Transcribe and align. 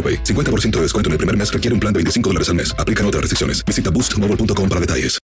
AroPay. 0.00 0.24
50% 0.24 0.70
de 0.76 0.82
descuento 0.82 1.08
en 1.08 1.12
el 1.12 1.18
primer 1.18 1.36
mes 1.36 1.52
requiere 1.52 1.74
un 1.74 1.80
plan 1.80 1.92
de 1.92 1.98
25 1.98 2.30
dólares 2.30 2.48
al 2.48 2.54
mes. 2.54 2.74
Aplican 2.78 3.04
otras 3.04 3.20
restricciones. 3.20 3.62
Visita 3.64 3.90
boostmobile.com 3.90 4.68
para 4.68 4.80
detalles. 4.80 5.18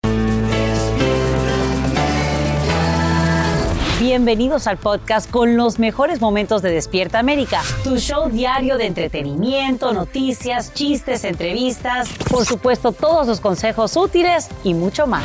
Bienvenidos 3.99 4.67
al 4.67 4.77
podcast 4.77 5.31
con 5.31 5.57
los 5.57 5.79
mejores 5.79 6.21
momentos 6.21 6.61
de 6.61 6.69
Despierta 6.69 7.17
América, 7.17 7.61
tu 7.83 7.97
show 7.97 8.29
diario 8.29 8.77
de 8.77 8.85
entretenimiento, 8.85 9.93
noticias, 9.93 10.73
chistes, 10.73 11.23
entrevistas, 11.23 12.09
por 12.29 12.45
supuesto 12.45 12.91
todos 12.91 13.25
los 13.25 13.39
consejos 13.39 13.97
útiles 13.97 14.47
y 14.63 14.73
mucho 14.73 15.07
más. 15.07 15.23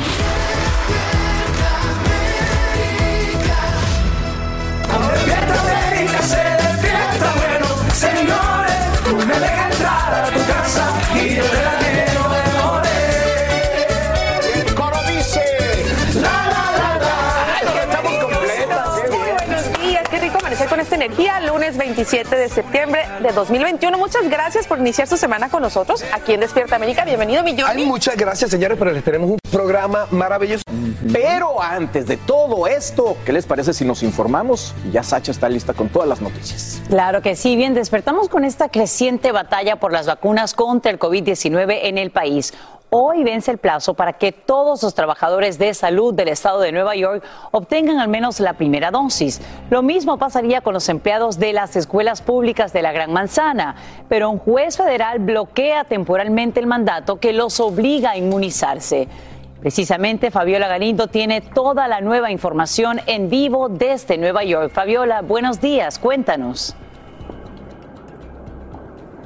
Despierta 5.13 5.61
América, 5.61 6.21
se 6.23 6.37
despierta 6.37 7.33
bueno, 7.35 7.67
señores, 7.93 8.60
me 9.17 9.39
dejas 9.39 9.71
entrar 9.71 10.25
a 10.25 10.29
tu 10.31 10.39
casa 10.45 10.93
y 11.15 11.35
yo 11.35 11.43
te 11.43 11.63
la 11.63 11.90
energía. 21.01 21.39
Lunes 21.39 21.77
27 21.77 22.35
de 22.35 22.47
septiembre 22.47 23.01
de 23.23 23.31
2021. 23.31 23.97
Muchas 23.97 24.29
gracias 24.29 24.67
por 24.67 24.77
iniciar 24.77 25.07
su 25.07 25.17
semana 25.17 25.49
con 25.49 25.61
nosotros 25.63 26.03
aquí 26.13 26.33
en 26.33 26.41
Despierta 26.41 26.75
América. 26.75 27.03
Bienvenido, 27.05 27.43
mi 27.43 27.51
Ay, 27.51 27.57
Johnny. 27.59 27.85
muchas 27.85 28.15
gracias, 28.15 28.51
señores, 28.51 28.77
pero 28.77 28.91
les 28.91 29.03
tenemos 29.03 29.31
un 29.31 29.39
programa 29.51 30.05
maravilloso. 30.11 30.63
Pero 31.11 31.61
antes 31.61 32.05
de 32.05 32.17
todo 32.17 32.67
esto, 32.67 33.17
¿qué 33.25 33.33
les 33.33 33.47
parece 33.47 33.73
si 33.73 33.83
nos 33.83 34.03
informamos? 34.03 34.75
Y 34.87 34.91
ya 34.91 35.01
Sacha 35.01 35.31
está 35.31 35.49
lista 35.49 35.73
con 35.73 35.89
todas 35.89 36.07
las 36.07 36.21
noticias. 36.21 36.81
Claro 36.87 37.23
que 37.23 37.35
sí, 37.35 37.55
bien, 37.55 37.73
despertamos 37.73 38.29
con 38.29 38.45
esta 38.45 38.69
creciente 38.69 39.31
batalla 39.31 39.77
por 39.77 39.91
las 39.91 40.05
vacunas 40.05 40.53
contra 40.53 40.91
el 40.91 40.99
COVID-19 40.99 41.79
en 41.83 41.97
el 41.97 42.11
país. 42.11 42.53
Hoy 42.93 43.23
vence 43.23 43.49
el 43.51 43.57
plazo 43.57 43.93
para 43.93 44.11
que 44.11 44.33
todos 44.33 44.83
los 44.83 44.93
trabajadores 44.93 45.57
de 45.57 45.73
salud 45.73 46.13
del 46.13 46.27
estado 46.27 46.59
de 46.59 46.73
Nueva 46.73 46.93
York 46.93 47.23
obtengan 47.51 47.99
al 47.99 48.09
menos 48.09 48.41
la 48.41 48.55
primera 48.55 48.91
dosis. 48.91 49.39
Lo 49.69 49.81
mismo 49.81 50.17
pasaría 50.17 50.59
con 50.59 50.73
los 50.73 50.89
empleados 50.89 51.39
de 51.39 51.53
las 51.53 51.77
escuelas 51.77 52.21
públicas 52.21 52.73
de 52.73 52.81
la 52.81 52.91
Gran 52.91 53.13
Manzana, 53.13 53.77
pero 54.09 54.29
un 54.29 54.39
juez 54.39 54.75
federal 54.75 55.19
bloquea 55.19 55.85
temporalmente 55.85 56.59
el 56.59 56.67
mandato 56.67 57.17
que 57.17 57.31
los 57.31 57.61
obliga 57.61 58.11
a 58.11 58.17
inmunizarse. 58.17 59.07
Precisamente 59.61 60.29
Fabiola 60.29 60.67
Galindo 60.67 61.07
tiene 61.07 61.39
toda 61.39 61.87
la 61.87 62.01
nueva 62.01 62.29
información 62.29 62.99
en 63.05 63.29
vivo 63.29 63.69
desde 63.69 64.17
Nueva 64.17 64.43
York. 64.43 64.73
Fabiola, 64.73 65.21
buenos 65.21 65.61
días, 65.61 65.97
cuéntanos. 65.97 66.75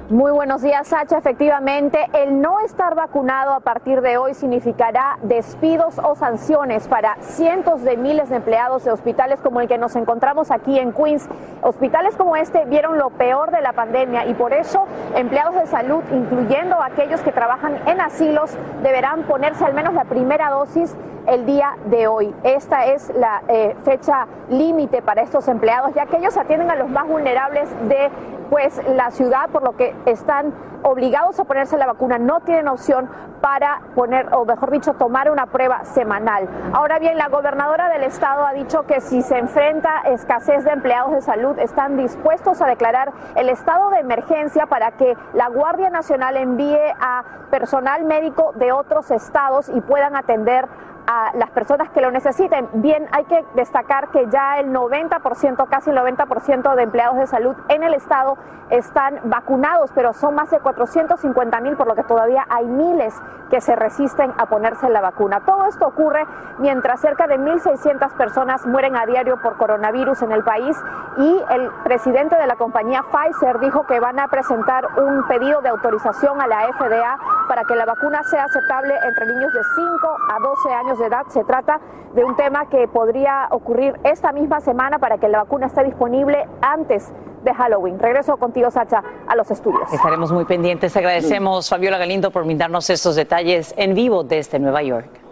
Muy 0.10 0.32
buenos 0.32 0.62
días, 0.62 0.88
Sacha. 0.88 1.18
Efectivamente, 1.18 1.98
el 2.14 2.40
no 2.40 2.60
estar 2.60 2.94
vacunado 2.94 3.54
a 3.54 3.62
partir 3.62 4.02
de 4.02 4.18
hoy 4.18 4.36
significará 4.36 5.18
despidos 5.24 5.98
o 5.98 6.14
sanciones 6.14 6.88
para 6.88 7.16
cientos 7.22 7.82
de 7.82 7.98
miles 7.98 8.30
de 8.30 8.36
empleados 8.36 8.86
de 8.86 8.92
hospitales 8.92 9.40
como 9.42 9.62
el 9.62 9.68
que 9.68 9.80
nos 9.80 9.96
encontramos 9.96 10.52
aquí 10.52 10.78
en 10.78 10.94
Queens. 10.94 11.28
Hospitales 11.64 12.16
como 12.18 12.36
este 12.36 12.66
vieron 12.66 13.00
lo 13.00 13.10
peor 13.10 13.50
de 13.50 13.62
la 13.62 13.74
pandemia 13.74 14.28
y 14.28 14.36
por 14.36 14.54
eso 14.54 14.86
empleados 15.16 15.56
de 15.56 15.66
salud, 15.66 16.04
incluyendo 16.12 16.80
aquellos 16.84 17.22
que 17.22 17.32
trabajan 17.32 17.76
en 17.88 18.00
asilos, 18.00 18.56
deberán 18.84 19.24
ponerse 19.24 19.66
al 19.66 19.74
menos 19.74 19.96
la 19.96 20.06
primera 20.06 20.52
dosis 20.52 20.96
el 21.28 21.48
día 21.48 21.78
de 21.86 22.08
hoy. 22.08 22.34
Esta 22.44 22.86
es 22.86 23.12
la 23.16 23.42
eh, 23.48 23.76
fecha 23.84 24.28
límite 24.50 25.02
para 25.02 25.24
estos 25.24 25.48
empleados, 25.48 25.94
ya 25.96 26.06
que 26.06 26.18
ellos 26.18 26.38
atienden 26.38 26.70
a 26.70 26.76
los 26.76 26.90
más 26.90 27.08
vulnerables 27.08 27.68
de 27.88 28.12
pues 28.56 28.80
la 28.88 29.12
ciudad, 29.12 29.50
por 29.50 29.64
lo 29.64 29.76
que 29.76 29.94
están 30.06 30.54
obligados 30.82 31.38
a 31.42 31.44
ponerse 31.44 31.76
la 31.76 31.88
vacuna, 31.88 32.18
no 32.18 32.40
tienen 32.40 32.70
opción 32.70 33.10
para 33.42 33.82
poner, 33.96 34.34
o 34.34 34.46
mejor 34.46 34.72
dicho, 34.72 34.94
tomar 34.94 35.30
una 35.30 35.48
prueba 35.48 35.84
semanal. 35.84 36.48
Ahora 36.72 36.98
bien, 36.98 37.18
la 37.18 37.28
gobernadora 37.28 37.90
del 37.90 38.04
estado 38.04 38.46
ha 38.46 38.54
dicho 38.54 38.84
que 38.84 39.02
si 39.02 39.22
se 39.24 39.40
enfrenta 39.40 40.04
escasez 40.06 40.64
de 40.64 40.72
empleados 40.72 41.12
de 41.12 41.22
salud, 41.22 41.60
están 41.60 41.98
dispuestos 41.98 42.62
a 42.62 42.68
declarar 42.68 43.12
el 43.36 43.50
estado 43.50 43.90
de 43.90 44.00
emergencia 44.00 44.68
para 44.68 44.92
que 44.92 45.18
la 45.34 45.50
Guardia 45.50 45.90
Nacional 45.90 46.38
envíe 46.38 46.80
a 47.02 47.26
personal 47.52 48.06
médico 48.06 48.54
de 48.56 48.72
otros 48.72 49.12
estados 49.12 49.68
y 49.68 49.82
puedan 49.82 50.16
atender 50.16 50.70
a 51.08 51.32
las 51.36 51.50
personas 51.52 51.90
que 51.90 52.02
lo 52.02 52.12
necesiten. 52.12 52.70
Bien, 52.74 53.08
hay 53.12 53.26
que 53.26 53.46
destacar 53.56 54.10
que 54.10 54.28
ya 54.30 54.60
el 54.60 54.72
90%, 54.72 55.68
casi 55.68 55.90
el 55.90 55.98
90% 55.98 56.76
de 56.76 56.84
empleados 56.84 57.18
de 57.18 57.28
salud 57.28 57.56
en 57.70 57.84
el 57.84 57.94
estado 57.94 58.38
están 58.70 59.20
vacunados, 59.26 59.92
pero 59.94 60.14
son 60.14 60.36
más 60.36 60.50
de 60.50 60.60
450 60.60 61.62
mil, 61.62 61.78
por 61.78 61.88
lo 61.88 61.96
que 61.96 62.04
todavía 62.04 62.46
hay 62.50 62.66
miles 62.66 63.14
que 63.50 63.62
se 63.62 63.76
resisten 63.76 64.34
a 64.38 64.48
ponerse 64.48 64.90
la 64.90 65.02
vacuna. 65.02 65.42
Todo 65.46 65.66
esto 65.66 65.88
ocurre 65.88 66.26
mientras 66.58 67.00
cerca 67.00 67.28
de 67.28 67.38
1.600 67.38 68.12
personas 68.18 68.66
mueren 68.66 68.96
a 68.96 69.06
diario 69.06 69.40
por 69.42 69.58
coronavirus 69.58 70.22
en 70.24 70.32
el 70.32 70.44
país 70.44 70.76
y 71.18 71.44
el 71.52 71.70
presidente 71.84 72.36
de 72.36 72.48
la 72.48 72.56
compañía 72.56 73.04
Pfizer 73.04 73.60
dijo 73.60 73.86
que 73.86 74.00
van 74.00 74.20
a 74.20 74.28
presentar 74.28 74.86
un 74.98 75.28
pedido 75.28 75.62
de 75.62 75.70
autorización 75.70 76.42
a 76.42 76.48
la 76.48 76.68
FDA 76.74 77.18
para 77.48 77.64
que 77.64 77.76
la 77.76 77.86
vacuna 77.86 78.24
sea 78.24 78.46
aceptable 78.46 78.96
entre 79.06 79.28
niños 79.28 79.54
de 79.54 79.62
5 79.64 80.18
a 80.34 80.40
12 80.40 80.74
años 80.74 80.95
de 81.00 81.06
edad. 81.06 81.26
Se 81.30 81.44
trata 81.44 81.80
de 82.14 82.24
un 82.24 82.36
tema 82.36 82.68
que 82.70 82.88
podría 82.88 83.48
ocurrir 83.52 84.00
esta 84.04 84.32
misma 84.32 84.62
semana 84.62 85.00
para 85.00 85.18
que 85.18 85.28
la 85.28 85.40
vacuna 85.40 85.68
esté 85.68 85.84
disponible 85.84 86.48
antes 86.62 87.12
de 87.44 87.54
Halloween. 87.54 88.00
Regreso 88.00 88.38
contigo, 88.38 88.72
Sacha, 88.72 89.04
a 89.28 89.36
los 89.36 89.52
estudios. 89.52 89.92
Estaremos 89.94 90.32
muy 90.32 90.46
pendientes. 90.46 90.96
Agradecemos, 90.96 91.70
Fabiola 91.70 91.98
Galindo, 91.98 92.32
por 92.32 92.46
brindarnos 92.46 92.90
estos 92.90 93.16
detalles 93.16 93.74
en 93.78 93.94
vivo 93.94 94.24
desde 94.24 94.60
Nueva 94.60 94.82
York. 94.82 95.25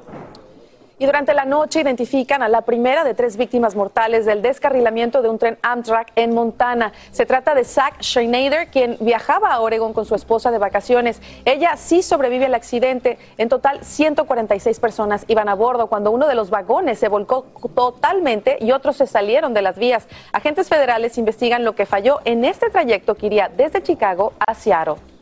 Y 1.04 1.06
durante 1.06 1.34
la 1.34 1.44
noche 1.44 1.82
identifican 1.82 2.44
a 2.44 2.48
la 2.48 2.62
primera 2.62 3.04
de 3.04 3.14
tres 3.14 3.36
víctimas 3.36 3.76
mortales 3.76 4.26
del 4.26 4.42
descarrilamiento 4.42 5.22
de 5.22 5.28
un 5.28 5.38
tren 5.38 5.58
Amtrak 5.62 6.14
en 6.16 6.34
Montana. 6.34 6.94
Se 7.12 7.26
trata 7.26 7.54
de 7.54 7.66
Zach 7.66 8.02
Schneider, 8.02 8.70
quien 8.70 8.96
viajaba 9.02 9.52
a 9.52 9.60
Oregon 9.60 9.92
con 9.92 10.06
su 10.06 10.16
esposa 10.16 10.50
de 10.50 10.60
vacaciones. 10.60 11.22
Ella 11.44 11.76
sí 11.76 12.04
sobrevive 12.04 12.46
al 12.46 12.56
accidente. 12.56 13.18
En 13.38 13.50
total, 13.50 13.84
146 13.84 14.80
personas 14.80 15.26
iban 15.28 15.50
a 15.50 15.56
bordo 15.56 15.88
cuando 15.88 16.10
uno 16.10 16.26
de 16.26 16.36
los 16.36 16.50
vagones 16.50 17.00
se 17.00 17.10
volcó 17.10 17.48
totalmente 17.76 18.56
y 18.62 18.72
otros 18.72 18.96
se 18.96 19.06
salieron 19.06 19.54
de 19.54 19.62
las 19.62 19.78
vías. 19.78 20.08
Agentes 20.32 20.70
federales 20.70 21.18
investigan 21.18 21.66
lo 21.66 21.76
que 21.76 21.86
falló 21.86 22.22
en 22.24 22.46
este 22.46 22.70
trayecto 22.70 23.16
que 23.16 23.26
iría 23.26 23.52
desde 23.54 23.84
Chicago 23.84 24.32
a 24.40 24.54
Seattle. 24.54 25.13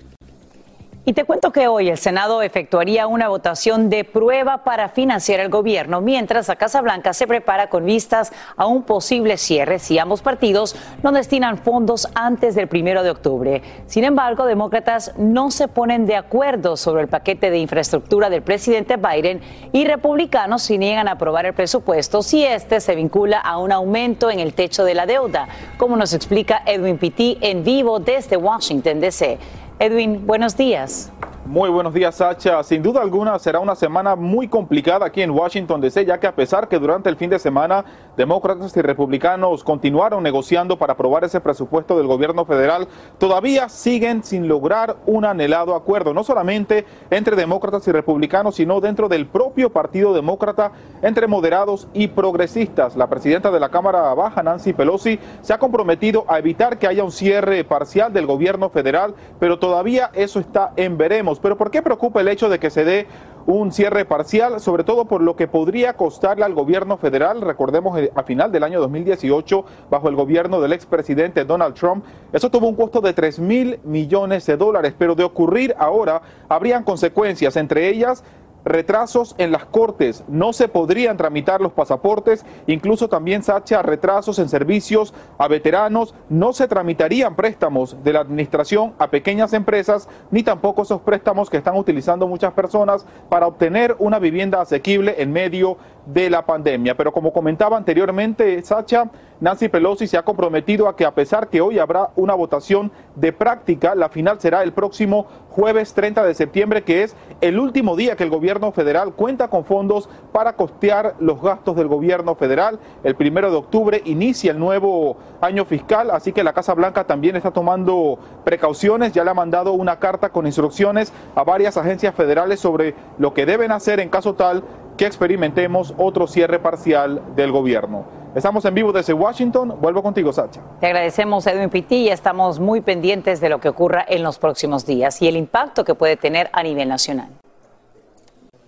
Y 1.03 1.13
te 1.13 1.23
cuento 1.23 1.51
que 1.51 1.67
hoy 1.67 1.89
el 1.89 1.97
Senado 1.97 2.43
efectuaría 2.43 3.07
una 3.07 3.27
votación 3.27 3.89
de 3.89 4.03
prueba 4.03 4.63
para 4.63 4.87
financiar 4.87 5.39
el 5.39 5.49
gobierno, 5.49 5.99
mientras 5.99 6.47
la 6.47 6.57
Casa 6.57 6.79
Blanca 6.79 7.13
se 7.13 7.25
prepara 7.25 7.69
con 7.69 7.85
vistas 7.85 8.31
a 8.55 8.67
un 8.67 8.83
posible 8.83 9.37
cierre 9.37 9.79
si 9.79 9.97
ambos 9.97 10.21
partidos 10.21 10.75
no 11.01 11.11
destinan 11.11 11.57
fondos 11.57 12.07
antes 12.13 12.53
del 12.53 12.67
primero 12.67 13.01
de 13.01 13.09
octubre. 13.09 13.63
Sin 13.87 14.03
embargo, 14.03 14.45
demócratas 14.45 15.13
no 15.17 15.49
se 15.49 15.67
ponen 15.67 16.05
de 16.05 16.17
acuerdo 16.17 16.77
sobre 16.77 17.01
el 17.01 17.07
paquete 17.07 17.49
de 17.49 17.57
infraestructura 17.57 18.29
del 18.29 18.43
presidente 18.43 18.97
Biden 18.97 19.41
y 19.71 19.85
republicanos 19.85 20.61
se 20.61 20.77
niegan 20.77 21.07
a 21.07 21.13
aprobar 21.13 21.47
el 21.47 21.55
presupuesto 21.55 22.21
si 22.21 22.45
este 22.45 22.79
se 22.79 22.93
vincula 22.93 23.39
a 23.39 23.57
un 23.57 23.71
aumento 23.71 24.29
en 24.29 24.39
el 24.39 24.53
techo 24.53 24.83
de 24.83 24.93
la 24.93 25.07
deuda, 25.07 25.47
como 25.77 25.95
nos 25.95 26.13
explica 26.13 26.61
Edwin 26.67 26.99
Pitti 26.99 27.39
en 27.41 27.63
vivo 27.63 27.99
desde 27.99 28.37
Washington, 28.37 28.99
D.C. 28.99 29.39
Edwin, 29.81 30.27
buenos 30.27 30.55
días. 30.55 31.11
Muy 31.45 31.71
buenos 31.71 31.95
días, 31.95 32.15
Sacha. 32.15 32.61
Sin 32.61 32.83
duda 32.83 33.01
alguna 33.01 33.39
será 33.39 33.59
una 33.59 33.73
semana 33.73 34.15
muy 34.15 34.47
complicada 34.47 35.07
aquí 35.07 35.23
en 35.23 35.31
Washington 35.31 35.81
DC, 35.81 36.05
ya 36.05 36.19
que 36.19 36.27
a 36.27 36.35
pesar 36.35 36.67
que 36.67 36.77
durante 36.77 37.09
el 37.09 37.17
fin 37.17 37.31
de 37.31 37.39
semana 37.39 37.83
demócratas 38.15 38.77
y 38.77 38.81
republicanos 38.81 39.63
continuaron 39.63 40.21
negociando 40.21 40.77
para 40.77 40.93
aprobar 40.93 41.23
ese 41.23 41.39
presupuesto 41.41 41.97
del 41.97 42.05
gobierno 42.05 42.45
federal, 42.45 42.87
todavía 43.17 43.69
siguen 43.69 44.23
sin 44.23 44.47
lograr 44.47 44.97
un 45.07 45.25
anhelado 45.25 45.73
acuerdo, 45.73 46.13
no 46.13 46.23
solamente 46.23 46.85
entre 47.09 47.35
demócratas 47.35 47.87
y 47.87 47.91
republicanos, 47.91 48.55
sino 48.55 48.79
dentro 48.79 49.09
del 49.09 49.25
propio 49.25 49.71
Partido 49.71 50.13
Demócrata, 50.13 50.71
entre 51.01 51.25
moderados 51.25 51.87
y 51.91 52.09
progresistas. 52.09 52.95
La 52.95 53.09
presidenta 53.09 53.49
de 53.49 53.59
la 53.59 53.69
Cámara 53.69 54.13
Baja, 54.13 54.43
Nancy 54.43 54.73
Pelosi, 54.73 55.19
se 55.41 55.53
ha 55.53 55.57
comprometido 55.57 56.23
a 56.27 56.37
evitar 56.37 56.77
que 56.77 56.85
haya 56.85 57.03
un 57.03 57.11
cierre 57.11 57.63
parcial 57.63 58.13
del 58.13 58.27
gobierno 58.27 58.69
federal, 58.69 59.15
pero 59.39 59.57
todavía 59.57 60.11
eso 60.13 60.39
está 60.39 60.73
en 60.75 60.99
veremos. 60.99 61.30
Pero 61.39 61.57
¿por 61.57 61.71
qué 61.71 61.81
preocupa 61.81 62.21
el 62.21 62.27
hecho 62.27 62.49
de 62.49 62.59
que 62.59 62.69
se 62.69 62.83
dé 62.83 63.07
un 63.45 63.71
cierre 63.71 64.05
parcial, 64.05 64.59
sobre 64.59 64.83
todo 64.83 65.05
por 65.05 65.21
lo 65.21 65.35
que 65.35 65.47
podría 65.47 65.93
costarle 65.93 66.45
al 66.45 66.53
gobierno 66.53 66.97
federal. 66.97 67.41
Recordemos, 67.41 67.97
eh, 67.99 68.11
a 68.15 68.23
final 68.23 68.51
del 68.51 68.63
año 68.63 68.79
2018, 68.79 69.65
bajo 69.89 70.09
el 70.09 70.15
gobierno 70.15 70.61
del 70.61 70.73
expresidente 70.73 71.45
Donald 71.45 71.75
Trump, 71.75 72.05
eso 72.31 72.49
tuvo 72.49 72.67
un 72.67 72.75
costo 72.75 73.01
de 73.01 73.13
3 73.13 73.39
mil 73.39 73.79
millones 73.83 74.45
de 74.45 74.57
dólares, 74.57 74.93
pero 74.97 75.15
de 75.15 75.23
ocurrir 75.23 75.75
ahora, 75.77 76.21
habrían 76.49 76.83
consecuencias, 76.83 77.55
entre 77.55 77.89
ellas 77.89 78.23
retrasos 78.65 79.35
en 79.37 79.51
las 79.51 79.65
cortes, 79.65 80.23
no 80.27 80.53
se 80.53 80.67
podrían 80.67 81.17
tramitar 81.17 81.61
los 81.61 81.71
pasaportes, 81.71 82.45
incluso 82.67 83.09
también 83.09 83.43
Sacha 83.43 83.81
retrasos 83.81 84.39
en 84.39 84.49
servicios 84.49 85.13
a 85.37 85.47
veteranos, 85.47 86.13
no 86.29 86.53
se 86.53 86.67
tramitarían 86.67 87.35
préstamos 87.35 87.97
de 88.03 88.13
la 88.13 88.19
administración 88.19 88.93
a 88.99 89.09
pequeñas 89.09 89.53
empresas, 89.53 90.07
ni 90.29 90.43
tampoco 90.43 90.83
esos 90.83 91.01
préstamos 91.01 91.49
que 91.49 91.57
están 91.57 91.75
utilizando 91.75 92.27
muchas 92.27 92.53
personas 92.53 93.05
para 93.29 93.47
obtener 93.47 93.95
una 93.99 94.19
vivienda 94.19 94.61
asequible 94.61 95.15
en 95.17 95.31
medio 95.31 95.77
de 96.05 96.29
la 96.29 96.45
pandemia. 96.45 96.95
Pero 96.95 97.11
como 97.11 97.31
comentaba 97.31 97.77
anteriormente 97.77 98.61
Sacha, 98.63 99.09
Nancy 99.39 99.69
Pelosi 99.69 100.05
se 100.05 100.17
ha 100.17 100.23
comprometido 100.23 100.87
a 100.87 100.95
que 100.95 101.03
a 101.03 101.15
pesar 101.15 101.49
que 101.49 101.61
hoy 101.61 101.79
habrá 101.79 102.09
una 102.15 102.35
votación 102.35 102.91
de 103.15 103.33
práctica, 103.33 103.95
la 103.95 104.09
final 104.09 104.39
será 104.39 104.61
el 104.61 104.71
próximo 104.71 105.25
jueves 105.49 105.93
30 105.93 106.23
de 106.23 106.33
septiembre, 106.35 106.83
que 106.83 107.03
es 107.03 107.15
el 107.41 107.59
último 107.59 107.95
día 107.95 108.15
que 108.15 108.23
el 108.23 108.29
gobierno 108.29 108.71
federal 108.71 109.13
cuenta 109.13 109.49
con 109.49 109.65
fondos 109.65 110.09
para 110.31 110.55
costear 110.55 111.15
los 111.19 111.41
gastos 111.41 111.75
del 111.75 111.87
gobierno 111.87 112.35
federal. 112.35 112.79
El 113.03 113.15
primero 113.15 113.49
de 113.49 113.57
octubre 113.57 114.01
inicia 114.05 114.51
el 114.51 114.59
nuevo 114.59 115.17
año 115.41 115.65
fiscal, 115.65 116.11
así 116.11 116.31
que 116.31 116.43
la 116.43 116.53
Casa 116.53 116.75
Blanca 116.75 117.05
también 117.05 117.35
está 117.35 117.49
tomando 117.49 118.19
precauciones, 118.43 119.11
ya 119.11 119.23
le 119.23 119.31
ha 119.31 119.33
mandado 119.33 119.73
una 119.73 119.97
carta 119.97 120.29
con 120.29 120.45
instrucciones 120.45 121.11
a 121.35 121.43
varias 121.43 121.77
agencias 121.77 122.13
federales 122.13 122.59
sobre 122.59 122.93
lo 123.17 123.33
que 123.33 123.47
deben 123.47 123.71
hacer 123.71 123.99
en 123.99 124.09
caso 124.09 124.35
tal 124.35 124.63
que 124.97 125.05
experimentemos 125.05 125.93
otro 125.97 126.27
cierre 126.27 126.59
parcial 126.59 127.21
del 127.35 127.51
gobierno. 127.51 128.05
Estamos 128.33 128.63
en 128.63 128.73
vivo 128.73 128.93
desde 128.93 129.13
Washington. 129.13 129.77
Vuelvo 129.81 130.01
contigo, 130.01 130.31
Sacha. 130.31 130.61
Te 130.79 130.87
agradecemos, 130.87 131.45
Edwin 131.47 131.69
Pitti, 131.69 132.03
y 132.03 132.09
estamos 132.09 132.59
muy 132.59 132.79
pendientes 132.79 133.41
de 133.41 133.49
lo 133.49 133.59
que 133.59 133.67
ocurra 133.67 134.05
en 134.07 134.23
los 134.23 134.39
próximos 134.39 134.85
días 134.85 135.21
y 135.21 135.27
el 135.27 135.35
impacto 135.35 135.83
que 135.83 135.95
puede 135.95 136.15
tener 136.15 136.49
a 136.53 136.63
nivel 136.63 136.87
nacional. 136.87 137.29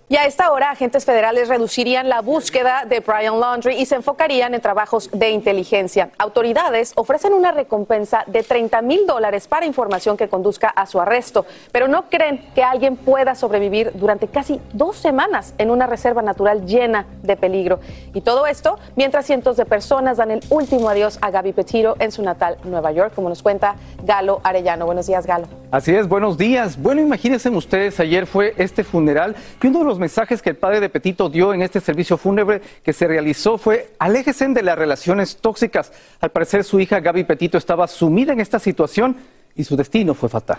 Y 0.06 0.16
a 0.16 0.26
esta 0.26 0.52
hora, 0.52 0.70
agentes 0.70 1.06
federales 1.06 1.48
reducirían 1.48 2.10
la 2.10 2.20
búsqueda 2.20 2.84
de 2.86 3.00
Brian 3.00 3.40
Laundrie 3.40 3.80
y 3.80 3.86
se 3.86 3.94
enfocarían 3.94 4.52
en 4.52 4.60
trabajos 4.60 5.08
de 5.12 5.30
inteligencia. 5.30 6.10
Autoridades 6.18 6.92
ofrecen 6.94 7.32
una 7.32 7.52
recompensa 7.52 8.22
de 8.26 8.42
30 8.42 8.82
mil 8.82 9.06
dólares 9.06 9.48
para 9.48 9.64
información 9.64 10.18
que 10.18 10.28
conduzca 10.28 10.68
a 10.68 10.84
su 10.84 11.00
arresto, 11.00 11.46
pero 11.72 11.88
no 11.88 12.10
creen 12.10 12.44
que 12.54 12.62
alguien 12.62 12.96
pueda 12.96 13.34
sobrevivir 13.34 13.92
durante 13.94 14.28
casi 14.28 14.60
dos 14.74 14.98
semanas 14.98 15.54
en 15.56 15.70
una 15.70 15.86
reserva 15.86 16.20
natural 16.20 16.66
llena 16.66 17.06
de 17.22 17.38
peligro. 17.38 17.80
Y 18.12 18.20
todo 18.20 18.46
esto 18.46 18.78
mientras 18.96 19.24
cientos 19.24 19.56
de 19.56 19.64
personas 19.64 20.18
dan 20.18 20.30
el 20.30 20.40
último 20.50 20.90
adiós 20.90 21.18
a 21.22 21.30
Gaby 21.30 21.54
Petito 21.54 21.96
en 21.98 22.12
su 22.12 22.22
natal 22.22 22.58
Nueva 22.64 22.92
York, 22.92 23.14
como 23.14 23.30
nos 23.30 23.42
cuenta 23.42 23.76
Galo 24.02 24.42
Arellano. 24.44 24.84
Buenos 24.84 25.06
días, 25.06 25.26
Galo. 25.26 25.48
Así 25.70 25.94
es, 25.96 26.06
buenos 26.06 26.36
días. 26.36 26.80
Bueno, 26.80 27.00
imagínense 27.00 27.48
ustedes, 27.48 27.98
ayer 27.98 28.26
fue 28.26 28.54
este 28.58 28.84
funeral 28.84 29.34
y 29.62 29.66
uno 29.66 29.80
de 29.80 29.84
los 29.86 29.93
mensajes 29.98 30.42
que 30.42 30.50
el 30.50 30.56
padre 30.56 30.80
de 30.80 30.88
Petito 30.88 31.28
dio 31.28 31.52
en 31.52 31.62
este 31.62 31.80
servicio 31.80 32.16
fúnebre 32.16 32.60
que 32.82 32.92
se 32.92 33.06
realizó 33.06 33.58
fue 33.58 33.94
aléjese 33.98 34.48
de 34.48 34.62
las 34.62 34.78
relaciones 34.78 35.36
tóxicas. 35.36 35.92
Al 36.20 36.30
parecer 36.30 36.64
su 36.64 36.80
hija 36.80 37.00
Gaby 37.00 37.24
Petito 37.24 37.56
estaba 37.56 37.86
sumida 37.86 38.32
en 38.32 38.40
esta 38.40 38.58
situación 38.58 39.16
y 39.54 39.64
su 39.64 39.76
destino 39.76 40.14
fue 40.14 40.28
fatal. 40.28 40.58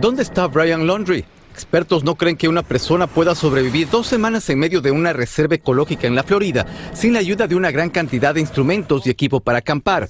¿Dónde 0.00 0.22
está 0.22 0.46
Brian 0.46 0.86
Laundrie? 0.86 1.24
Expertos 1.58 2.04
no 2.04 2.14
creen 2.14 2.36
que 2.36 2.46
una 2.46 2.62
persona 2.62 3.08
pueda 3.08 3.34
sobrevivir 3.34 3.90
dos 3.90 4.06
semanas 4.06 4.48
en 4.48 4.60
medio 4.60 4.80
de 4.80 4.92
una 4.92 5.12
reserva 5.12 5.56
ecológica 5.56 6.06
en 6.06 6.14
la 6.14 6.22
Florida 6.22 6.64
sin 6.94 7.12
la 7.12 7.18
ayuda 7.18 7.48
de 7.48 7.56
una 7.56 7.72
gran 7.72 7.90
cantidad 7.90 8.32
de 8.32 8.40
instrumentos 8.40 9.04
y 9.04 9.10
equipo 9.10 9.40
para 9.40 9.58
acampar. 9.58 10.08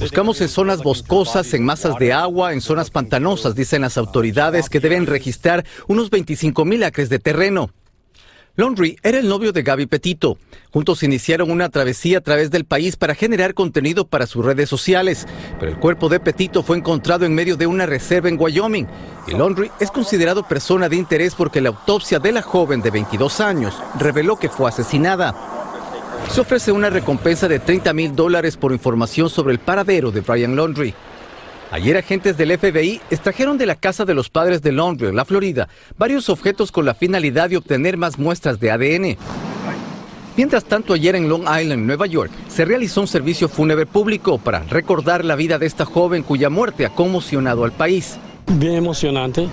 Buscamos 0.00 0.40
en 0.40 0.48
zonas 0.48 0.82
boscosas, 0.82 1.52
en 1.52 1.66
masas 1.66 1.98
de 1.98 2.14
agua, 2.14 2.54
en 2.54 2.62
zonas 2.62 2.88
pantanosas, 2.88 3.54
dicen 3.54 3.82
las 3.82 3.98
autoridades 3.98 4.70
que 4.70 4.80
deben 4.80 5.04
registrar 5.04 5.66
unos 5.86 6.08
25 6.08 6.64
mil 6.64 6.82
acres 6.82 7.10
de 7.10 7.18
terreno. 7.18 7.68
Laundry 8.54 8.98
era 9.02 9.18
el 9.18 9.28
novio 9.28 9.50
de 9.50 9.62
Gaby 9.62 9.86
Petito. 9.86 10.36
Juntos 10.70 11.02
iniciaron 11.02 11.50
una 11.50 11.70
travesía 11.70 12.18
a 12.18 12.20
través 12.20 12.50
del 12.50 12.66
país 12.66 12.96
para 12.96 13.14
generar 13.14 13.54
contenido 13.54 14.06
para 14.06 14.26
sus 14.26 14.44
redes 14.44 14.68
sociales, 14.68 15.26
pero 15.58 15.72
el 15.72 15.78
cuerpo 15.78 16.10
de 16.10 16.20
Petito 16.20 16.62
fue 16.62 16.76
encontrado 16.76 17.24
en 17.24 17.34
medio 17.34 17.56
de 17.56 17.66
una 17.66 17.86
reserva 17.86 18.28
en 18.28 18.38
Wyoming. 18.38 18.86
Y 19.26 19.30
Laundry 19.30 19.70
es 19.80 19.90
considerado 19.90 20.46
persona 20.46 20.90
de 20.90 20.96
interés 20.96 21.34
porque 21.34 21.62
la 21.62 21.70
autopsia 21.70 22.18
de 22.18 22.30
la 22.30 22.42
joven 22.42 22.82
de 22.82 22.90
22 22.90 23.40
años 23.40 23.74
reveló 23.98 24.36
que 24.36 24.50
fue 24.50 24.68
asesinada. 24.68 25.34
Se 26.28 26.42
ofrece 26.42 26.72
una 26.72 26.90
recompensa 26.90 27.48
de 27.48 27.58
30 27.58 27.94
mil 27.94 28.14
dólares 28.14 28.58
por 28.58 28.72
información 28.72 29.30
sobre 29.30 29.54
el 29.54 29.60
paradero 29.60 30.10
de 30.10 30.20
Brian 30.20 30.56
Laundry. 30.56 30.94
Ayer 31.72 31.96
agentes 31.96 32.36
del 32.36 32.58
FBI 32.58 33.00
extrajeron 33.08 33.56
de 33.56 33.64
la 33.64 33.76
casa 33.76 34.04
de 34.04 34.12
los 34.12 34.28
padres 34.28 34.60
de 34.60 34.72
en 35.08 35.16
la 35.16 35.24
Florida, 35.24 35.70
varios 35.96 36.28
objetos 36.28 36.70
con 36.70 36.84
la 36.84 36.92
finalidad 36.92 37.48
de 37.48 37.56
obtener 37.56 37.96
más 37.96 38.18
muestras 38.18 38.60
de 38.60 38.70
ADN. 38.70 39.16
Mientras 40.36 40.64
tanto, 40.64 40.92
ayer 40.92 41.16
en 41.16 41.30
Long 41.30 41.44
Island, 41.44 41.86
Nueva 41.86 42.06
York, 42.06 42.30
se 42.48 42.66
realizó 42.66 43.00
un 43.00 43.08
servicio 43.08 43.48
fúnebre 43.48 43.86
público 43.86 44.36
para 44.36 44.64
recordar 44.64 45.24
la 45.24 45.34
vida 45.34 45.58
de 45.58 45.64
esta 45.64 45.86
joven 45.86 46.24
cuya 46.24 46.50
muerte 46.50 46.84
ha 46.84 46.90
conmocionado 46.90 47.64
al 47.64 47.72
país. 47.72 48.18
Bien 48.48 48.74
emocionante 48.74 49.48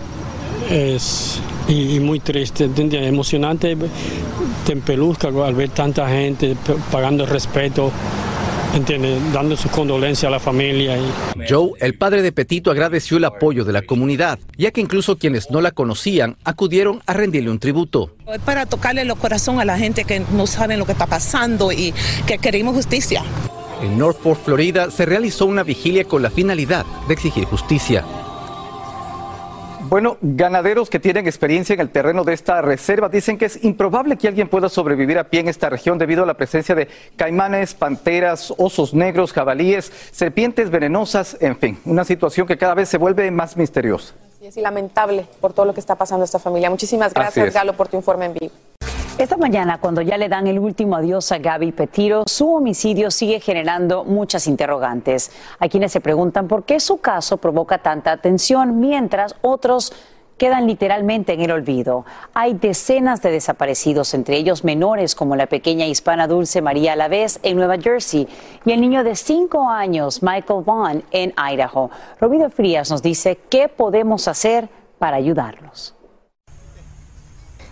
y, 1.69 1.99
muy 2.01 2.19
triste, 2.19 2.69
emocionante, 3.07 3.77
te 4.65 4.73
al 5.45 5.55
ver 5.55 5.69
tanta 5.69 6.09
gente 6.09 6.57
pagando 6.91 7.25
respeto, 7.25 7.93
¿entiendes? 8.73 9.19
dando 9.33 9.55
sus 9.55 9.71
condolencias 9.71 10.27
a 10.27 10.31
la 10.31 10.39
familia. 10.39 10.97
Y, 10.97 11.11
Joe, 11.49 11.71
el 11.79 11.95
padre 11.95 12.21
de 12.21 12.31
Petito, 12.31 12.71
agradeció 12.71 13.17
el 13.17 13.25
apoyo 13.25 13.65
de 13.65 13.73
la 13.73 13.81
comunidad, 13.81 14.39
ya 14.57 14.71
que 14.71 14.81
incluso 14.81 15.17
quienes 15.17 15.49
no 15.51 15.61
la 15.61 15.71
conocían 15.71 16.37
acudieron 16.43 17.01
a 17.05 17.13
rendirle 17.13 17.49
un 17.49 17.59
tributo. 17.59 18.15
Es 18.27 18.39
para 18.41 18.65
tocarle 18.65 19.01
el 19.01 19.13
corazón 19.15 19.59
a 19.59 19.65
la 19.65 19.77
gente 19.77 20.03
que 20.03 20.19
no 20.19 20.47
saben 20.47 20.79
lo 20.79 20.85
que 20.85 20.91
está 20.91 21.07
pasando 21.07 21.71
y 21.71 21.93
que 22.25 22.37
queremos 22.37 22.75
justicia. 22.75 23.23
En 23.81 23.97
Northport, 23.97 24.43
Florida, 24.43 24.91
se 24.91 25.05
realizó 25.05 25.45
una 25.45 25.63
vigilia 25.63 26.03
con 26.03 26.21
la 26.21 26.29
finalidad 26.29 26.85
de 27.07 27.13
exigir 27.13 27.45
justicia. 27.45 28.03
Bueno, 29.89 30.17
ganaderos 30.21 30.87
que 30.87 30.99
tienen 30.99 31.25
experiencia 31.25 31.73
en 31.73 31.79
el 31.79 31.89
terreno 31.89 32.23
de 32.23 32.33
esta 32.33 32.61
reserva 32.61 33.09
dicen 33.09 33.39
que 33.39 33.45
es 33.45 33.63
improbable 33.63 34.17
que 34.17 34.27
alguien 34.27 34.47
pueda 34.47 34.69
sobrevivir 34.69 35.17
a 35.17 35.23
pie 35.23 35.39
en 35.39 35.47
esta 35.47 35.67
región 35.67 35.97
debido 35.97 36.21
a 36.21 36.25
la 36.27 36.35
presencia 36.35 36.75
de 36.75 36.87
caimanes, 37.15 37.73
panteras, 37.73 38.53
osos 38.59 38.93
negros, 38.93 39.33
jabalíes, 39.33 39.91
serpientes 40.11 40.69
venenosas, 40.69 41.37
en 41.39 41.57
fin, 41.57 41.79
una 41.85 42.03
situación 42.03 42.45
que 42.45 42.55
cada 42.55 42.75
vez 42.75 42.87
se 42.87 42.99
vuelve 42.99 43.31
más 43.31 43.57
misteriosa. 43.57 44.13
Así 44.35 44.45
es, 44.45 44.57
y 44.57 44.61
lamentable 44.61 45.25
por 45.41 45.53
todo 45.53 45.65
lo 45.65 45.73
que 45.73 45.79
está 45.79 45.95
pasando 45.95 46.21
a 46.21 46.25
esta 46.25 46.37
familia. 46.37 46.69
Muchísimas 46.69 47.11
gracias. 47.11 47.51
Galo, 47.51 47.73
por 47.73 47.87
tu 47.87 47.97
informe 47.97 48.25
en 48.25 48.33
vivo. 48.35 48.51
Esta 49.19 49.35
mañana, 49.35 49.79
cuando 49.81 50.01
ya 50.01 50.17
le 50.17 50.29
dan 50.29 50.47
el 50.47 50.57
último 50.57 50.95
adiós 50.95 51.33
a 51.33 51.39
Gaby 51.39 51.73
Petiro, 51.73 52.23
su 52.25 52.53
homicidio 52.53 53.11
sigue 53.11 53.41
generando 53.41 54.05
muchas 54.05 54.47
interrogantes. 54.47 55.33
Hay 55.59 55.67
quienes 55.67 55.91
se 55.91 55.99
preguntan 55.99 56.47
por 56.47 56.63
qué 56.63 56.79
su 56.79 57.01
caso 57.01 57.35
provoca 57.35 57.79
tanta 57.79 58.13
atención, 58.13 58.79
mientras 58.79 59.35
otros 59.41 59.91
quedan 60.37 60.67
literalmente 60.67 61.33
en 61.33 61.41
el 61.41 61.51
olvido. 61.51 62.05
Hay 62.33 62.53
decenas 62.53 63.21
de 63.21 63.31
desaparecidos, 63.31 64.13
entre 64.13 64.37
ellos 64.37 64.63
menores 64.63 65.15
como 65.15 65.35
la 65.35 65.47
pequeña 65.47 65.85
hispana 65.85 66.25
Dulce 66.25 66.61
María 66.61 66.93
Alavés 66.93 67.41
en 67.43 67.57
Nueva 67.57 67.77
Jersey 67.77 68.25
y 68.63 68.71
el 68.71 68.79
niño 68.79 69.03
de 69.03 69.17
cinco 69.17 69.67
años 69.67 70.23
Michael 70.23 70.63
Vaughn 70.63 71.03
en 71.11 71.33
Idaho. 71.37 71.91
Robido 72.21 72.49
Frías 72.49 72.89
nos 72.89 73.01
dice 73.01 73.37
qué 73.49 73.67
podemos 73.67 74.29
hacer 74.29 74.69
para 74.97 75.17
ayudarlos. 75.17 75.98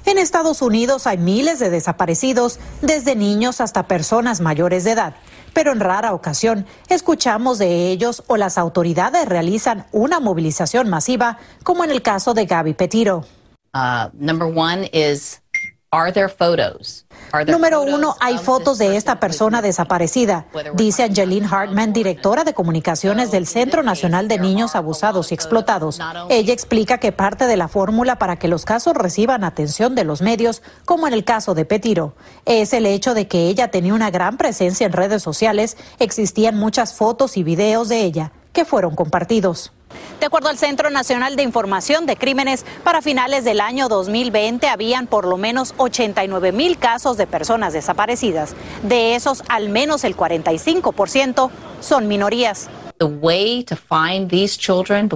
En 0.08 0.18
Estados 0.18 0.62
Unidos 0.62 1.06
hay 1.06 1.18
miles 1.18 1.60
de 1.60 1.70
desaparecidos, 1.70 2.62
desde 2.82 3.14
niños 3.14 3.60
hasta 3.60 3.88
personas 3.88 4.40
mayores 4.40 4.86
de 4.86 4.92
edad. 4.92 5.16
pero 5.54 5.72
en 5.72 5.80
rara 5.80 6.14
ocasión 6.14 6.68
escuchamos 6.88 7.58
de 7.58 7.90
ellos 7.90 8.24
o 8.28 8.38
las 8.38 8.60
autoridades 8.60 9.28
realizan 9.28 9.88
una 9.92 10.20
movilización 10.20 10.88
masiva, 10.88 11.40
como 11.64 11.84
en 11.84 11.90
el 11.90 12.04
caso 12.04 12.36
de 12.36 12.46
Gaby 12.46 12.74
Petiro. 12.76 13.26
Uh, 13.74 14.08
number 14.14 14.48
one 14.48 14.88
is, 14.94 15.42
are 15.92 16.12
there 16.12 16.30
photos? 16.30 17.06
Número 17.48 17.82
uno, 17.82 18.16
hay 18.20 18.38
fotos 18.38 18.78
de 18.78 18.96
esta 18.96 19.20
persona 19.20 19.62
desaparecida, 19.62 20.46
dice 20.74 21.04
Angeline 21.04 21.48
Hartman, 21.50 21.92
directora 21.92 22.44
de 22.44 22.54
comunicaciones 22.54 23.32
del 23.32 23.48
Centro 23.48 23.84
Nacional 23.84 24.28
de 24.28 24.40
Niños 24.40 24.76
Abusados 24.76 25.32
y 25.32 25.36
Explotados. 25.36 26.00
Ella 26.30 26.54
explica 26.54 27.00
que 27.00 27.12
parte 27.12 27.46
de 27.46 27.58
la 27.58 27.68
fórmula 27.68 28.18
para 28.18 28.38
que 28.38 28.48
los 28.48 28.66
casos 28.66 28.94
reciban 28.96 29.44
atención 29.44 29.94
de 29.94 30.06
los 30.06 30.22
medios, 30.22 30.62
como 30.86 31.08
en 31.08 31.14
el 31.14 31.26
caso 31.26 31.54
de 31.54 31.66
Petiro, 31.66 32.16
es 32.46 32.74
el 32.74 32.86
hecho 32.86 33.14
de 33.14 33.28
que 33.28 33.48
ella 33.48 33.72
tenía 33.72 33.94
una 33.94 34.10
gran 34.10 34.38
presencia 34.38 34.86
en 34.86 34.94
redes 34.94 35.22
sociales, 35.22 35.78
existían 36.00 36.58
muchas 36.58 36.94
fotos 36.94 37.36
y 37.36 37.44
videos 37.44 37.90
de 37.90 38.04
ella 38.04 38.32
que 38.58 38.66
fueron 38.66 38.96
compartidos. 38.96 39.72
De 40.20 40.26
acuerdo 40.26 40.50
al 40.50 40.58
Centro 40.58 40.90
Nacional 40.90 41.36
de 41.36 41.44
Información 41.44 42.08
de 42.08 42.18
Crímenes, 42.18 42.66
para 42.84 43.04
finales 43.04 43.46
del 43.46 43.62
año 43.62 43.88
2020 43.88 44.68
habían 44.68 45.06
por 45.06 45.28
lo 45.28 45.38
menos 45.38 45.76
89 45.78 46.52
mil 46.54 46.80
casos 46.80 47.18
de 47.18 47.28
personas 47.28 47.74
desaparecidas. 47.74 48.56
De 48.82 49.14
esos, 49.14 49.44
al 49.48 49.70
menos 49.70 50.04
el 50.04 50.18
45% 50.18 51.52
son 51.82 52.08
minorías. 52.08 52.68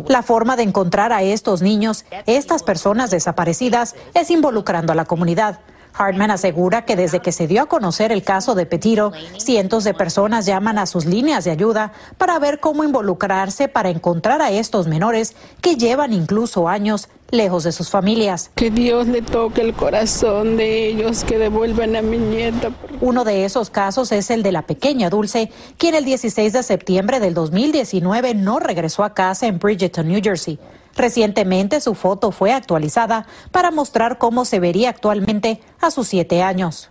La 0.07 0.21
forma 0.21 0.55
de 0.55 0.61
encontrar 0.61 1.11
a 1.11 1.23
estos 1.23 1.63
niños, 1.63 2.05
estas 2.27 2.61
personas 2.61 3.09
desaparecidas, 3.09 3.95
es 4.13 4.29
involucrando 4.29 4.93
a 4.93 4.95
la 4.95 5.05
comunidad. 5.05 5.61
Hartman 5.93 6.31
asegura 6.31 6.85
que 6.85 6.95
desde 6.95 7.19
que 7.19 7.31
se 7.31 7.47
dio 7.47 7.63
a 7.63 7.65
conocer 7.67 8.11
el 8.11 8.23
caso 8.23 8.55
de 8.55 8.65
Petiro, 8.65 9.11
cientos 9.37 9.83
de 9.83 9.93
personas 9.93 10.45
llaman 10.45 10.77
a 10.77 10.85
sus 10.85 11.05
líneas 11.05 11.43
de 11.43 11.51
ayuda 11.51 11.91
para 12.17 12.39
ver 12.39 12.59
cómo 12.59 12.83
involucrarse 12.83 13.67
para 13.67 13.89
encontrar 13.89 14.41
a 14.41 14.51
estos 14.51 14.87
menores 14.87 15.35
que 15.61 15.75
llevan 15.75 16.13
incluso 16.13 16.67
años 16.67 17.09
lejos 17.31 17.63
de 17.63 17.71
sus 17.71 17.89
familias. 17.89 18.51
Que 18.55 18.69
Dios 18.69 19.07
le 19.07 19.21
toque 19.21 19.61
el 19.61 19.73
corazón 19.73 20.57
de 20.57 20.87
ellos, 20.87 21.23
que 21.23 21.37
devuelvan 21.37 21.95
a 21.95 22.01
mi 22.01 22.17
nieta. 22.17 22.71
Uno 22.99 23.23
de 23.23 23.45
esos 23.45 23.69
casos 23.69 24.11
es 24.11 24.29
el 24.29 24.43
de 24.43 24.51
la 24.51 24.63
pequeña 24.63 25.09
Dulce, 25.09 25.49
quien 25.77 25.95
el 25.95 26.05
16 26.05 26.53
de 26.53 26.63
septiembre 26.63 27.19
del 27.19 27.33
2019 27.33 28.35
no 28.35 28.59
regresó 28.59 29.03
a 29.03 29.13
casa 29.13 29.47
en 29.47 29.59
Bridgeton, 29.59 30.07
New 30.09 30.21
Jersey. 30.21 30.59
Recientemente 30.95 31.81
su 31.81 31.95
foto 31.95 32.31
fue 32.31 32.53
actualizada 32.53 33.25
para 33.51 33.71
mostrar 33.71 34.17
cómo 34.17 34.45
se 34.45 34.59
vería 34.59 34.89
actualmente 34.89 35.61
a 35.79 35.91
sus 35.91 36.07
siete 36.07 36.43
años. 36.43 36.89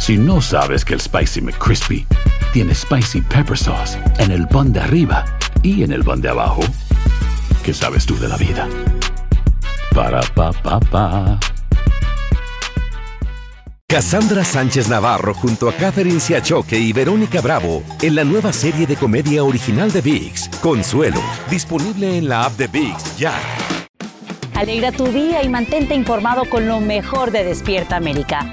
Si 0.00 0.16
no 0.16 0.40
sabes 0.40 0.82
que 0.82 0.94
el 0.94 1.00
Spicy 1.00 1.42
McCrispy 1.42 2.06
tiene 2.54 2.74
Spicy 2.74 3.20
Pepper 3.20 3.56
Sauce 3.56 3.98
en 4.18 4.30
el 4.30 4.48
pan 4.48 4.72
de 4.72 4.80
arriba 4.80 5.26
y 5.62 5.82
en 5.82 5.92
el 5.92 6.02
pan 6.02 6.22
de 6.22 6.30
abajo, 6.30 6.62
¿qué 7.62 7.74
sabes 7.74 8.06
tú 8.06 8.18
de 8.18 8.26
la 8.26 8.38
vida? 8.38 8.66
Para, 9.94 10.22
pa, 10.34 10.52
pa, 10.52 10.80
pa. 10.80 11.38
Cassandra 13.86 14.42
Sánchez 14.42 14.88
Navarro 14.88 15.34
junto 15.34 15.68
a 15.68 15.74
Catherine 15.74 16.18
Siachoque 16.18 16.78
y 16.78 16.94
Verónica 16.94 17.42
Bravo 17.42 17.82
en 18.00 18.14
la 18.14 18.24
nueva 18.24 18.54
serie 18.54 18.86
de 18.86 18.96
comedia 18.96 19.44
original 19.44 19.92
de 19.92 20.00
VIX, 20.00 20.48
Consuelo, 20.62 21.20
disponible 21.50 22.16
en 22.16 22.26
la 22.26 22.46
app 22.46 22.56
de 22.56 22.68
VIX 22.68 23.18
ya. 23.18 23.34
Alegra 24.54 24.92
tu 24.92 25.06
día 25.08 25.42
y 25.42 25.48
mantente 25.50 25.94
informado 25.94 26.48
con 26.48 26.66
lo 26.66 26.80
mejor 26.80 27.32
de 27.32 27.44
Despierta 27.44 27.96
América. 27.96 28.50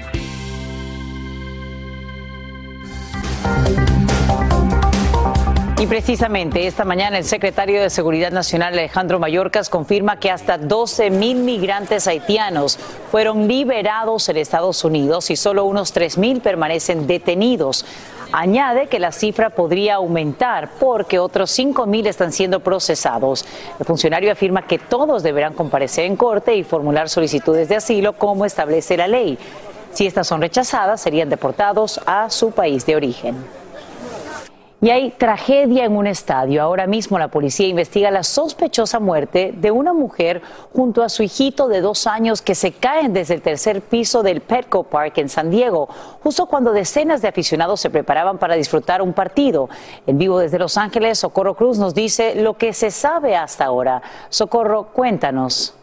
Y 5.80 5.86
precisamente 5.86 6.66
esta 6.66 6.84
mañana 6.84 7.18
el 7.18 7.24
secretario 7.24 7.80
de 7.80 7.88
Seguridad 7.88 8.32
Nacional 8.32 8.72
Alejandro 8.72 9.20
Mayorkas 9.20 9.68
confirma 9.68 10.18
que 10.18 10.28
hasta 10.28 10.58
12 10.58 11.10
mil 11.10 11.38
migrantes 11.38 12.08
haitianos 12.08 12.80
fueron 13.12 13.46
liberados 13.46 14.28
en 14.28 14.38
Estados 14.38 14.84
Unidos 14.84 15.30
y 15.30 15.36
solo 15.36 15.64
unos 15.64 15.92
3 15.92 16.18
mil 16.18 16.40
permanecen 16.40 17.06
detenidos. 17.06 17.84
Añade 18.32 18.88
que 18.88 18.98
la 18.98 19.12
cifra 19.12 19.50
podría 19.50 19.94
aumentar 19.94 20.68
porque 20.80 21.20
otros 21.20 21.52
5 21.52 21.86
mil 21.86 22.08
están 22.08 22.32
siendo 22.32 22.58
procesados. 22.60 23.46
El 23.78 23.86
funcionario 23.86 24.32
afirma 24.32 24.66
que 24.66 24.78
todos 24.78 25.22
deberán 25.22 25.54
comparecer 25.54 26.06
en 26.06 26.16
corte 26.16 26.56
y 26.56 26.64
formular 26.64 27.08
solicitudes 27.08 27.68
de 27.68 27.76
asilo 27.76 28.14
como 28.14 28.44
establece 28.44 28.96
la 28.96 29.06
ley. 29.06 29.38
Si 29.92 30.06
estas 30.06 30.26
son 30.26 30.40
rechazadas, 30.40 31.00
serían 31.00 31.28
deportados 31.28 32.00
a 32.06 32.30
su 32.30 32.50
país 32.50 32.86
de 32.86 32.96
origen. 32.96 33.36
Y 34.80 34.90
hay 34.90 35.10
tragedia 35.10 35.84
en 35.86 35.96
un 35.96 36.06
estadio. 36.06 36.62
Ahora 36.62 36.86
mismo 36.86 37.18
la 37.18 37.26
policía 37.26 37.66
investiga 37.66 38.12
la 38.12 38.22
sospechosa 38.22 39.00
muerte 39.00 39.52
de 39.56 39.72
una 39.72 39.92
mujer 39.92 40.40
junto 40.72 41.02
a 41.02 41.08
su 41.08 41.24
hijito 41.24 41.66
de 41.66 41.80
dos 41.80 42.06
años 42.06 42.42
que 42.42 42.54
se 42.54 42.70
caen 42.70 43.12
desde 43.12 43.34
el 43.34 43.42
tercer 43.42 43.82
piso 43.82 44.22
del 44.22 44.40
Petco 44.40 44.84
Park 44.84 45.18
en 45.18 45.28
San 45.28 45.50
Diego, 45.50 45.88
justo 46.22 46.46
cuando 46.46 46.72
decenas 46.72 47.22
de 47.22 47.28
aficionados 47.28 47.80
se 47.80 47.90
preparaban 47.90 48.38
para 48.38 48.54
disfrutar 48.54 49.02
un 49.02 49.14
partido. 49.14 49.68
En 50.06 50.16
vivo 50.16 50.38
desde 50.38 50.60
Los 50.60 50.76
Ángeles, 50.76 51.18
Socorro 51.18 51.56
Cruz 51.56 51.78
nos 51.78 51.92
dice 51.92 52.36
lo 52.36 52.54
que 52.54 52.72
se 52.72 52.92
sabe 52.92 53.34
hasta 53.34 53.64
ahora. 53.64 54.00
Socorro, 54.28 54.90
cuéntanos. 54.92 55.74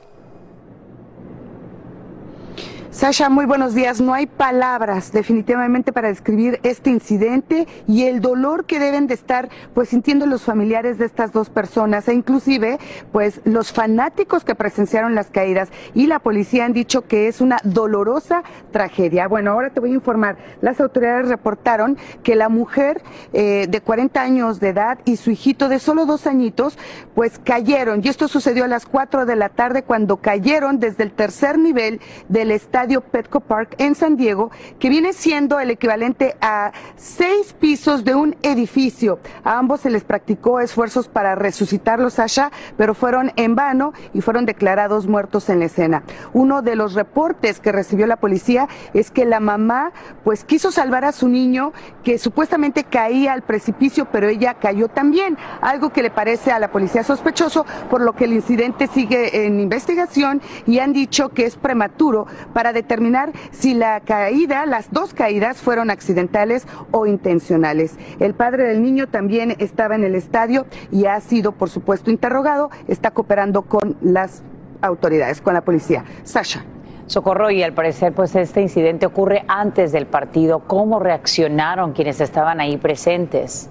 Sasha, 2.95 3.27
muy 3.27 3.45
buenos 3.45 3.73
días. 3.73 3.99
No 3.99 4.13
hay 4.13 4.25
palabras 4.25 5.11
definitivamente 5.11 5.91
para 5.91 6.07
describir 6.07 6.61
este 6.63 6.91
incidente 6.91 7.67
y 7.89 8.03
el 8.05 8.21
dolor 8.21 8.63
que 8.63 8.79
deben 8.79 9.05
de 9.07 9.15
estar 9.15 9.49
pues 9.73 9.89
sintiendo 9.89 10.25
los 10.25 10.43
familiares 10.43 10.97
de 10.97 11.03
estas 11.03 11.33
dos 11.33 11.49
personas 11.49 12.07
e 12.07 12.13
inclusive 12.13 12.79
pues 13.11 13.41
los 13.43 13.73
fanáticos 13.73 14.45
que 14.45 14.55
presenciaron 14.55 15.13
las 15.13 15.29
caídas 15.29 15.73
y 15.93 16.07
la 16.07 16.19
policía 16.19 16.63
han 16.63 16.71
dicho 16.71 17.01
que 17.01 17.27
es 17.27 17.41
una 17.41 17.57
dolorosa 17.65 18.43
tragedia. 18.71 19.27
Bueno, 19.27 19.51
ahora 19.51 19.71
te 19.71 19.81
voy 19.81 19.91
a 19.91 19.95
informar. 19.95 20.37
Las 20.61 20.79
autoridades 20.79 21.27
reportaron 21.27 21.97
que 22.23 22.37
la 22.37 22.47
mujer 22.47 23.01
eh, 23.33 23.67
de 23.69 23.81
40 23.81 24.21
años 24.21 24.61
de 24.61 24.69
edad 24.69 24.99
y 25.03 25.17
su 25.17 25.31
hijito 25.31 25.67
de 25.67 25.79
solo 25.79 26.05
dos 26.05 26.27
añitos 26.27 26.77
pues 27.13 27.39
cayeron 27.43 27.99
y 28.01 28.07
esto 28.07 28.29
sucedió 28.29 28.63
a 28.63 28.69
las 28.69 28.85
4 28.85 29.25
de 29.25 29.35
la 29.35 29.49
tarde 29.49 29.83
cuando 29.83 30.15
cayeron 30.15 30.79
desde 30.79 31.03
el 31.03 31.11
tercer 31.11 31.59
nivel 31.59 31.99
del 32.29 32.51
estadio 32.51 32.84
estadio 32.85 33.01
Petco 33.01 33.39
Park 33.39 33.73
en 33.79 33.95
San 33.95 34.15
Diego, 34.15 34.51
que 34.77 34.89
viene 34.89 35.13
siendo 35.13 35.59
el 35.59 35.71
equivalente 35.71 36.35
a 36.39 36.71
seis 36.95 37.51
pisos 37.53 38.03
de 38.03 38.13
un 38.13 38.35
edificio. 38.43 39.17
A 39.43 39.57
ambos 39.57 39.81
se 39.81 39.89
les 39.89 40.03
practicó 40.03 40.59
esfuerzos 40.59 41.07
para 41.07 41.33
resucitarlos, 41.33 42.13
Sasha, 42.13 42.51
pero 42.77 42.93
fueron 42.93 43.31
en 43.37 43.55
vano 43.55 43.93
y 44.13 44.21
fueron 44.21 44.45
declarados 44.45 45.07
muertos 45.07 45.49
en 45.49 45.61
la 45.61 45.65
escena. 45.65 46.03
Uno 46.31 46.61
de 46.61 46.75
los 46.75 46.93
reportes 46.93 47.59
que 47.59 47.71
recibió 47.71 48.05
la 48.05 48.17
policía 48.17 48.67
es 48.93 49.09
que 49.09 49.25
la 49.25 49.39
mamá 49.39 49.91
pues 50.23 50.43
quiso 50.43 50.71
salvar 50.71 51.05
a 51.05 51.11
su 51.11 51.27
niño 51.27 51.73
que 52.03 52.19
supuestamente 52.19 52.83
caía 52.83 53.33
al 53.33 53.41
precipicio, 53.41 54.05
pero 54.11 54.27
ella 54.27 54.53
cayó 54.61 54.89
también, 54.89 55.39
algo 55.59 55.89
que 55.89 56.03
le 56.03 56.11
parece 56.11 56.51
a 56.51 56.59
la 56.59 56.69
policía 56.69 57.03
sospechoso, 57.03 57.65
por 57.89 58.01
lo 58.01 58.13
que 58.13 58.25
el 58.25 58.33
incidente 58.33 58.85
sigue 58.85 59.47
en 59.47 59.59
investigación 59.59 60.39
y 60.67 60.77
han 60.77 60.93
dicho 60.93 61.29
que 61.29 61.47
es 61.47 61.55
prematuro 61.55 62.27
para 62.53 62.74
determinar 62.75 63.31
si 63.49 63.73
la 63.73 64.01
caída, 64.01 64.67
las 64.67 64.91
dos 64.91 65.15
caídas 65.15 65.57
fueron 65.57 65.89
accidentales 65.89 66.67
o 66.91 67.07
intencionales. 67.07 67.97
El 68.19 68.35
padre 68.35 68.65
del 68.65 68.83
niño 68.83 69.07
también 69.07 69.55
estaba 69.57 69.95
en 69.95 70.03
el 70.03 70.13
estadio 70.13 70.67
y 70.91 71.05
ha 71.05 71.19
sido, 71.21 71.53
por 71.53 71.71
supuesto, 71.71 72.11
interrogado, 72.11 72.69
está 72.87 73.09
cooperando 73.09 73.63
con 73.63 73.97
las 74.01 74.43
autoridades, 74.81 75.41
con 75.41 75.55
la 75.55 75.61
policía. 75.61 76.05
Sasha. 76.23 76.63
Socorro, 77.07 77.51
y 77.51 77.61
al 77.61 77.73
parecer, 77.73 78.13
pues 78.13 78.35
este 78.35 78.61
incidente 78.61 79.05
ocurre 79.05 79.45
antes 79.47 79.91
del 79.91 80.07
partido. 80.07 80.61
¿Cómo 80.65 80.99
reaccionaron 80.99 81.93
quienes 81.93 82.19
estaban 82.19 82.59
ahí 82.59 82.77
presentes? 82.77 83.69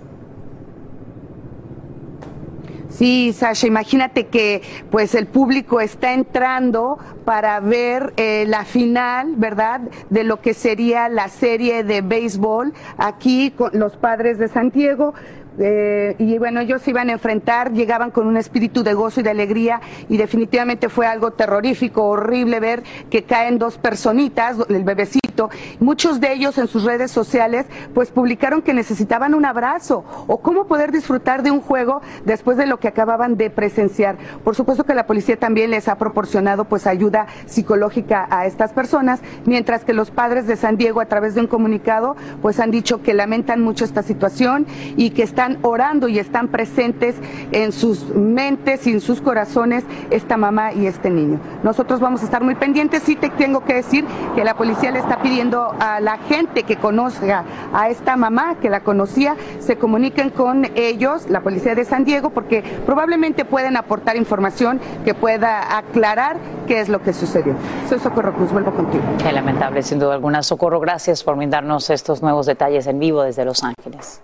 Sí, 2.97 3.33
Sasha, 3.33 3.67
imagínate 3.67 4.29
que 4.29 4.63
pues 4.93 5.17
el 5.17 5.27
público 5.27 5.81
está 5.81 6.13
entrando 6.13 6.97
para 7.25 7.59
ver 7.59 8.15
eh, 8.17 8.45
la 8.47 8.65
final, 8.65 9.35
¿verdad? 9.37 9.81
De 10.11 10.23
lo 10.23 10.41
que 10.41 10.55
sería 10.55 11.09
la 11.09 11.27
serie 11.27 11.83
de 11.83 12.03
béisbol 12.03 12.73
aquí 12.97 13.51
con 13.51 13.71
los 13.73 13.97
padres 13.97 14.39
de 14.39 14.47
Santiago. 14.47 15.13
Eh, 15.59 16.17
y 16.19 16.39
bueno, 16.39 16.61
ellos 16.61 16.87
iban 16.89 17.09
a 17.09 17.13
enfrentar, 17.13 17.73
llegaban 17.73 18.11
con 18.11 18.27
un 18.27 18.37
espíritu 18.37 18.83
de 18.83 18.95
gozo 18.95 19.21
y 19.21 19.23
de 19.23 19.31
alegría 19.31 19.81
y 20.09 20.17
definitivamente 20.17 20.89
fue 20.89 21.07
algo 21.07 21.33
terrorífico, 21.33 22.05
horrible 22.05 22.61
ver 22.61 22.83
que 23.11 23.23
caen 23.25 23.59
dos 23.59 23.79
personitas, 23.79 24.57
el 24.69 24.85
bebecito. 24.85 25.51
Muchos 25.81 26.21
de 26.21 26.33
ellos 26.33 26.59
en 26.59 26.69
sus 26.69 26.85
redes 26.85 27.11
sociales 27.11 27.67
pues 27.93 28.11
publicaron 28.11 28.63
que 28.63 28.73
necesitaban 28.73 29.35
un 29.35 29.45
abrazo 29.45 30.05
o 30.29 30.39
cómo 30.39 30.67
poder 30.67 30.93
disfrutar 30.93 31.43
de 31.43 31.51
un 31.51 31.61
juego 31.61 32.03
después 32.25 32.57
de 32.57 32.67
lo 32.67 32.79
que 32.79 32.89
acababan 32.89 33.37
de 33.37 33.51
presenciar. 33.51 34.17
Por 34.45 34.55
supuesto 34.55 34.85
que 34.85 34.95
la 34.95 35.07
policía 35.07 35.37
también 35.37 35.71
les 35.71 35.89
ha 35.89 35.97
proporcionado 35.99 36.67
pues 36.67 36.87
ayuda 36.87 37.27
psicológica 37.47 38.29
a 38.31 38.47
estas 38.47 38.73
personas, 38.73 39.21
mientras 39.45 39.85
que 39.85 39.93
los 39.93 40.11
padres 40.11 40.47
de 40.47 40.57
San 40.57 40.77
Diego 40.77 41.01
a 41.01 41.07
través 41.07 41.35
de 41.35 41.41
un 41.41 41.47
comunicado 41.49 42.17
pues 42.41 42.61
han 42.61 42.71
dicho 42.71 43.03
que 43.03 43.15
lamentan 43.15 43.61
mucho 43.61 43.85
esta 43.85 44.03
situación 44.03 44.67
y 44.97 45.11
que 45.11 45.25
están 45.25 45.44
están 45.45 45.59
orando 45.63 46.09
y 46.09 46.19
están 46.19 46.49
presentes 46.49 47.17
en 47.53 47.73
sus 47.73 48.09
mentes 48.15 48.87
y 48.87 48.93
en 48.93 49.01
sus 49.03 49.21
corazones 49.21 49.85
esta 50.09 50.39
mamá 50.39 50.73
y 50.73 50.87
este 50.87 51.11
niño. 51.11 51.39
Nosotros 51.63 52.01
vamos 52.01 52.23
a 52.23 52.25
estar 52.25 52.43
muy 52.43 52.55
pendientes. 52.55 53.03
Sí 53.03 53.15
te 53.15 53.29
tengo 53.29 53.63
que 53.63 53.75
decir 53.75 54.07
que 54.35 54.43
la 54.43 54.57
policía 54.57 54.91
le 54.91 55.01
está 55.01 55.21
pidiendo 55.21 55.75
a 55.79 56.01
la 56.01 56.17
gente 56.17 56.63
que 56.63 56.77
conozca 56.77 57.45
a 57.75 57.91
esta 57.91 58.17
mamá, 58.17 58.55
que 58.55 58.71
la 58.71 58.81
conocía, 58.81 59.37
se 59.59 59.77
comuniquen 59.77 60.31
con 60.31 60.65
ellos, 60.77 61.29
la 61.29 61.43
policía 61.43 61.75
de 61.75 61.85
San 61.85 62.07
Diego, 62.07 62.31
porque 62.31 62.63
probablemente 62.87 63.45
pueden 63.45 63.77
aportar 63.77 64.17
información 64.17 64.81
que 65.05 65.13
pueda 65.13 65.77
aclarar 65.77 66.39
qué 66.67 66.81
es 66.81 66.89
lo 66.89 67.03
que 67.03 67.13
sucedió. 67.13 67.55
Soy 67.87 67.99
Socorro 67.99 68.33
Cruz, 68.35 68.51
vuelvo 68.51 68.73
contigo. 68.73 69.05
Qué 69.23 69.31
lamentable, 69.31 69.83
sin 69.83 69.99
duda 69.99 70.15
alguna. 70.15 70.43
Socorro, 70.43 70.81
gracias 70.81 71.23
por 71.23 71.37
brindarnos 71.37 71.91
estos 71.91 72.23
nuevos 72.23 72.47
detalles 72.47 72.87
en 72.87 72.99
vivo 72.99 73.23
desde 73.23 73.45
Los 73.45 73.63
Ángeles. 73.63 74.23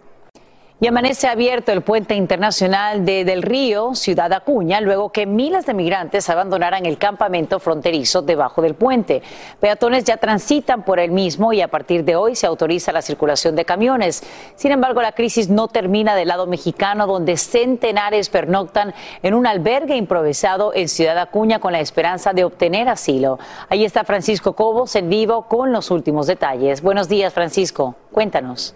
Y 0.83 0.87
amanece 0.87 1.29
abierto 1.29 1.73
el 1.73 1.83
puente 1.83 2.15
internacional 2.15 3.05
de 3.05 3.27
Del 3.27 3.43
Río, 3.43 3.95
Ciudad 3.95 4.33
Acuña, 4.33 4.81
luego 4.81 5.13
que 5.13 5.27
miles 5.27 5.67
de 5.67 5.75
migrantes 5.75 6.31
abandonaran 6.31 6.87
el 6.87 6.97
campamento 6.97 7.61
fronterizo 7.61 8.23
debajo 8.23 8.63
del 8.63 8.75
puente. 8.75 9.21
Peatones 9.61 10.05
ya 10.05 10.17
transitan 10.17 10.83
por 10.83 10.99
el 10.99 11.11
mismo 11.11 11.53
y 11.53 11.61
a 11.61 11.69
partir 11.69 12.03
de 12.03 12.17
hoy 12.17 12.35
se 12.35 12.47
autoriza 12.47 12.93
la 12.93 13.03
circulación 13.03 13.57
de 13.57 13.67
camiones. 13.67 14.23
Sin 14.57 14.73
embargo, 14.73 15.03
la 15.03 15.13
crisis 15.13 15.51
no 15.51 15.69
termina 15.69 16.15
del 16.15 16.29
lado 16.29 16.47
mexicano, 16.47 17.07
donde 17.07 17.37
centenares 17.37 18.31
pernoctan 18.31 18.95
en 19.23 19.35
un 19.35 19.47
albergue 19.47 19.97
improvisado 19.97 20.73
en 20.73 20.89
Ciudad 20.89 21.19
Acuña 21.19 21.59
con 21.59 21.73
la 21.73 21.81
esperanza 21.81 22.33
de 22.33 22.45
obtener 22.45 22.89
asilo. 22.89 23.39
Ahí 23.69 23.85
está 23.85 24.05
Francisco 24.05 24.55
Cobos 24.55 24.97
en 24.97 25.11
vivo 25.11 25.43
con 25.43 25.73
los 25.73 25.91
últimos 25.91 26.27
detalles. 26.27 26.81
Buenos 26.81 27.07
días, 27.07 27.35
Francisco. 27.35 27.97
Cuéntanos. 28.13 28.75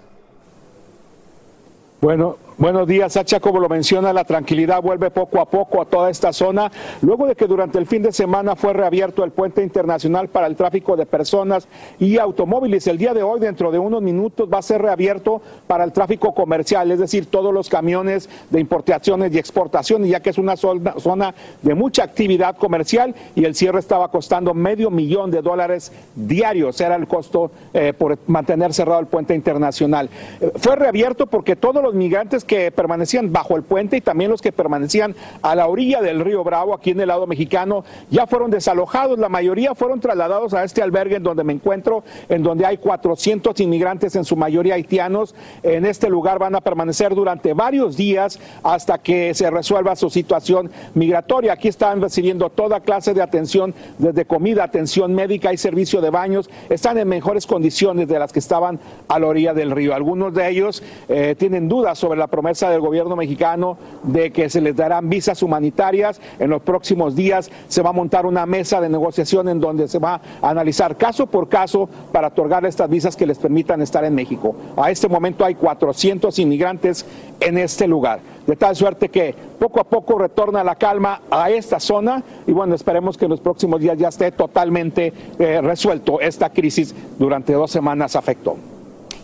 Bueno, 2.04 2.36
Buenos 2.56 2.86
días, 2.86 3.14
Sacha. 3.14 3.40
Como 3.40 3.58
lo 3.58 3.68
menciona, 3.68 4.12
la 4.12 4.22
tranquilidad 4.22 4.80
vuelve 4.80 5.10
poco 5.10 5.40
a 5.40 5.44
poco 5.44 5.82
a 5.82 5.86
toda 5.86 6.08
esta 6.08 6.32
zona, 6.32 6.70
luego 7.02 7.26
de 7.26 7.34
que 7.34 7.48
durante 7.48 7.78
el 7.78 7.86
fin 7.86 8.00
de 8.00 8.12
semana 8.12 8.54
fue 8.54 8.72
reabierto 8.72 9.24
el 9.24 9.32
puente 9.32 9.60
internacional 9.60 10.28
para 10.28 10.46
el 10.46 10.54
tráfico 10.54 10.94
de 10.94 11.04
personas 11.04 11.66
y 11.98 12.16
automóviles. 12.16 12.86
El 12.86 12.96
día 12.96 13.12
de 13.12 13.24
hoy, 13.24 13.40
dentro 13.40 13.72
de 13.72 13.80
unos 13.80 14.02
minutos, 14.02 14.48
va 14.52 14.58
a 14.58 14.62
ser 14.62 14.82
reabierto 14.82 15.42
para 15.66 15.82
el 15.82 15.90
tráfico 15.90 16.32
comercial, 16.32 16.92
es 16.92 17.00
decir, 17.00 17.26
todos 17.26 17.52
los 17.52 17.68
camiones 17.68 18.30
de 18.50 18.60
importaciones 18.60 19.34
y 19.34 19.38
exportaciones, 19.38 20.08
ya 20.08 20.20
que 20.20 20.30
es 20.30 20.38
una 20.38 20.56
zona 20.56 21.34
de 21.60 21.74
mucha 21.74 22.04
actividad 22.04 22.56
comercial 22.56 23.16
y 23.34 23.46
el 23.46 23.56
cierre 23.56 23.80
estaba 23.80 24.12
costando 24.12 24.54
medio 24.54 24.92
millón 24.92 25.32
de 25.32 25.42
dólares 25.42 25.90
diarios, 26.14 26.80
era 26.80 26.94
el 26.94 27.08
costo 27.08 27.50
eh, 27.72 27.92
por 27.98 28.16
mantener 28.28 28.72
cerrado 28.72 29.00
el 29.00 29.06
puente 29.06 29.34
internacional. 29.34 30.08
Eh, 30.40 30.52
fue 30.54 30.76
reabierto 30.76 31.26
porque 31.26 31.56
todos 31.56 31.82
los 31.82 31.94
migrantes 31.94 32.43
que 32.44 32.70
permanecían 32.70 33.32
bajo 33.32 33.56
el 33.56 33.62
puente 33.62 33.96
y 33.96 34.00
también 34.00 34.30
los 34.30 34.42
que 34.42 34.52
permanecían 34.52 35.14
a 35.42 35.54
la 35.54 35.66
orilla 35.66 36.00
del 36.00 36.20
río 36.20 36.44
Bravo, 36.44 36.74
aquí 36.74 36.90
en 36.90 37.00
el 37.00 37.08
lado 37.08 37.26
mexicano, 37.26 37.84
ya 38.10 38.26
fueron 38.26 38.50
desalojados. 38.50 39.18
La 39.18 39.28
mayoría 39.28 39.74
fueron 39.74 40.00
trasladados 40.00 40.54
a 40.54 40.64
este 40.64 40.82
albergue 40.82 41.16
en 41.16 41.22
donde 41.22 41.44
me 41.44 41.52
encuentro, 41.52 42.04
en 42.28 42.42
donde 42.42 42.66
hay 42.66 42.78
400 42.78 43.58
inmigrantes, 43.60 44.16
en 44.16 44.24
su 44.24 44.36
mayoría 44.36 44.74
haitianos. 44.74 45.34
En 45.62 45.84
este 45.84 46.08
lugar 46.08 46.38
van 46.38 46.54
a 46.54 46.60
permanecer 46.60 47.14
durante 47.14 47.52
varios 47.52 47.96
días 47.96 48.38
hasta 48.62 48.98
que 48.98 49.34
se 49.34 49.50
resuelva 49.50 49.96
su 49.96 50.10
situación 50.10 50.70
migratoria. 50.94 51.52
Aquí 51.52 51.68
están 51.68 52.00
recibiendo 52.00 52.50
toda 52.50 52.80
clase 52.80 53.14
de 53.14 53.22
atención, 53.22 53.74
desde 53.98 54.24
comida, 54.24 54.64
atención 54.64 55.14
médica 55.14 55.52
y 55.52 55.56
servicio 55.56 56.00
de 56.00 56.10
baños. 56.10 56.50
Están 56.68 56.98
en 56.98 57.08
mejores 57.08 57.46
condiciones 57.46 58.08
de 58.08 58.18
las 58.18 58.32
que 58.32 58.38
estaban 58.38 58.78
a 59.08 59.18
la 59.18 59.26
orilla 59.26 59.54
del 59.54 59.70
río. 59.70 59.94
Algunos 59.94 60.34
de 60.34 60.48
ellos 60.48 60.82
eh, 61.08 61.34
tienen 61.38 61.68
dudas 61.68 61.98
sobre 61.98 62.18
la 62.18 62.26
promesa 62.34 62.68
del 62.68 62.80
gobierno 62.80 63.14
mexicano 63.14 63.78
de 64.02 64.32
que 64.32 64.50
se 64.50 64.60
les 64.60 64.74
darán 64.74 65.08
visas 65.08 65.40
humanitarias. 65.40 66.20
En 66.40 66.50
los 66.50 66.62
próximos 66.62 67.14
días 67.14 67.48
se 67.68 67.80
va 67.80 67.90
a 67.90 67.92
montar 67.92 68.26
una 68.26 68.44
mesa 68.44 68.80
de 68.80 68.88
negociación 68.88 69.48
en 69.48 69.60
donde 69.60 69.86
se 69.86 70.00
va 70.00 70.20
a 70.42 70.50
analizar 70.50 70.96
caso 70.96 71.28
por 71.28 71.48
caso 71.48 71.88
para 72.10 72.28
otorgar 72.28 72.66
estas 72.66 72.90
visas 72.90 73.14
que 73.14 73.24
les 73.24 73.38
permitan 73.38 73.80
estar 73.82 74.04
en 74.04 74.16
México. 74.16 74.56
A 74.76 74.90
este 74.90 75.06
momento 75.06 75.44
hay 75.44 75.54
400 75.54 76.36
inmigrantes 76.40 77.06
en 77.38 77.56
este 77.56 77.86
lugar. 77.86 78.18
De 78.48 78.56
tal 78.56 78.74
suerte 78.74 79.10
que 79.10 79.32
poco 79.60 79.78
a 79.78 79.84
poco 79.84 80.18
retorna 80.18 80.64
la 80.64 80.74
calma 80.74 81.22
a 81.30 81.50
esta 81.50 81.78
zona 81.78 82.20
y 82.48 82.52
bueno, 82.52 82.74
esperemos 82.74 83.16
que 83.16 83.26
en 83.26 83.30
los 83.30 83.40
próximos 83.40 83.80
días 83.80 83.96
ya 83.96 84.08
esté 84.08 84.32
totalmente 84.32 85.12
eh, 85.38 85.60
resuelto 85.60 86.20
esta 86.20 86.50
crisis 86.50 86.92
durante 87.16 87.52
dos 87.52 87.70
semanas 87.70 88.16
afectó. 88.16 88.73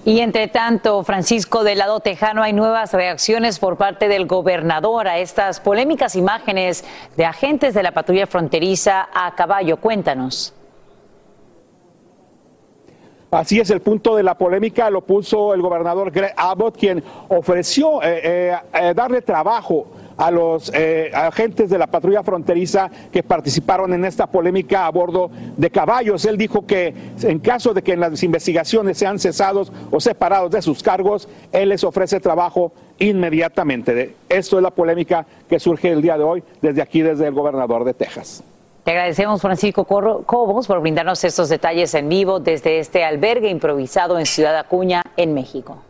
Y 0.04 0.20
entre 0.20 0.48
tanto, 0.48 1.04
Francisco, 1.04 1.62
del 1.62 1.78
lado 1.78 2.00
tejano 2.00 2.42
hay 2.42 2.54
nuevas 2.54 2.94
reacciones 2.94 3.58
por 3.58 3.76
parte 3.76 4.08
del 4.08 4.26
gobernador 4.26 5.06
a 5.06 5.18
estas 5.18 5.60
polémicas 5.60 6.16
imágenes 6.16 6.84
de 7.16 7.26
agentes 7.26 7.74
de 7.74 7.82
la 7.82 7.92
patrulla 7.92 8.26
fronteriza 8.26 9.08
a 9.12 9.34
caballo. 9.34 9.76
Cuéntanos. 9.76 10.54
Así 13.30 13.60
es, 13.60 13.70
el 13.70 13.80
punto 13.80 14.16
de 14.16 14.24
la 14.24 14.36
polémica 14.36 14.90
lo 14.90 15.02
puso 15.02 15.54
el 15.54 15.62
gobernador 15.62 16.10
Greg 16.10 16.34
Abbott, 16.36 16.76
quien 16.76 17.04
ofreció 17.28 18.02
eh, 18.02 18.20
eh, 18.24 18.56
eh, 18.72 18.94
darle 18.94 19.22
trabajo 19.22 19.86
a 20.20 20.30
los 20.30 20.70
eh, 20.74 21.10
agentes 21.14 21.70
de 21.70 21.78
la 21.78 21.86
patrulla 21.86 22.22
fronteriza 22.22 22.90
que 23.10 23.22
participaron 23.22 23.94
en 23.94 24.04
esta 24.04 24.26
polémica 24.26 24.86
a 24.86 24.90
bordo 24.90 25.30
de 25.56 25.70
caballos. 25.70 26.26
Él 26.26 26.36
dijo 26.36 26.66
que 26.66 26.94
en 27.22 27.38
caso 27.38 27.72
de 27.72 27.80
que 27.80 27.94
en 27.94 28.00
las 28.00 28.22
investigaciones 28.22 28.98
sean 28.98 29.18
cesados 29.18 29.72
o 29.90 29.98
separados 29.98 30.50
de 30.50 30.60
sus 30.60 30.82
cargos, 30.82 31.26
él 31.52 31.70
les 31.70 31.84
ofrece 31.84 32.20
trabajo 32.20 32.72
inmediatamente. 32.98 34.14
Esto 34.28 34.58
es 34.58 34.62
la 34.62 34.70
polémica 34.70 35.24
que 35.48 35.58
surge 35.58 35.90
el 35.90 36.02
día 36.02 36.18
de 36.18 36.24
hoy 36.24 36.44
desde 36.60 36.82
aquí, 36.82 37.00
desde 37.00 37.26
el 37.26 37.32
gobernador 37.32 37.84
de 37.84 37.94
Texas. 37.94 38.44
Te 38.84 38.90
agradecemos, 38.90 39.40
Francisco 39.40 39.84
Cobos, 39.84 40.66
por 40.66 40.80
brindarnos 40.80 41.24
estos 41.24 41.48
detalles 41.48 41.94
en 41.94 42.10
vivo 42.10 42.40
desde 42.40 42.78
este 42.78 43.04
albergue 43.04 43.48
improvisado 43.48 44.18
en 44.18 44.26
Ciudad 44.26 44.58
Acuña, 44.58 45.02
en 45.16 45.32
México. 45.32 45.82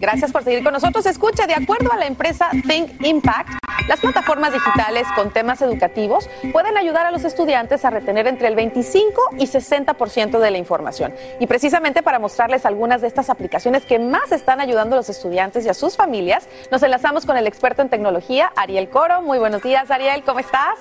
Gracias 0.00 0.32
por 0.32 0.44
seguir 0.44 0.62
con 0.62 0.72
nosotros. 0.72 1.06
Escucha, 1.06 1.46
de 1.46 1.54
acuerdo 1.54 1.92
a 1.92 1.96
la 1.96 2.06
empresa 2.06 2.50
Think 2.66 3.04
Impact, 3.04 3.50
Las 3.88 4.00
plataformas 4.00 4.52
digitales 4.52 5.06
con 5.14 5.32
temas 5.32 5.62
educativos 5.62 6.28
pueden 6.52 6.76
ayudar 6.76 7.06
a 7.06 7.10
los 7.10 7.24
estudiantes 7.24 7.84
a 7.86 7.90
retener 7.90 8.26
entre 8.26 8.48
el 8.48 8.54
25 8.54 9.36
y 9.38 9.46
60% 9.46 10.38
de 10.38 10.50
la 10.50 10.58
información. 10.58 11.14
Y 11.40 11.46
precisamente 11.46 12.02
para 12.02 12.18
mostrarles 12.18 12.66
algunas 12.66 13.00
de 13.00 13.08
estas 13.08 13.30
aplicaciones 13.30 13.86
que 13.86 13.98
más 13.98 14.30
están 14.30 14.60
ayudando 14.60 14.94
a 14.94 14.98
los 14.98 15.08
estudiantes 15.08 15.64
y 15.64 15.70
a 15.70 15.74
sus 15.74 15.96
familias, 15.96 16.48
nos 16.70 16.82
enlazamos 16.82 17.24
con 17.24 17.36
el 17.38 17.46
experto 17.46 17.80
en 17.80 17.88
tecnología, 17.88 18.52
Ariel 18.56 18.90
Coro. 18.90 19.22
Muy 19.22 19.38
buenos 19.38 19.62
días, 19.62 19.90
Ariel, 19.90 20.22
¿cómo 20.22 20.40
estás? 20.40 20.74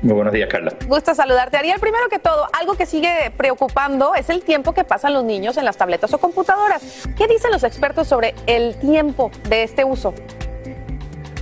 Muy 0.00 0.14
buenos 0.14 0.32
días, 0.32 0.48
Carla. 0.48 0.72
Gusto 0.86 1.12
saludarte. 1.12 1.56
Ariel, 1.56 1.80
primero 1.80 2.08
que 2.08 2.20
todo, 2.20 2.46
algo 2.58 2.74
que 2.74 2.86
sigue 2.86 3.32
preocupando 3.36 4.14
es 4.14 4.30
el 4.30 4.42
tiempo 4.42 4.72
que 4.72 4.84
pasan 4.84 5.12
los 5.12 5.24
niños 5.24 5.56
en 5.56 5.64
las 5.64 5.76
tabletas 5.76 6.12
o 6.14 6.18
computadoras. 6.18 7.08
¿Qué 7.16 7.26
dicen 7.26 7.50
los 7.50 7.64
expertos 7.64 8.06
sobre 8.06 8.34
el 8.46 8.76
tiempo 8.76 9.32
de 9.48 9.64
este 9.64 9.84
uso? 9.84 10.14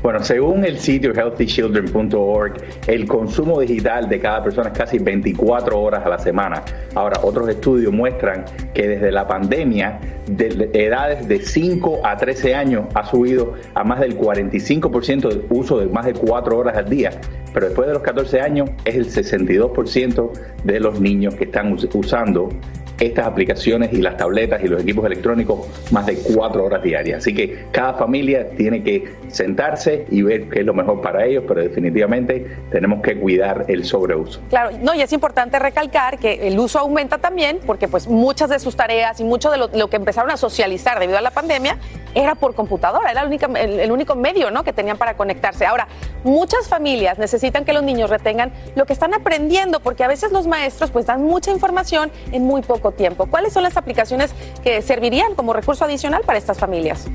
Bueno, 0.06 0.22
según 0.22 0.64
el 0.64 0.78
sitio 0.78 1.12
healthychildren.org, 1.12 2.54
el 2.86 3.08
consumo 3.08 3.58
digital 3.58 4.08
de 4.08 4.20
cada 4.20 4.40
persona 4.40 4.68
es 4.68 4.78
casi 4.78 5.00
24 5.00 5.80
horas 5.80 6.06
a 6.06 6.08
la 6.08 6.18
semana. 6.20 6.62
Ahora, 6.94 7.18
otros 7.24 7.48
estudios 7.48 7.92
muestran 7.92 8.44
que 8.72 8.86
desde 8.86 9.10
la 9.10 9.26
pandemia, 9.26 9.98
de 10.28 10.70
edades 10.74 11.26
de 11.26 11.40
5 11.40 12.02
a 12.04 12.16
13 12.16 12.54
años 12.54 12.84
ha 12.94 13.04
subido 13.04 13.54
a 13.74 13.82
más 13.82 13.98
del 13.98 14.16
45% 14.16 15.28
de 15.28 15.44
uso 15.50 15.78
de 15.78 15.86
más 15.86 16.06
de 16.06 16.12
4 16.12 16.56
horas 16.56 16.76
al 16.76 16.88
día. 16.88 17.10
Pero 17.52 17.66
después 17.66 17.88
de 17.88 17.94
los 17.94 18.02
14 18.04 18.40
años 18.40 18.70
es 18.84 18.94
el 18.94 19.06
62% 19.08 20.30
de 20.62 20.78
los 20.78 21.00
niños 21.00 21.34
que 21.34 21.46
están 21.46 21.76
usando 21.94 22.50
estas 22.98 23.26
aplicaciones 23.26 23.92
y 23.92 23.98
las 23.98 24.16
tabletas 24.16 24.62
y 24.62 24.68
los 24.68 24.82
equipos 24.82 25.04
electrónicos 25.04 25.66
más 25.90 26.06
de 26.06 26.16
cuatro 26.16 26.64
horas 26.64 26.82
diarias. 26.82 27.18
Así 27.18 27.34
que 27.34 27.66
cada 27.70 27.94
familia 27.94 28.50
tiene 28.50 28.82
que 28.82 29.14
sentarse 29.28 30.06
y 30.10 30.22
ver 30.22 30.48
qué 30.48 30.60
es 30.60 30.66
lo 30.66 30.74
mejor 30.74 31.00
para 31.00 31.24
ellos, 31.24 31.44
pero 31.46 31.62
definitivamente 31.62 32.46
tenemos 32.70 33.02
que 33.02 33.18
cuidar 33.18 33.64
el 33.68 33.84
sobreuso. 33.84 34.40
Claro, 34.48 34.76
no, 34.80 34.94
y 34.94 35.02
es 35.02 35.12
importante 35.12 35.58
recalcar 35.58 36.18
que 36.18 36.48
el 36.48 36.58
uso 36.58 36.78
aumenta 36.78 37.18
también 37.18 37.60
porque 37.66 37.88
pues 37.88 38.08
muchas 38.08 38.50
de 38.50 38.58
sus 38.58 38.76
tareas 38.76 39.20
y 39.20 39.24
mucho 39.24 39.50
de 39.50 39.58
lo, 39.58 39.88
que 39.88 39.96
empezaron 39.96 40.30
a 40.30 40.36
socializar 40.36 40.98
debido 40.98 41.18
a 41.18 41.20
la 41.20 41.30
pandemia 41.30 41.78
era 42.14 42.34
por 42.34 42.54
computadora, 42.54 43.10
era 43.10 43.22
el, 43.22 43.80
el 43.80 43.92
único 43.92 44.14
medio 44.14 44.50
¿no? 44.50 44.64
que 44.64 44.72
tenían 44.72 44.96
para 44.96 45.16
conectarse. 45.16 45.66
Ahora, 45.66 45.86
muchas 46.24 46.66
familias 46.68 47.18
necesitan 47.18 47.64
que 47.64 47.72
los 47.72 47.82
niños 47.82 48.08
retengan 48.08 48.52
lo 48.74 48.86
que 48.86 48.94
están 48.94 49.12
aprendiendo 49.12 49.80
porque 49.80 50.02
a 50.02 50.08
veces 50.08 50.32
los 50.32 50.46
maestros 50.46 50.90
pues 50.90 51.06
dan 51.06 51.22
mucha 51.22 51.50
información 51.50 52.10
en 52.32 52.44
muy 52.44 52.62
poco 52.62 52.85
tiempo. 52.92 53.26
¿Cuáles 53.26 53.52
son 53.52 53.62
las 53.62 53.76
aplicaciones 53.76 54.34
que 54.62 54.82
servirían 54.82 55.34
como 55.34 55.52
recurso 55.52 55.84
adicional 55.84 56.22
para 56.24 56.38
estas 56.38 56.58
familias? 56.58 57.08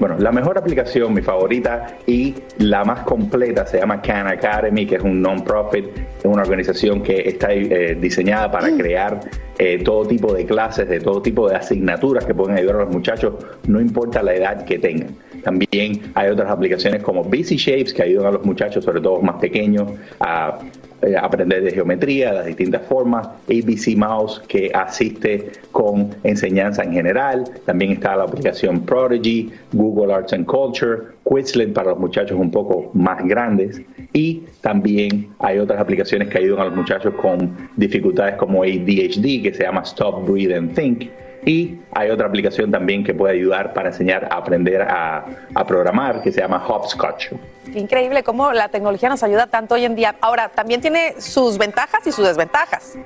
Bueno, 0.00 0.16
la 0.18 0.32
mejor 0.32 0.58
aplicación, 0.58 1.14
mi 1.14 1.22
favorita 1.22 1.98
y 2.06 2.34
la 2.58 2.84
más 2.84 3.04
completa 3.04 3.64
se 3.64 3.78
llama 3.78 4.02
Khan 4.02 4.26
Academy, 4.26 4.86
que 4.86 4.96
es 4.96 5.02
un 5.02 5.22
non-profit, 5.22 5.86
es 6.18 6.24
una 6.24 6.42
organización 6.42 7.00
que 7.00 7.28
está 7.28 7.52
eh, 7.52 7.96
diseñada 8.00 8.50
para 8.50 8.68
mm. 8.68 8.76
crear 8.76 9.20
eh, 9.56 9.80
todo 9.84 10.04
tipo 10.04 10.34
de 10.34 10.44
clases, 10.46 10.88
de 10.88 10.98
todo 10.98 11.22
tipo 11.22 11.48
de 11.48 11.54
asignaturas 11.54 12.24
que 12.24 12.34
pueden 12.34 12.56
ayudar 12.56 12.76
a 12.76 12.78
los 12.80 12.90
muchachos, 12.90 13.34
no 13.68 13.80
importa 13.80 14.20
la 14.20 14.34
edad 14.34 14.64
que 14.64 14.80
tengan. 14.80 15.14
También 15.44 16.12
hay 16.14 16.28
otras 16.28 16.50
aplicaciones 16.50 17.00
como 17.02 17.22
Busy 17.22 17.56
Shapes 17.56 17.94
que 17.94 18.02
ayudan 18.02 18.26
a 18.26 18.30
los 18.32 18.44
muchachos, 18.44 18.84
sobre 18.84 19.00
todo 19.00 19.20
más 19.20 19.36
pequeños, 19.36 19.92
a 20.18 20.58
eh, 21.06 21.16
aprender 21.16 21.62
de 21.62 21.70
geometría, 21.70 22.32
las 22.32 22.46
distintas 22.46 22.82
formas, 22.82 23.26
ABC 23.48 23.96
Mouse 23.96 24.42
que 24.48 24.70
asiste 24.74 25.52
con 25.70 26.10
enseñanza 26.22 26.82
en 26.82 26.92
general, 26.92 27.44
también 27.66 27.92
está 27.92 28.16
la 28.16 28.24
aplicación 28.24 28.80
Prodigy, 28.80 29.52
Google 29.72 30.14
Arts 30.14 30.32
and 30.32 30.46
Culture, 30.46 31.02
Quizlet 31.28 31.72
para 31.72 31.90
los 31.90 31.98
muchachos 31.98 32.38
un 32.38 32.50
poco 32.50 32.90
más 32.94 33.24
grandes. 33.24 33.80
Y 34.12 34.44
también 34.60 35.28
hay 35.38 35.58
otras 35.58 35.80
aplicaciones 35.80 36.28
que 36.28 36.38
ayudan 36.38 36.60
a 36.60 36.64
los 36.66 36.76
muchachos 36.76 37.14
con 37.14 37.54
dificultades 37.76 38.36
como 38.36 38.62
ADHD 38.62 39.42
que 39.42 39.52
se 39.52 39.62
llama 39.64 39.82
Stop, 39.82 40.26
Breathe 40.26 40.54
and 40.54 40.74
Think 40.74 41.10
y 41.44 41.80
hay 41.92 42.10
otra 42.10 42.26
aplicación 42.26 42.70
también 42.70 43.04
que 43.04 43.14
puede 43.14 43.34
ayudar 43.34 43.72
para 43.72 43.88
enseñar 43.88 44.28
a 44.30 44.36
aprender 44.36 44.82
a, 44.82 45.24
a 45.54 45.66
programar 45.66 46.22
que 46.22 46.32
se 46.32 46.40
llama 46.40 46.64
Hopscotch. 46.66 47.32
Increíble 47.74 48.22
cómo 48.22 48.52
la 48.52 48.68
tecnología 48.68 49.08
nos 49.08 49.22
ayuda 49.22 49.46
tanto 49.46 49.74
hoy 49.74 49.84
en 49.84 49.94
día. 49.94 50.16
Ahora, 50.20 50.48
también 50.48 50.80
tiene 50.80 51.14
sus 51.18 51.58
ventajas 51.58 52.06
y 52.06 52.12
sus 52.12 52.26
desventajas. 52.26 52.96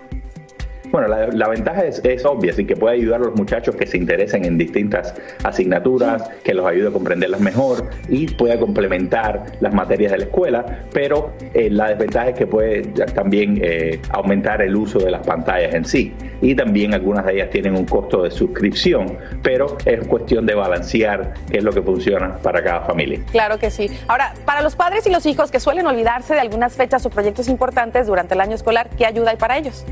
Bueno, 0.91 1.09
la, 1.09 1.49
ventaja 1.49 1.85
es, 1.85 2.25
obvia, 2.25 2.53
así 2.53 2.65
que 2.65 2.75
puede 2.75 2.97
ayudar 2.97 3.21
a 3.21 3.25
los 3.25 3.35
muchachos 3.35 3.77
que 3.77 3.87
se 3.87 3.99
interesen 3.99 4.45
en 4.45 4.57
distintas 4.57 5.15
asignaturas, 5.45 6.29
que 6.43 6.55
los 6.55 6.67
ayude 6.67 6.89
a 6.89 6.91
comprenderlas 6.91 7.41
mejor 7.41 7.91
y 8.09 8.27
pueda 8.27 8.59
complementar 8.59 9.45
las 9.61 9.75
materias 9.75 10.13
de 10.13 10.19
la 10.19 10.25
escuela, 10.25 10.85
pero 10.93 11.33
eh, 11.55 11.69
la 11.71 11.91
desventaja 11.91 12.31
es 12.31 12.37
que 12.37 12.47
puede 12.47 12.83
también 13.15 13.61
eh, 13.63 14.01
aumentar 14.11 14.63
el 14.63 14.75
uso 14.77 14.99
de 14.99 15.11
las 15.11 15.27
pantallas 15.27 15.75
en 15.75 15.85
sí. 15.85 16.15
Y 16.41 16.55
también 16.55 16.95
algunas 16.95 17.27
de 17.27 17.35
ellas 17.35 17.51
tienen 17.51 17.75
un 17.75 17.85
costo 17.85 18.23
de 18.23 18.31
suscripción, 18.31 19.19
pero 19.43 19.77
es 19.85 20.07
cuestión 20.07 20.47
de 20.47 20.55
balancear 20.55 21.35
qué 21.51 21.59
es 21.59 21.65
lo 21.65 21.73
que 21.73 21.83
funciona 21.83 22.39
para 22.39 22.63
cada 22.63 22.83
familia. 22.83 23.21
Claro 23.33 23.59
que 23.59 23.71
sí. 23.71 23.91
Ahora, 24.07 24.33
para 24.45 24.63
los 24.63 24.77
padres 24.77 25.07
y 25.07 25.11
los 25.11 25.27
hijos 25.27 25.51
que 25.51 25.61
suelen 25.61 25.87
olvidarse 25.87 26.35
de 26.35 26.41
algunas 26.41 26.75
fechas 26.75 27.05
o 27.07 27.11
proyectos 27.11 27.49
importantes 27.49 28.07
durante 28.07 28.35
el 28.35 28.41
año 28.41 28.55
escolar, 28.55 28.89
¿qué 28.97 29.05
ayuda 29.05 29.31
hay 29.31 29.37
para 29.37 29.59
ellos? 29.59 29.85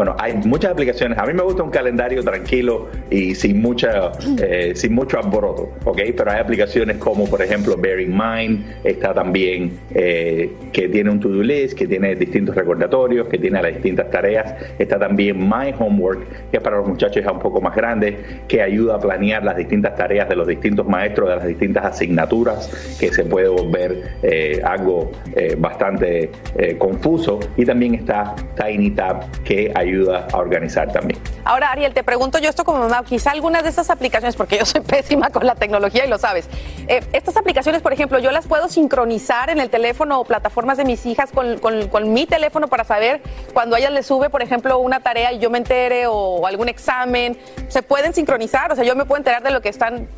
Bueno, 0.00 0.16
hay 0.18 0.32
muchas 0.46 0.72
aplicaciones. 0.72 1.18
A 1.18 1.26
mí 1.26 1.34
me 1.34 1.42
gusta 1.42 1.62
un 1.62 1.68
calendario 1.68 2.24
tranquilo 2.24 2.88
y 3.10 3.34
sin 3.34 3.60
mucha, 3.60 4.12
eh, 4.42 4.72
sin 4.74 4.94
mucho 4.94 5.18
alboroto, 5.18 5.74
¿ok? 5.84 6.00
Pero 6.16 6.30
hay 6.30 6.40
aplicaciones 6.40 6.96
como, 6.96 7.28
por 7.28 7.42
ejemplo, 7.42 7.76
Bearing 7.76 8.10
Mind, 8.10 8.64
está 8.82 9.12
también 9.12 9.72
eh, 9.94 10.52
que 10.72 10.88
tiene 10.88 11.10
un 11.10 11.20
to-do 11.20 11.42
list, 11.42 11.76
que 11.76 11.86
tiene 11.86 12.14
distintos 12.14 12.54
recordatorios, 12.54 13.28
que 13.28 13.36
tiene 13.36 13.60
las 13.60 13.74
distintas 13.74 14.10
tareas. 14.10 14.54
Está 14.78 14.98
también 14.98 15.38
My 15.38 15.74
Homework, 15.78 16.50
que 16.50 16.56
es 16.56 16.62
para 16.62 16.78
los 16.78 16.88
muchachos 16.88 17.22
ya 17.22 17.30
un 17.30 17.40
poco 17.40 17.60
más 17.60 17.76
grandes, 17.76 18.14
que 18.48 18.62
ayuda 18.62 18.94
a 18.94 19.00
planear 19.00 19.44
las 19.44 19.58
distintas 19.58 19.96
tareas 19.96 20.30
de 20.30 20.34
los 20.34 20.46
distintos 20.46 20.88
maestros, 20.88 21.28
de 21.28 21.36
las 21.36 21.46
distintas 21.46 21.84
asignaturas, 21.84 22.96
que 22.98 23.12
se 23.12 23.24
puede 23.24 23.48
volver 23.48 24.14
eh, 24.22 24.62
algo 24.64 25.12
bastante 25.58 26.30
confuso. 26.78 27.38
Y 27.58 27.66
también 27.66 27.94
está 27.94 28.34
Tiny 28.56 28.92
Tab, 28.92 29.30
que 29.44 29.70
ayuda 29.74 29.89
a 29.98 30.36
organizar 30.36 30.92
también. 30.92 31.20
Ahora, 31.44 31.70
Ariel, 31.70 31.92
te 31.92 32.02
pregunto 32.02 32.38
yo 32.38 32.48
esto 32.48 32.64
como 32.64 32.78
mamá, 32.78 33.02
quizá 33.04 33.30
algunas 33.30 33.62
de 33.62 33.68
estas 33.68 33.90
aplicaciones, 33.90 34.36
porque 34.36 34.58
yo 34.58 34.66
soy 34.66 34.80
pésima 34.86 35.30
con 35.30 35.46
la 35.46 35.54
tecnología 35.54 36.04
y 36.04 36.08
lo 36.08 36.18
sabes, 36.18 36.48
eh, 36.86 37.00
estas 37.12 37.36
aplicaciones, 37.36 37.82
por 37.82 37.92
ejemplo, 37.92 38.18
yo 38.18 38.30
las 38.30 38.46
puedo 38.46 38.68
sincronizar 38.68 39.50
en 39.50 39.60
el 39.60 39.70
teléfono 39.70 40.20
o 40.20 40.24
plataformas 40.24 40.76
de 40.78 40.84
mis 40.84 41.06
hijas 41.06 41.30
con, 41.32 41.58
con, 41.58 42.12
mi 42.12 42.26
teléfono 42.26 42.68
para 42.68 42.84
saber 42.84 43.22
cuando 43.52 43.76
a 43.76 43.78
ellas 43.78 43.92
les 43.92 44.06
sube, 44.06 44.30
por 44.30 44.42
ejemplo, 44.42 44.78
una 44.78 45.00
tarea 45.00 45.32
y 45.32 45.38
yo 45.38 45.50
me 45.50 45.58
entere 45.58 46.06
o 46.06 46.46
algún 46.46 46.68
examen, 46.68 47.38
se 47.68 47.82
pueden 47.82 48.14
sincronizar, 48.14 48.72
o 48.72 48.76
sea, 48.76 48.84
yo 48.84 48.96
me 48.96 49.04
puedo 49.04 49.18
enterar 49.18 49.42
de 49.42 49.50
lo 49.50 49.60
que 49.60 49.68
están 49.68 50.08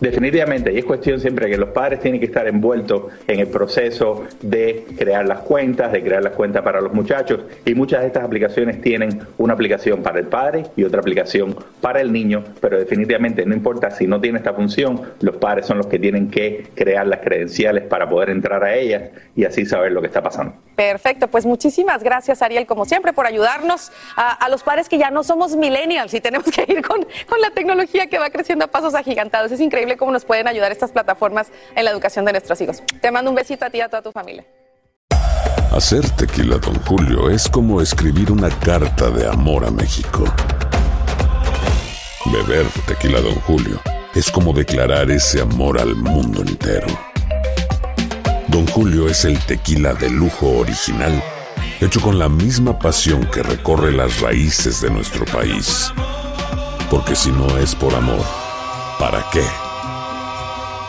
Definitivamente, 0.00 0.72
y 0.72 0.78
es 0.78 0.84
cuestión 0.86 1.20
siempre 1.20 1.50
que 1.50 1.58
los 1.58 1.70
padres 1.70 2.00
tienen 2.00 2.20
que 2.20 2.26
estar 2.26 2.48
envueltos 2.48 3.12
en 3.26 3.40
el 3.40 3.48
proceso 3.48 4.24
de 4.40 4.86
crear 4.96 5.26
las 5.26 5.40
cuentas, 5.40 5.92
de 5.92 6.02
crear 6.02 6.22
las 6.22 6.32
cuentas 6.32 6.62
para 6.62 6.80
los 6.80 6.94
muchachos, 6.94 7.40
y 7.66 7.74
muchas 7.74 8.00
de 8.00 8.06
estas 8.06 8.24
aplicaciones 8.24 8.80
tienen 8.80 9.20
una 9.36 9.52
aplicación 9.52 10.02
para 10.02 10.18
el 10.18 10.26
padre 10.26 10.64
y 10.74 10.84
otra 10.84 11.00
aplicación 11.00 11.54
para 11.82 12.00
el 12.00 12.12
niño, 12.12 12.44
pero 12.60 12.78
definitivamente 12.78 13.44
no 13.44 13.54
importa 13.54 13.90
si 13.90 14.06
no 14.06 14.20
tiene 14.20 14.38
esta 14.38 14.54
función, 14.54 15.02
los 15.20 15.36
padres 15.36 15.66
son 15.66 15.76
los 15.76 15.86
que 15.86 15.98
tienen 15.98 16.30
que 16.30 16.68
crear 16.74 17.06
las 17.06 17.20
credenciales 17.20 17.84
para 17.84 18.08
poder 18.08 18.30
entrar 18.30 18.64
a 18.64 18.74
ellas 18.74 19.10
y 19.36 19.44
así 19.44 19.66
saber 19.66 19.92
lo 19.92 20.00
que 20.00 20.06
está 20.06 20.22
pasando. 20.22 20.54
Perfecto, 20.76 21.28
pues 21.28 21.44
muchísimas 21.44 22.02
gracias 22.02 22.40
Ariel, 22.40 22.66
como 22.66 22.86
siempre, 22.86 23.12
por 23.12 23.26
ayudarnos 23.26 23.92
a, 24.16 24.48
los 24.48 24.62
padres 24.62 24.88
que 24.88 24.96
ya 24.96 25.10
no 25.10 25.22
somos 25.22 25.54
millennials 25.54 26.14
y 26.14 26.20
tenemos 26.20 26.46
que 26.50 26.64
ir 26.66 26.80
con, 26.82 27.06
con 27.28 27.40
la 27.40 27.50
tecnología 27.50 28.06
que 28.06 28.18
va 28.18 28.30
creciendo 28.30 28.64
a 28.64 28.68
pasos 28.68 28.94
agigantados. 28.94 29.52
Es 29.52 29.60
increíble 29.60 29.89
cómo 29.96 30.12
nos 30.12 30.24
pueden 30.24 30.48
ayudar 30.48 30.72
estas 30.72 30.92
plataformas 30.92 31.48
en 31.74 31.84
la 31.84 31.90
educación 31.90 32.24
de 32.24 32.32
nuestros 32.32 32.60
hijos. 32.60 32.82
Te 33.00 33.10
mando 33.10 33.30
un 33.30 33.36
besito 33.36 33.64
a 33.64 33.70
ti 33.70 33.78
y 33.78 33.80
a 33.80 33.88
toda 33.88 34.02
tu 34.02 34.12
familia. 34.12 34.44
Hacer 35.72 36.08
tequila, 36.10 36.58
don 36.58 36.74
Julio, 36.84 37.30
es 37.30 37.48
como 37.48 37.80
escribir 37.80 38.32
una 38.32 38.50
carta 38.50 39.08
de 39.10 39.28
amor 39.28 39.64
a 39.64 39.70
México. 39.70 40.24
Beber 42.26 42.66
tequila, 42.86 43.20
don 43.20 43.36
Julio, 43.42 43.80
es 44.14 44.30
como 44.32 44.52
declarar 44.52 45.10
ese 45.12 45.40
amor 45.40 45.78
al 45.80 45.94
mundo 45.94 46.42
entero. 46.42 46.88
Don 48.48 48.66
Julio 48.66 49.08
es 49.08 49.24
el 49.24 49.38
tequila 49.46 49.94
de 49.94 50.10
lujo 50.10 50.58
original, 50.58 51.22
hecho 51.80 52.00
con 52.00 52.18
la 52.18 52.28
misma 52.28 52.76
pasión 52.78 53.24
que 53.30 53.44
recorre 53.44 53.92
las 53.92 54.20
raíces 54.20 54.80
de 54.80 54.90
nuestro 54.90 55.24
país. 55.26 55.92
Porque 56.90 57.14
si 57.14 57.30
no 57.30 57.58
es 57.58 57.76
por 57.76 57.94
amor, 57.94 58.24
¿para 58.98 59.24
qué? 59.32 59.44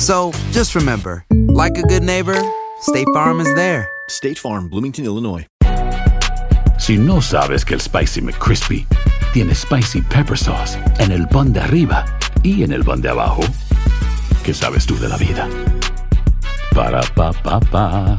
So 0.00 0.32
just 0.50 0.74
remember, 0.74 1.26
like 1.30 1.76
a 1.76 1.82
good 1.82 2.02
neighbor, 2.02 2.40
State 2.80 3.06
Farm 3.12 3.38
is 3.38 3.54
there. 3.54 3.86
State 4.08 4.38
Farm, 4.38 4.70
Bloomington, 4.70 5.04
Illinois. 5.04 5.46
Si 6.78 6.96
no 6.96 7.20
sabes 7.20 7.66
que 7.66 7.74
el 7.74 7.80
Spicy 7.82 8.22
McCrispy 8.22 8.86
tiene 9.34 9.54
Spicy 9.54 10.00
Pepper 10.00 10.38
Sauce 10.38 10.78
en 11.00 11.12
el 11.12 11.28
pan 11.28 11.52
de 11.52 11.60
arriba 11.60 12.06
y 12.42 12.62
en 12.62 12.72
el 12.72 12.82
pan 12.82 13.02
de 13.02 13.10
abajo, 13.10 13.42
¿qué 14.42 14.54
sabes 14.54 14.86
tú 14.86 14.98
de 14.98 15.10
la 15.10 15.18
vida? 15.18 15.46
Para, 16.74 17.02
pa, 17.14 17.34
pa, 17.34 17.60
pa. 17.60 18.18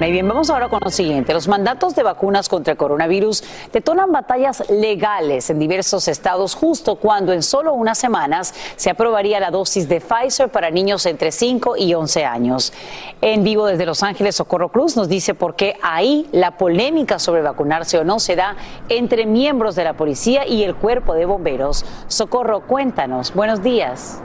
Muy 0.00 0.12
bien, 0.12 0.26
vamos 0.26 0.48
ahora 0.48 0.70
con 0.70 0.80
lo 0.82 0.90
siguiente. 0.90 1.34
Los 1.34 1.46
mandatos 1.46 1.94
de 1.94 2.02
vacunas 2.02 2.48
contra 2.48 2.72
el 2.72 2.78
coronavirus 2.78 3.44
detonan 3.70 4.10
batallas 4.10 4.64
legales 4.70 5.50
en 5.50 5.58
diversos 5.58 6.08
estados 6.08 6.54
justo 6.54 6.94
cuando 6.94 7.34
en 7.34 7.42
solo 7.42 7.74
unas 7.74 7.98
semanas 7.98 8.54
se 8.76 8.88
aprobaría 8.88 9.38
la 9.40 9.50
dosis 9.50 9.90
de 9.90 10.00
Pfizer 10.00 10.48
para 10.48 10.70
niños 10.70 11.04
entre 11.04 11.30
5 11.30 11.76
y 11.76 11.92
11 11.92 12.24
años. 12.24 12.72
En 13.20 13.44
vivo 13.44 13.66
desde 13.66 13.84
Los 13.84 14.02
Ángeles, 14.02 14.36
Socorro 14.36 14.70
Cruz 14.70 14.96
nos 14.96 15.06
dice 15.06 15.34
por 15.34 15.54
qué 15.54 15.76
ahí 15.82 16.26
la 16.32 16.56
polémica 16.56 17.18
sobre 17.18 17.42
vacunarse 17.42 17.98
o 17.98 18.04
no 18.04 18.20
se 18.20 18.36
da 18.36 18.56
entre 18.88 19.26
miembros 19.26 19.76
de 19.76 19.84
la 19.84 19.92
policía 19.98 20.46
y 20.46 20.64
el 20.64 20.76
cuerpo 20.76 21.12
de 21.12 21.26
bomberos. 21.26 21.84
Socorro, 22.08 22.60
cuéntanos. 22.66 23.34
Buenos 23.34 23.62
días. 23.62 24.22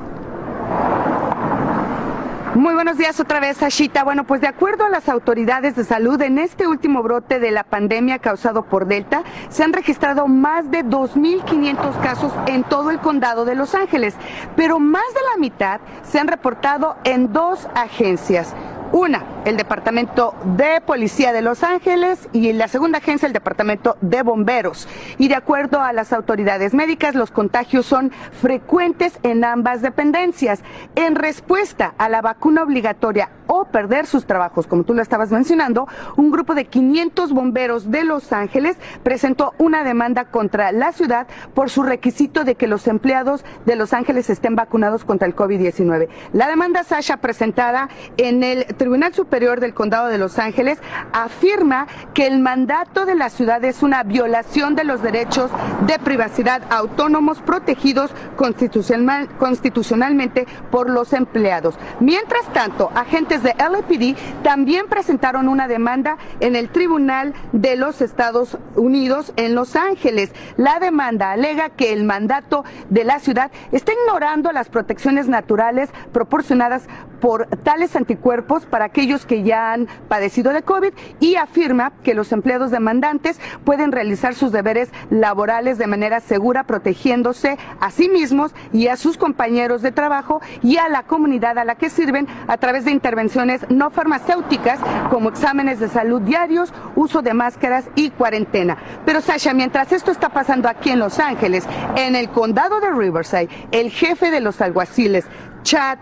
Muy 2.56 2.74
buenos 2.74 2.98
días 2.98 3.20
otra 3.20 3.42
vez, 3.42 3.62
Ashita. 3.62 4.06
Bueno, 4.06 4.24
pues 4.24 4.40
de 4.40 4.48
acuerdo 4.48 4.86
a 4.86 4.90
las 4.90 5.10
autoridades 5.10 5.76
de 5.76 5.84
salud, 5.84 6.22
en 6.22 6.40
este 6.40 6.68
último 6.68 7.04
brote 7.04 7.38
de 7.38 7.52
la 7.52 7.66
pandemia 7.66 8.20
causado 8.20 8.64
por 8.64 8.88
Delta, 8.88 9.24
se 9.50 9.62
han 9.66 9.74
registrado 9.74 10.30
más 10.30 10.72
de 10.72 10.86
2.500 10.86 12.02
casos 12.02 12.32
en 12.48 12.64
todo 12.64 12.92
el 12.92 13.00
condado 13.00 13.44
de 13.44 13.56
Los 13.56 13.76
Ángeles, 13.76 14.16
pero 14.56 14.80
más 14.80 15.04
de 15.14 15.20
la 15.34 15.38
mitad 15.38 15.82
se 16.04 16.18
han 16.18 16.30
reportado 16.30 16.96
en 17.04 17.34
dos 17.34 17.68
agencias. 17.76 18.56
Una, 18.92 19.24
el 19.46 19.58
Departamento 19.58 20.36
de 20.44 20.80
Policía 20.80 21.34
de 21.34 21.42
Los 21.42 21.64
Ángeles 21.64 22.30
y 22.32 22.54
la 22.54 22.68
segunda 22.68 23.00
agencia, 23.00 23.26
el 23.28 23.34
Departamento 23.34 23.98
de 24.02 24.22
Bomberos. 24.22 24.88
Y 25.18 25.28
de 25.28 25.36
acuerdo 25.36 25.82
a 25.82 25.92
las 25.92 26.14
autoridades 26.14 26.74
médicas, 26.74 27.16
los 27.16 27.32
contagios 27.32 27.86
son 27.86 28.12
frecuentes 28.42 29.20
en 29.24 29.44
ambas 29.44 29.82
dependencias. 29.82 30.62
En 30.96 31.16
respuesta 31.16 31.94
a 31.98 32.10
la 32.10 32.22
vacuna 32.22 32.64
obligatoria 32.64 33.30
o 33.48 33.66
perder 33.66 34.06
sus 34.06 34.26
trabajos, 34.26 34.68
como 34.68 34.84
tú 34.84 34.94
lo 34.94 35.02
estabas 35.02 35.32
mencionando, 35.32 35.88
un 36.16 36.32
grupo 36.32 36.56
de 36.56 36.66
500 36.66 37.32
bomberos 37.34 37.92
de 37.92 38.04
Los 38.04 38.34
Ángeles 38.34 38.78
presentó 39.04 39.54
una 39.58 39.84
demanda 39.84 40.26
contra 40.26 40.72
la 40.72 40.92
ciudad 40.92 41.28
por 41.54 41.70
su 41.70 41.84
requisito 41.84 42.44
de 42.44 42.56
que 42.56 42.68
los 42.68 42.88
empleados 42.88 43.44
de 43.66 43.76
Los 43.76 43.94
Ángeles 43.94 44.30
estén 44.30 44.56
vacunados 44.56 45.06
contra 45.06 45.28
el 45.28 45.36
COVID-19. 45.36 46.08
La 46.34 46.48
demanda, 46.48 46.84
Sasha, 46.84 47.18
presentada 47.18 47.90
en 48.18 48.44
el 48.44 48.66
Tribunal 48.78 49.14
Superior 49.14 49.60
del 49.60 49.74
Condado 49.74 50.08
de 50.08 50.18
Los 50.18 50.40
Ángeles, 50.40 50.80
afirma 51.14 51.88
que 52.14 52.28
el 52.28 52.40
mandato 52.40 53.06
de 53.06 53.16
la 53.16 53.30
ciudad 53.30 53.64
es 53.64 53.84
una 53.84 54.04
violación 54.04 54.76
de 54.76 54.84
los 54.84 55.02
derechos 55.02 55.52
de 55.86 56.00
privacidad 56.00 56.62
autónomos 56.70 57.42
protegidos 57.42 58.12
constitucional- 58.38 59.28
constitucionalmente 59.38 60.48
por 60.72 60.90
los 60.90 61.14
empleados. 61.14 61.76
Mientras 62.00 62.46
tanto, 62.54 62.92
agentes 62.96 63.35
de 63.44 63.54
LAPD 63.58 64.18
también 64.44 64.88
presentaron 64.88 65.50
una 65.50 65.68
demanda 65.68 66.18
en 66.40 66.56
el 66.56 66.70
Tribunal 66.70 67.34
de 67.52 67.76
los 67.76 68.02
Estados 68.02 68.58
Unidos 68.76 69.34
en 69.36 69.56
Los 69.56 69.76
Ángeles. 69.76 70.32
La 70.58 70.80
demanda 70.80 71.32
alega 71.32 71.70
que 71.70 71.92
el 71.92 72.04
mandato 72.04 72.64
de 72.90 73.04
la 73.04 73.20
ciudad 73.20 73.52
está 73.72 73.92
ignorando 73.94 74.52
las 74.52 74.70
protecciones 74.70 75.28
naturales 75.28 75.90
proporcionadas 76.14 76.88
por 77.20 77.48
tales 77.64 77.96
anticuerpos 77.96 78.66
para 78.66 78.86
aquellos 78.86 79.26
que 79.26 79.44
ya 79.44 79.74
han 79.74 79.88
padecido 80.08 80.54
de 80.54 80.62
COVID 80.62 80.94
y 81.20 81.36
afirma 81.36 81.92
que 82.04 82.14
los 82.14 82.32
empleados 82.32 82.72
demandantes 82.72 83.40
pueden 83.64 83.92
realizar 83.92 84.36
sus 84.36 84.52
deberes 84.52 84.90
laborales 85.10 85.78
de 85.78 85.88
manera 85.88 86.20
segura, 86.20 86.66
protegiéndose 86.66 87.58
a 87.80 87.92
sí 87.92 88.10
mismos 88.10 88.54
y 88.72 88.88
a 88.88 88.98
sus 88.98 89.18
compañeros 89.18 89.82
de 89.82 89.92
trabajo 89.92 90.42
y 90.62 90.78
a 90.78 90.90
la 90.90 91.04
comunidad 91.04 91.58
a 91.58 91.66
la 91.66 91.76
que 91.76 91.90
sirven 91.90 92.28
a 92.48 92.58
través 92.58 92.86
de 92.86 92.92
intervenciones 92.92 93.25
no 93.70 93.90
farmacéuticas 93.90 94.80
como 95.10 95.30
exámenes 95.30 95.80
de 95.80 95.90
salud 95.90 96.22
diarios, 96.22 96.74
uso 96.96 97.22
de 97.22 97.34
máscaras 97.34 97.86
y 97.96 98.10
cuarentena. 98.12 98.78
Pero 99.06 99.22
Sasha, 99.22 99.54
mientras 99.54 99.92
esto 99.92 100.12
está 100.12 100.30
pasando 100.30 100.70
aquí 100.70 100.90
en 100.92 101.00
Los 101.00 101.20
Ángeles, 101.20 101.66
en 101.96 102.16
el 102.16 102.30
condado 102.30 102.80
de 102.80 102.92
Riverside, 102.92 103.50
el 103.72 103.92
jefe 103.92 104.32
de 104.32 104.42
los 104.42 104.62
alguaciles, 104.62 105.26
Chad 105.64 105.98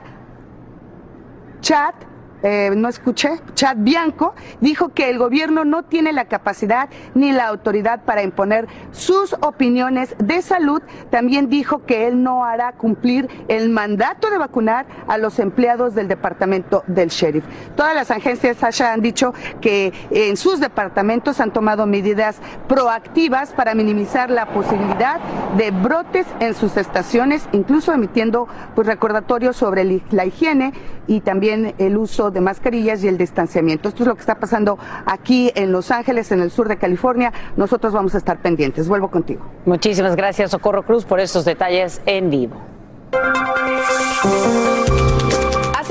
Chad, 1.63 1.93
eh, 2.43 2.71
no 2.75 2.89
escuché, 2.89 3.39
Chad 3.55 3.77
Bianco, 3.79 4.35
dijo 4.61 4.89
que 4.89 5.09
el 5.09 5.17
gobierno 5.17 5.63
no 5.63 5.83
tiene 5.83 6.11
la 6.11 6.25
capacidad 6.25 6.89
ni 7.15 7.31
la 7.31 7.47
autoridad 7.47 8.03
para 8.03 8.21
imponer 8.21 8.67
sus 8.91 9.33
opiniones 9.41 10.15
de 10.19 10.41
salud. 10.41 10.81
También 11.09 11.49
dijo 11.49 11.85
que 11.85 12.07
él 12.07 12.21
no 12.21 12.43
hará 12.43 12.73
cumplir 12.73 13.29
el 13.47 13.69
mandato 13.69 14.29
de 14.29 14.37
vacunar 14.37 14.85
a 15.07 15.17
los 15.17 15.39
empleados 15.39 15.95
del 15.95 16.07
departamento 16.07 16.83
del 16.87 17.09
sheriff. 17.09 17.45
Todas 17.75 17.95
las 17.95 18.11
agencias, 18.11 18.57
Sasha, 18.57 18.91
han 18.91 19.01
dicho 19.01 19.33
que 19.61 19.93
en 20.11 20.35
sus 20.35 20.59
departamentos 20.59 21.39
han 21.39 21.53
tomado 21.53 21.85
medidas 21.85 22.39
proactivas 22.67 23.53
para 23.53 23.73
minimizar 23.73 24.29
la 24.29 24.47
posibilidad 24.47 25.19
de 25.57 25.71
brotes 25.71 26.27
en 26.39 26.53
sus 26.53 26.75
estaciones, 26.75 27.47
incluso 27.53 27.93
emitiendo 27.93 28.47
pues, 28.75 28.87
recordatorios 28.87 29.55
sobre 29.55 30.01
la 30.11 30.25
higiene 30.25 30.73
y 31.07 31.21
también 31.21 31.73
el 31.77 31.97
uso 31.97 32.31
de 32.33 32.41
mascarillas 32.41 33.03
y 33.03 33.07
el 33.07 33.17
distanciamiento. 33.17 33.89
Esto 33.89 34.03
es 34.03 34.07
lo 34.07 34.15
que 34.15 34.21
está 34.21 34.35
pasando 34.35 34.77
aquí 35.05 35.51
en 35.55 35.71
Los 35.71 35.91
Ángeles, 35.91 36.31
en 36.31 36.41
el 36.41 36.51
sur 36.51 36.67
de 36.67 36.77
California. 36.77 37.31
Nosotros 37.55 37.93
vamos 37.93 38.15
a 38.15 38.17
estar 38.17 38.41
pendientes. 38.41 38.87
Vuelvo 38.87 39.09
contigo. 39.09 39.45
Muchísimas 39.65 40.15
gracias, 40.15 40.51
Socorro 40.51 40.83
Cruz, 40.83 41.05
por 41.05 41.19
estos 41.19 41.45
detalles 41.45 42.01
en 42.05 42.29
vivo. 42.29 42.55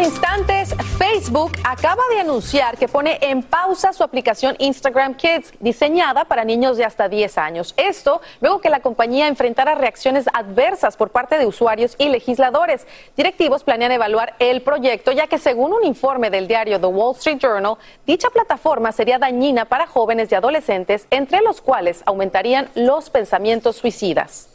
Instantes, 0.02 0.74
Facebook 0.98 1.52
acaba 1.62 2.02
de 2.10 2.18
anunciar 2.18 2.76
que 2.76 2.88
pone 2.88 3.18
en 3.20 3.40
pausa 3.40 3.92
su 3.92 4.02
aplicación 4.02 4.56
Instagram 4.58 5.14
Kids, 5.14 5.52
diseñada 5.60 6.24
para 6.24 6.44
niños 6.44 6.76
de 6.76 6.84
hasta 6.84 7.08
10 7.08 7.38
años. 7.38 7.72
Esto 7.76 8.20
luego 8.40 8.60
que 8.60 8.68
la 8.68 8.80
compañía 8.80 9.28
enfrentara 9.28 9.76
reacciones 9.76 10.26
adversas 10.32 10.96
por 10.96 11.10
parte 11.10 11.38
de 11.38 11.46
usuarios 11.46 11.94
y 11.98 12.08
legisladores. 12.08 12.84
Directivos 13.16 13.62
planean 13.62 13.92
evaluar 13.92 14.34
el 14.40 14.62
proyecto, 14.62 15.12
ya 15.12 15.28
que 15.28 15.38
según 15.38 15.72
un 15.72 15.84
informe 15.84 16.30
del 16.30 16.48
diario 16.48 16.80
The 16.80 16.86
Wall 16.86 17.14
Street 17.14 17.38
Journal, 17.38 17.76
dicha 18.04 18.28
plataforma 18.30 18.90
sería 18.90 19.20
dañina 19.20 19.66
para 19.66 19.86
jóvenes 19.86 20.32
y 20.32 20.34
adolescentes, 20.34 21.06
entre 21.10 21.42
los 21.42 21.60
cuales 21.60 22.02
aumentarían 22.06 22.68
los 22.74 23.08
pensamientos 23.08 23.76
suicidas. 23.76 24.51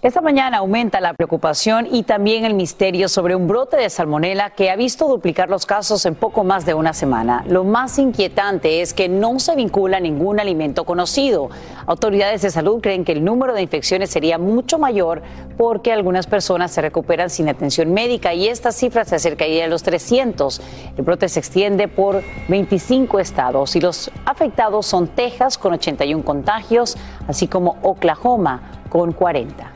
Esta 0.00 0.20
mañana 0.20 0.58
aumenta 0.58 1.00
la 1.00 1.12
preocupación 1.12 1.88
y 1.90 2.04
también 2.04 2.44
el 2.44 2.54
misterio 2.54 3.08
sobre 3.08 3.34
un 3.34 3.48
brote 3.48 3.76
de 3.76 3.90
salmonela 3.90 4.50
que 4.50 4.70
ha 4.70 4.76
visto 4.76 5.08
duplicar 5.08 5.50
los 5.50 5.66
casos 5.66 6.06
en 6.06 6.14
poco 6.14 6.44
más 6.44 6.64
de 6.64 6.72
una 6.72 6.92
semana. 6.92 7.44
Lo 7.48 7.64
más 7.64 7.98
inquietante 7.98 8.80
es 8.80 8.94
que 8.94 9.08
no 9.08 9.40
se 9.40 9.56
vincula 9.56 9.98
ningún 9.98 10.38
alimento 10.38 10.84
conocido. 10.84 11.50
Autoridades 11.86 12.42
de 12.42 12.50
salud 12.52 12.80
creen 12.80 13.04
que 13.04 13.10
el 13.10 13.24
número 13.24 13.54
de 13.54 13.62
infecciones 13.62 14.10
sería 14.10 14.38
mucho 14.38 14.78
mayor 14.78 15.20
porque 15.56 15.92
algunas 15.92 16.28
personas 16.28 16.70
se 16.70 16.80
recuperan 16.80 17.28
sin 17.28 17.48
atención 17.48 17.92
médica 17.92 18.32
y 18.34 18.46
esta 18.46 18.70
cifra 18.70 19.04
se 19.04 19.16
acercaría 19.16 19.64
a 19.64 19.68
los 19.68 19.82
300. 19.82 20.60
El 20.96 21.02
brote 21.02 21.28
se 21.28 21.40
extiende 21.40 21.88
por 21.88 22.22
25 22.46 23.18
estados 23.18 23.74
y 23.74 23.80
los 23.80 24.12
afectados 24.26 24.86
son 24.86 25.08
Texas 25.08 25.58
con 25.58 25.72
81 25.72 26.24
contagios, 26.24 26.96
así 27.26 27.48
como 27.48 27.78
Oklahoma 27.82 28.84
con 28.88 29.10
40. 29.10 29.72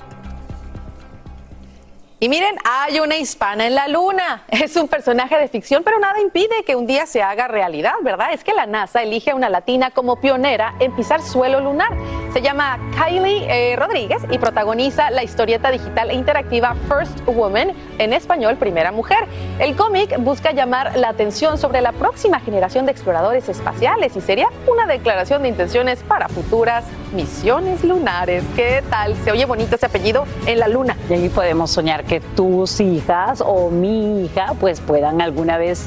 Y 2.22 2.28
miren, 2.28 2.54
hay 2.62 3.00
una 3.00 3.16
hispana 3.16 3.66
en 3.66 3.74
la 3.74 3.88
luna. 3.88 4.44
Es 4.48 4.76
un 4.76 4.87
personaje 4.87 5.37
de 5.37 5.48
ficción, 5.48 5.82
pero 5.82 5.98
nada 5.98 6.20
impide 6.20 6.62
que 6.64 6.76
un 6.76 6.87
día 6.87 7.04
se 7.04 7.20
haga 7.20 7.48
realidad, 7.48 7.94
¿verdad? 8.00 8.32
Es 8.32 8.44
que 8.44 8.54
la 8.54 8.64
NASA 8.64 9.02
elige 9.02 9.32
a 9.32 9.35
una 9.35 9.48
latina 9.48 9.90
como 9.90 10.20
pionera 10.20 10.72
en 10.78 10.94
pisar 10.94 11.20
suelo 11.20 11.58
lunar. 11.58 12.21
Se 12.33 12.40
llama 12.40 12.79
Kylie 12.97 13.45
eh, 13.47 13.77
Rodríguez 13.77 14.23
y 14.31 14.38
protagoniza 14.38 15.11
la 15.11 15.23
historieta 15.23 15.71
digital 15.71 16.09
e 16.09 16.14
interactiva 16.14 16.75
First 16.88 17.21
Woman, 17.27 17.73
en 17.99 18.14
español 18.14 18.57
Primera 18.57 18.90
Mujer. 18.90 19.27
El 19.59 19.77
cómic 19.77 20.16
busca 20.18 20.53
llamar 20.53 20.97
la 20.97 21.11
atención 21.11 21.59
sobre 21.59 21.83
la 21.83 21.92
próxima 21.92 22.40
generación 22.40 22.87
de 22.87 22.92
exploradores 22.92 23.51
espaciales 23.51 24.16
y 24.16 24.23
sería 24.23 24.49
una 24.66 24.87
declaración 24.87 25.42
de 25.42 25.49
intenciones 25.49 26.03
para 26.05 26.31
futuras 26.31 26.87
misiones 27.12 27.85
lunares. 27.85 28.42
¿Qué 28.57 28.83
tal? 28.88 29.14
Se 29.16 29.31
oye 29.31 29.45
bonito 29.45 29.77
ese 29.77 29.85
apellido 29.85 30.25
en 30.47 30.59
la 30.59 30.68
luna. 30.68 30.97
Y 31.11 31.12
ahí 31.12 31.29
podemos 31.29 31.71
soñar 31.71 32.05
que 32.05 32.21
tus 32.21 32.81
hijas 32.81 33.42
o 33.45 33.68
mi 33.68 34.25
hija 34.25 34.55
pues 34.59 34.81
puedan 34.81 35.21
alguna 35.21 35.59
vez 35.59 35.87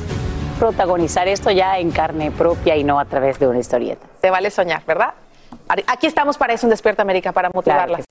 protagonizar 0.59 1.27
esto 1.27 1.49
ya 1.49 1.79
en 1.79 1.89
carne 1.89 2.29
propia 2.29 2.75
y 2.75 2.83
no 2.83 2.99
a 2.99 3.05
través 3.05 3.39
de 3.39 3.47
una 3.47 3.57
historieta. 3.57 4.05
Se 4.21 4.29
vale 4.29 4.51
soñar, 4.51 4.83
¿verdad? 4.85 5.15
Aquí 5.67 6.07
estamos 6.07 6.37
para 6.37 6.53
eso 6.53 6.67
en 6.67 6.71
Despierta 6.71 7.01
América, 7.01 7.31
para 7.31 7.49
motivarlas. 7.49 8.05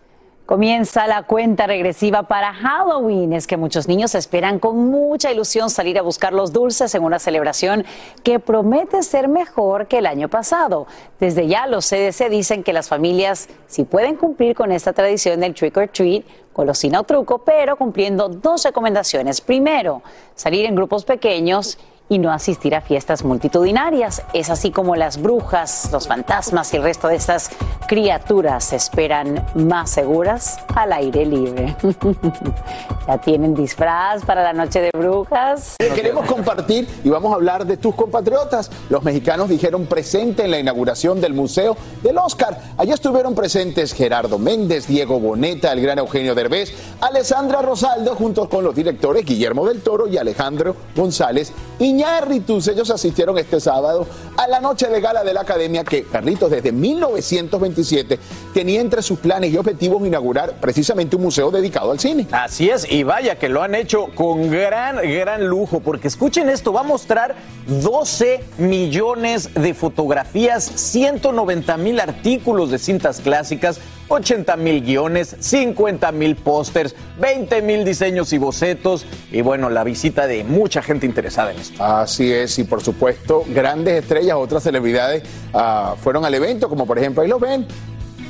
Comienza 0.46 1.06
la 1.06 1.22
cuenta 1.22 1.66
regresiva 1.66 2.24
para 2.24 2.52
Halloween. 2.52 3.32
Es 3.32 3.46
que 3.46 3.56
muchos 3.56 3.88
niños 3.88 4.14
esperan 4.14 4.58
con 4.58 4.90
mucha 4.90 5.32
ilusión 5.32 5.70
salir 5.70 5.98
a 5.98 6.02
buscar 6.02 6.34
los 6.34 6.52
dulces 6.52 6.94
en 6.94 7.02
una 7.02 7.18
celebración 7.18 7.86
que 8.22 8.38
promete 8.40 9.02
ser 9.02 9.28
mejor 9.28 9.86
que 9.86 9.98
el 9.98 10.06
año 10.06 10.28
pasado. 10.28 10.86
Desde 11.18 11.46
ya 11.46 11.66
los 11.66 11.88
CDC 11.88 12.28
dicen 12.28 12.62
que 12.62 12.74
las 12.74 12.90
familias 12.90 13.48
sí 13.68 13.84
pueden 13.84 14.16
cumplir 14.16 14.54
con 14.54 14.70
esta 14.70 14.92
tradición 14.92 15.40
del 15.40 15.54
trick 15.54 15.78
or 15.78 15.88
treat, 15.88 16.26
golosina 16.52 17.00
o 17.00 17.04
truco, 17.04 17.38
pero 17.38 17.76
cumpliendo 17.76 18.28
dos 18.28 18.64
recomendaciones. 18.64 19.40
Primero, 19.40 20.02
salir 20.34 20.66
en 20.66 20.74
grupos 20.74 21.06
pequeños 21.06 21.78
y 22.08 22.18
no 22.18 22.30
asistir 22.30 22.74
a 22.74 22.80
fiestas 22.80 23.24
multitudinarias. 23.24 24.22
Es 24.32 24.50
así 24.50 24.70
como 24.70 24.96
las 24.96 25.20
brujas, 25.20 25.88
los 25.92 26.06
fantasmas 26.06 26.72
y 26.74 26.76
el 26.76 26.82
resto 26.82 27.08
de 27.08 27.16
estas 27.16 27.50
criaturas 27.86 28.64
se 28.64 28.76
esperan 28.76 29.44
más 29.54 29.90
seguras 29.90 30.58
al 30.74 30.92
aire 30.92 31.24
libre. 31.24 31.76
¿Ya 33.06 33.18
tienen 33.18 33.54
disfraz 33.54 34.24
para 34.24 34.42
la 34.42 34.52
noche 34.52 34.80
de 34.80 34.90
brujas? 34.96 35.76
Queremos 35.78 36.26
compartir 36.26 36.88
y 37.04 37.08
vamos 37.08 37.32
a 37.32 37.36
hablar 37.36 37.66
de 37.66 37.76
tus 37.76 37.94
compatriotas. 37.94 38.70
Los 38.88 39.02
mexicanos 39.02 39.48
dijeron 39.48 39.86
presente 39.86 40.44
en 40.44 40.50
la 40.50 40.58
inauguración 40.58 41.20
del 41.20 41.34
Museo 41.34 41.76
del 42.02 42.18
Oscar. 42.18 42.58
Allí 42.76 42.92
estuvieron 42.92 43.34
presentes 43.34 43.92
Gerardo 43.92 44.38
Méndez, 44.38 44.86
Diego 44.86 45.20
Boneta, 45.20 45.72
el 45.72 45.80
gran 45.80 45.98
Eugenio 45.98 46.34
Derbez, 46.34 46.72
Alessandra 47.00 47.62
Rosaldo, 47.62 48.14
junto 48.14 48.48
con 48.48 48.64
los 48.64 48.74
directores 48.74 49.24
Guillermo 49.24 49.66
del 49.66 49.82
Toro 49.82 50.08
y 50.08 50.16
Alejandro 50.18 50.74
González 50.96 51.52
Iñárritus. 51.94 52.66
Ellos 52.68 52.90
asistieron 52.90 53.38
este 53.38 53.60
sábado 53.60 54.06
a 54.36 54.48
la 54.48 54.60
noche 54.60 54.88
de 54.88 55.00
gala 55.00 55.22
de 55.22 55.32
la 55.32 55.42
academia 55.42 55.84
que 55.84 56.02
Carlitos 56.02 56.50
desde 56.50 56.72
1927 56.72 58.18
tenía 58.52 58.80
entre 58.80 59.00
sus 59.00 59.20
planes 59.20 59.52
y 59.52 59.56
objetivos 59.56 60.04
inaugurar 60.04 60.60
precisamente 60.60 61.14
un 61.14 61.22
museo 61.22 61.52
dedicado 61.52 61.92
al 61.92 62.00
cine. 62.00 62.26
Así 62.32 62.68
es, 62.68 62.90
y 62.90 63.04
vaya 63.04 63.38
que 63.38 63.48
lo 63.48 63.62
han 63.62 63.76
hecho 63.76 64.08
con 64.14 64.50
gran, 64.50 64.96
gran 64.96 65.46
lujo, 65.46 65.80
porque 65.80 66.08
escuchen 66.08 66.48
esto, 66.48 66.72
va 66.72 66.80
a 66.80 66.84
mostrar 66.84 67.36
12 67.66 68.42
millones 68.58 69.54
de 69.54 69.72
fotografías, 69.72 70.64
190 70.64 71.76
mil 71.76 72.00
artículos 72.00 72.70
de 72.70 72.78
cintas 72.78 73.20
clásicas, 73.20 73.78
80 74.08 74.56
mil 74.56 74.82
guiones, 74.82 75.36
50 75.38 76.12
mil 76.12 76.36
pósters, 76.36 76.94
20 77.20 77.62
mil 77.62 77.84
diseños 77.84 78.32
y 78.32 78.38
bocetos 78.38 79.06
y 79.32 79.40
bueno, 79.40 79.70
la 79.70 79.84
visita 79.84 80.26
de 80.26 80.44
mucha 80.44 80.82
gente 80.82 81.06
interesada 81.06 81.52
en 81.52 81.58
esto. 81.58 81.82
Así 81.82 82.32
es, 82.32 82.58
y 82.58 82.64
por 82.64 82.82
supuesto, 82.82 83.44
grandes 83.48 84.02
estrellas, 84.02 84.36
otras 84.38 84.62
celebridades 84.62 85.22
ah, 85.52 85.94
fueron 86.02 86.24
al 86.24 86.34
evento, 86.34 86.68
como 86.68 86.86
por 86.86 86.98
ejemplo 86.98 87.22
ahí 87.22 87.28
lo 87.28 87.38
ven, 87.38 87.66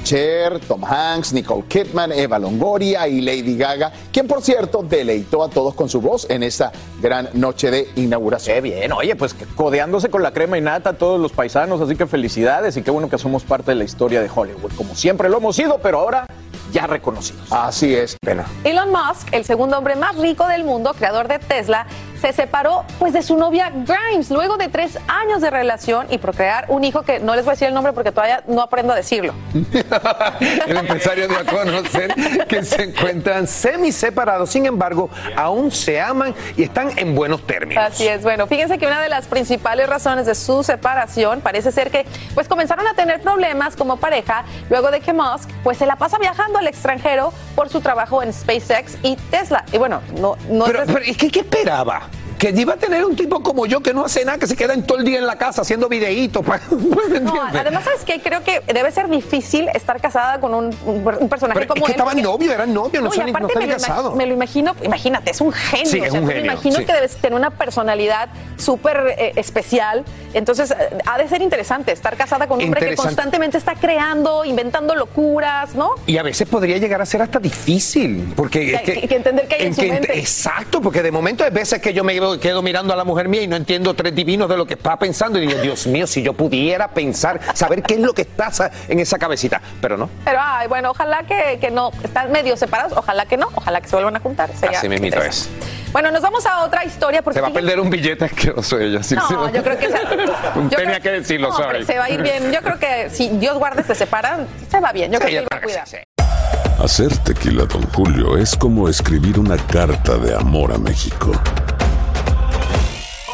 Cher, 0.05 0.61
Tom 0.61 0.85
Hanks, 0.85 1.33
Nicole 1.33 1.65
Kidman, 1.67 2.13
Eva 2.13 2.39
Longoria 2.39 3.09
y 3.09 3.23
Lady 3.23 3.57
Gaga, 3.57 3.91
quien 4.13 4.29
por 4.29 4.43
cierto 4.43 4.83
deleitó 4.83 5.43
a 5.43 5.49
todos 5.49 5.75
con 5.75 5.89
su 5.89 6.03
voz 6.03 6.27
en 6.29 6.43
esta 6.43 6.73
gran 7.01 7.31
noche 7.33 7.71
de 7.71 7.89
inauguración. 7.97 8.55
Qué 8.57 8.61
bien, 8.61 8.93
oye, 8.93 9.17
pues 9.17 9.35
codeándose 9.57 10.11
con 10.11 10.23
la 10.23 10.33
crema 10.33 10.59
y 10.59 10.61
nata 10.61 10.93
todos 10.93 11.19
los 11.19 11.33
paisanos, 11.33 11.81
así 11.81 11.97
que 11.97 12.07
felicidades 12.07 12.77
y 12.77 12.83
qué 12.83 12.91
bueno 12.91 13.09
que 13.09 13.17
somos 13.17 13.45
parte 13.45 13.71
de 13.71 13.77
la 13.77 13.85
historia 13.85 14.21
de 14.21 14.31
Hollywood, 14.33 14.73
como 14.77 14.95
siempre 14.95 15.31
lo 15.31 15.39
hemos 15.39 15.57
sido, 15.57 15.79
pero 15.79 16.01
ahora 16.01 16.27
ya 16.71 16.87
reconocidos. 16.87 17.51
Así 17.51 17.95
es. 17.95 18.17
Pena. 18.21 18.45
Elon 18.65 18.91
Musk, 18.91 19.33
el 19.33 19.45
segundo 19.45 19.79
hombre 19.79 19.97
más 19.97 20.17
rico 20.17 20.47
del 20.49 20.65
mundo, 20.65 20.93
creador 20.93 21.29
de 21.29 21.39
Tesla, 21.39 21.87
se 22.21 22.33
separó 22.33 22.85
pues 22.99 23.13
de 23.13 23.23
su 23.23 23.37
novia 23.37 23.71
Grimes 23.71 24.31
luego 24.31 24.57
de 24.57 24.69
tres 24.69 24.99
años 25.09 25.41
de 25.41 25.51
relación 25.51 26.07
y 26.11 26.19
procrear 26.19 26.67
un 26.69 26.85
hijo 26.85 27.03
que 27.03 27.21
no 27.21 27.35
les 27.35 27.45
voy 27.45 27.53
a 27.53 27.55
decir 27.55 27.69
el 27.69 27.75
nombre 27.75 27.93
porque 27.93 28.13
todavía 28.13 28.43
no 28.47 28.63
aprendo 28.63 28.93
a 28.93 28.97
decirlo. 28.97 29.35
el 30.67 30.77
empresario 30.77 31.29
dio 31.29 31.39
a 31.39 31.45
conocer 31.45 32.15
que 32.49 32.65
se 32.65 32.83
encuentran 32.85 33.47
semi 33.47 33.93
separados, 33.93 34.51
sin 34.51 34.67
embargo, 34.67 35.11
aún 35.37 35.71
se 35.71 36.01
aman 36.01 36.35
y 36.57 36.65
están 36.65 36.97
en 36.99 37.15
buenos 37.15 37.47
términos. 37.47 37.85
Así 37.85 38.07
es, 38.07 38.23
bueno, 38.23 38.47
fíjense 38.47 38.79
que 38.79 38.87
una 38.87 39.01
de 39.01 39.09
las 39.09 39.27
principales 39.27 39.89
razones 39.89 40.27
de 40.27 40.35
su 40.35 40.63
separación 40.63 41.41
parece 41.41 41.73
ser 41.73 41.91
que 41.91 42.07
pues 42.35 42.49
comenzaron 42.49 42.87
a 42.87 42.95
tener 42.95 43.21
problemas 43.21 43.77
como 43.77 43.97
pareja 43.97 44.45
luego 44.71 44.91
de 44.91 45.01
que 45.01 45.13
Musk 45.13 45.51
pues 45.63 45.79
se 45.79 45.87
la 45.87 45.97
pasa 45.97 46.19
viajando 46.19 46.59
al 46.59 46.67
extranjero 46.67 47.33
por 47.55 47.69
su 47.69 47.81
trabajo 47.81 48.23
en 48.23 48.33
SpaceX 48.33 48.97
y 49.03 49.17
Tesla. 49.31 49.65
Y 49.73 49.79
bueno, 49.79 50.01
no, 50.19 50.37
no 50.49 50.65
pero, 50.65 50.83
pero 50.87 51.01
¿qué, 51.19 51.31
¿qué 51.31 51.41
esperaba? 51.41 52.03
Que 52.53 52.61
iba 52.61 52.75
a 52.75 52.77
tener 52.77 53.05
un 53.05 53.17
tipo 53.17 53.43
como 53.43 53.67
yo 53.67 53.81
que 53.81 53.95
no 53.95 54.05
hace 54.05 54.25
nada, 54.25 54.39
que 54.39 54.47
se 54.47 54.57
queda 54.57 54.75
en 54.75 54.83
todo 54.83 54.99
el 54.99 55.05
día 55.05 55.19
en 55.19 55.27
la 55.27 55.37
casa 55.37 55.63
haciendo 55.63 55.89
videitos. 55.89 56.45
no, 57.23 57.43
además, 57.55 57.85
¿sabes 57.85 58.01
qué? 58.05 58.21
Creo 58.21 58.43
que 58.43 58.61
debe 58.73 58.91
ser 58.91 59.09
difícil 59.09 59.69
estar 59.75 60.01
casada 60.01 60.41
con 60.41 60.55
un, 60.55 60.77
un 60.87 61.29
personaje 61.29 61.61
Pero 61.61 61.69
como 61.75 61.87
es 61.87 61.93
que 61.93 61.93
él. 61.93 62.01
estaban 62.01 62.23
novios, 62.23 62.53
eran 62.53 62.73
novios, 62.75 63.03
no, 63.03 63.09
No, 63.09 63.15
son, 63.15 63.27
no 63.27 63.33
me, 63.33 63.39
imag- 63.39 64.15
me 64.15 64.27
lo 64.27 64.35
imagino, 64.35 64.75
imagínate, 64.83 65.31
es 65.31 65.41
un 65.41 65.53
genio. 65.53 65.87
Sí, 65.87 66.01
o 66.01 66.05
es 66.05 66.11
sea, 66.13 66.21
un 66.21 66.27
me 66.27 66.35
genio, 66.35 66.53
imagino 66.53 66.77
sí. 66.77 66.85
que 66.85 66.93
debes 66.93 67.17
tener 67.17 67.39
una 67.39 67.51
personalidad 67.51 68.29
súper 68.57 69.15
eh, 69.19 69.33
especial. 69.37 70.05
Entonces, 70.33 70.71
eh, 70.73 70.99
ha 71.07 71.19
de 71.19 71.29
ser 71.29 71.43
interesante 71.43 71.93
estar 71.93 72.17
casada 72.17 72.47
con 72.47 72.59
un 72.59 72.65
hombre 72.65 72.89
que 72.89 72.97
constantemente 72.97 73.59
está 73.59 73.75
creando, 73.75 74.45
inventando 74.45 74.95
locuras, 74.95 75.75
¿no? 75.75 75.91
Y 76.07 76.19
a 76.19 76.23
veces 76.23 76.49
podría 76.49 76.79
llegar 76.79 77.01
a 77.01 77.07
ser 77.07 77.23
hasta 77.23 77.39
difícil, 77.39 78.33
porque 78.37 78.61
Que- 78.67 78.75
es 78.75 78.83
que, 78.83 79.01
que- 79.01 79.09
que 79.09 79.17
entender 79.17 79.49
qué 79.49 79.55
hay 79.57 79.67
en 79.67 79.75
su 79.75 79.81
que 79.81 79.89
ent- 79.89 79.93
mente. 79.93 80.19
Exacto, 80.19 80.81
porque 80.81 81.03
de 81.03 81.11
momento 81.13 81.45
hay 81.45 81.51
veces 81.51 81.81
que 81.81 81.93
yo 81.93 82.05
me 82.05 82.15
quedo- 82.39 82.41
quedo 82.55 82.63
mirando 82.63 82.93
a 82.93 82.97
la 82.97 83.05
mujer 83.05 83.29
mía 83.29 83.43
y 83.43 83.47
no 83.47 83.57
entiendo 83.57 83.95
tres 83.95 84.15
divinos 84.15 84.49
de 84.49 84.57
lo 84.57 84.67
que 84.67 84.75
está 84.75 84.97
pensando 84.99 85.39
y 85.39 85.47
digo, 85.47 85.61
Dios 85.61 85.87
mío, 85.87 86.07
si 86.07 86.23
yo 86.23 86.33
pudiera 86.35 86.89
pensar, 86.89 87.41
saber 87.55 87.83
qué 87.83 87.95
es 87.95 88.01
lo 88.01 88.13
que 88.13 88.23
está 88.23 88.51
en 88.89 89.01
esa 89.01 89.19
cabecita, 89.19 89.61
pero 89.81 89.97
no. 89.97 90.09
Pero, 90.25 90.39
ay, 90.43 90.69
bueno, 90.69 90.91
ojalá 90.91 91.25
que, 91.25 91.59
que 91.61 91.71
no, 91.71 91.91
están 92.03 92.31
medio 92.33 92.57
separados, 92.57 92.93
ojalá 92.97 93.27
que 93.27 93.37
no, 93.37 93.49
ojalá 93.55 93.81
que 93.81 93.89
se 93.89 93.97
vuelvan 93.97 94.17
a 94.17 94.21
juntar. 94.21 94.51
Sería 94.57 94.79
Así 94.79 94.89
mismito 94.89 95.23
es. 95.23 95.49
Bueno, 95.93 96.11
nos 96.11 96.23
vamos 96.23 96.45
a 96.47 96.63
otra 96.65 96.85
historia 96.85 97.23
porque 97.23 97.37
Se 97.39 97.41
va 97.41 97.49
a 97.49 97.53
perder 97.53 97.79
un 97.81 97.89
billete 97.91 98.25
asqueroso 98.25 98.79
ella. 98.81 99.03
sí, 99.03 99.15
No, 99.15 99.29
sí. 99.29 99.35
yo 99.55 99.63
creo 99.63 99.79
que 99.79 99.87
se- 99.87 99.93
yo 100.55 100.69
Tenía 100.77 101.01
creo- 101.01 101.03
que 101.03 101.11
decirlo, 101.11 101.49
no, 101.51 101.57
sorry. 101.57 101.85
se 101.85 101.99
va 101.99 102.05
a 102.05 102.11
ir 102.11 102.21
bien. 102.23 102.53
Yo 102.53 102.61
creo 102.63 102.79
que 102.79 103.11
si 103.11 103.29
Dios 103.31 103.57
guarde 103.59 103.83
se 103.85 103.95
separan, 103.95 104.47
se 104.71 104.81
va 104.81 104.93
bien. 104.93 105.13
Yo 105.13 105.19
Sí, 105.21 105.27
creo 105.27 105.43
yo 105.43 105.49
que 105.49 105.55
iba 105.55 105.57
a 105.57 105.61
creo 105.61 105.69
cuidar. 105.71 105.85
que 105.85 105.91
sí, 105.91 106.83
Hacer 106.83 107.17
tequila, 107.19 107.65
Don 107.67 107.83
Julio, 107.93 108.37
es 108.37 108.57
como 108.57 108.89
escribir 108.89 109.39
una 109.39 109.57
carta 109.57 110.17
de 110.17 110.35
amor 110.35 110.73
a 110.73 110.79
México. 110.79 111.31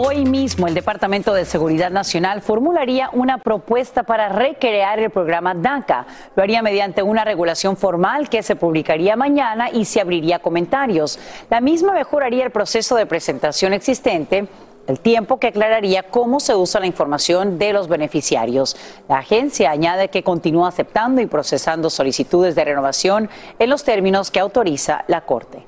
Hoy 0.00 0.24
mismo 0.24 0.68
el 0.68 0.74
Departamento 0.74 1.34
de 1.34 1.44
Seguridad 1.44 1.90
Nacional 1.90 2.40
formularía 2.40 3.10
una 3.12 3.38
propuesta 3.38 4.04
para 4.04 4.28
recrear 4.28 5.00
el 5.00 5.10
programa 5.10 5.54
DACA. 5.54 6.06
Lo 6.36 6.44
haría 6.44 6.62
mediante 6.62 7.02
una 7.02 7.24
regulación 7.24 7.76
formal 7.76 8.28
que 8.28 8.44
se 8.44 8.54
publicaría 8.54 9.16
mañana 9.16 9.70
y 9.72 9.86
se 9.86 10.00
abriría 10.00 10.38
comentarios. 10.38 11.18
La 11.50 11.60
misma 11.60 11.94
mejoraría 11.94 12.44
el 12.44 12.52
proceso 12.52 12.94
de 12.94 13.06
presentación 13.06 13.72
existente 13.72 14.46
el 14.86 15.00
tiempo 15.00 15.40
que 15.40 15.48
aclararía 15.48 16.04
cómo 16.04 16.38
se 16.38 16.54
usa 16.54 16.78
la 16.78 16.86
información 16.86 17.58
de 17.58 17.72
los 17.72 17.88
beneficiarios. 17.88 18.76
La 19.08 19.18
agencia 19.18 19.72
añade 19.72 20.10
que 20.10 20.22
continúa 20.22 20.68
aceptando 20.68 21.20
y 21.20 21.26
procesando 21.26 21.90
solicitudes 21.90 22.54
de 22.54 22.64
renovación 22.64 23.28
en 23.58 23.68
los 23.68 23.82
términos 23.82 24.30
que 24.30 24.38
autoriza 24.38 25.04
la 25.08 25.22
Corte. 25.22 25.67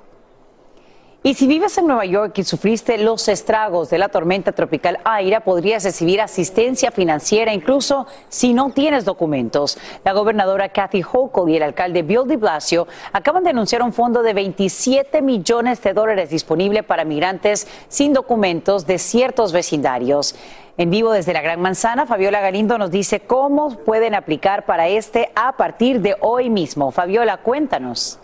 Y 1.23 1.35
si 1.35 1.47
vives 1.47 1.77
en 1.77 1.87
Nueva 1.87 2.07
York 2.07 2.39
y 2.39 2.45
sufriste 2.45 2.97
los 2.97 3.29
estragos 3.29 3.91
de 3.91 3.99
la 3.99 4.09
tormenta 4.09 4.53
tropical 4.53 5.01
Aira, 5.05 5.41
podrías 5.41 5.85
recibir 5.85 6.19
asistencia 6.19 6.91
financiera 6.91 7.53
incluso 7.53 8.07
si 8.31 8.55
no 8.55 8.71
tienes 8.71 9.05
documentos. 9.05 9.77
La 10.03 10.15
gobernadora 10.15 10.71
Kathy 10.71 11.03
Hochul 11.03 11.51
y 11.51 11.57
el 11.57 11.63
alcalde 11.63 12.01
Bill 12.01 12.27
de 12.27 12.39
Blasio 12.39 12.89
acaban 13.13 13.45
de 13.45 13.51
anunciar 13.51 13.83
un 13.83 13.93
fondo 13.93 14.23
de 14.23 14.33
27 14.33 15.21
millones 15.21 15.83
de 15.83 15.93
dólares 15.93 16.31
disponible 16.31 16.83
para 16.83 17.05
migrantes 17.05 17.69
sin 17.89 18.15
documentos 18.15 18.87
de 18.87 18.97
ciertos 18.97 19.53
vecindarios. 19.53 20.35
En 20.79 20.89
vivo 20.89 21.13
desde 21.13 21.35
la 21.35 21.43
Gran 21.43 21.61
Manzana, 21.61 22.07
Fabiola 22.07 22.41
Galindo 22.41 22.79
nos 22.79 22.91
dice 22.91 23.21
cómo 23.21 23.77
pueden 23.81 24.15
aplicar 24.15 24.65
para 24.65 24.89
este 24.89 25.31
a 25.35 25.55
partir 25.59 26.01
de 26.01 26.17
hoy 26.21 26.49
mismo. 26.49 26.91
Fabiola, 26.93 27.37
cuéntanos. 27.37 28.19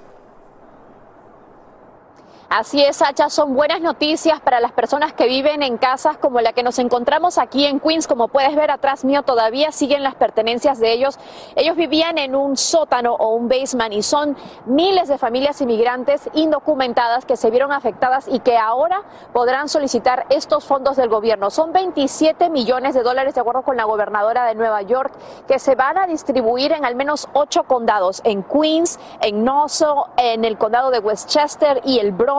Así 2.48 2.80
es, 2.80 2.98
Sacha, 2.98 3.28
son 3.28 3.56
buenas 3.56 3.80
noticias 3.80 4.40
para 4.40 4.60
las 4.60 4.70
personas 4.70 5.12
que 5.12 5.26
viven 5.26 5.64
en 5.64 5.78
casas 5.78 6.16
como 6.16 6.40
la 6.40 6.52
que 6.52 6.62
nos 6.62 6.78
encontramos 6.78 7.38
aquí 7.38 7.66
en 7.66 7.80
Queens. 7.80 8.06
Como 8.06 8.28
puedes 8.28 8.54
ver 8.54 8.70
atrás 8.70 9.04
mío, 9.04 9.22
todavía 9.22 9.72
siguen 9.72 10.04
las 10.04 10.14
pertenencias 10.14 10.78
de 10.78 10.92
ellos. 10.92 11.18
Ellos 11.56 11.74
vivían 11.74 12.18
en 12.18 12.36
un 12.36 12.56
sótano 12.56 13.14
o 13.14 13.34
un 13.34 13.48
basement 13.48 13.92
y 13.92 14.02
son 14.04 14.36
miles 14.64 15.08
de 15.08 15.18
familias 15.18 15.60
inmigrantes 15.60 16.30
indocumentadas 16.34 17.24
que 17.24 17.36
se 17.36 17.50
vieron 17.50 17.72
afectadas 17.72 18.28
y 18.28 18.38
que 18.38 18.56
ahora 18.56 19.02
podrán 19.32 19.68
solicitar 19.68 20.26
estos 20.28 20.64
fondos 20.66 20.96
del 20.96 21.08
gobierno. 21.08 21.50
Son 21.50 21.72
27 21.72 22.48
millones 22.48 22.94
de 22.94 23.02
dólares, 23.02 23.34
de 23.34 23.40
acuerdo 23.40 23.62
con 23.62 23.76
la 23.76 23.84
gobernadora 23.84 24.44
de 24.44 24.54
Nueva 24.54 24.82
York, 24.82 25.12
que 25.48 25.58
se 25.58 25.74
van 25.74 25.98
a 25.98 26.06
distribuir 26.06 26.70
en 26.70 26.84
al 26.84 26.94
menos 26.94 27.28
ocho 27.32 27.64
condados, 27.64 28.20
en 28.22 28.44
Queens, 28.44 29.00
en 29.20 29.42
Nassau, 29.42 30.06
en 30.16 30.44
el 30.44 30.56
condado 30.56 30.92
de 30.92 31.00
Westchester 31.00 31.80
y 31.84 31.98
el 31.98 32.12
Bronx 32.12 32.35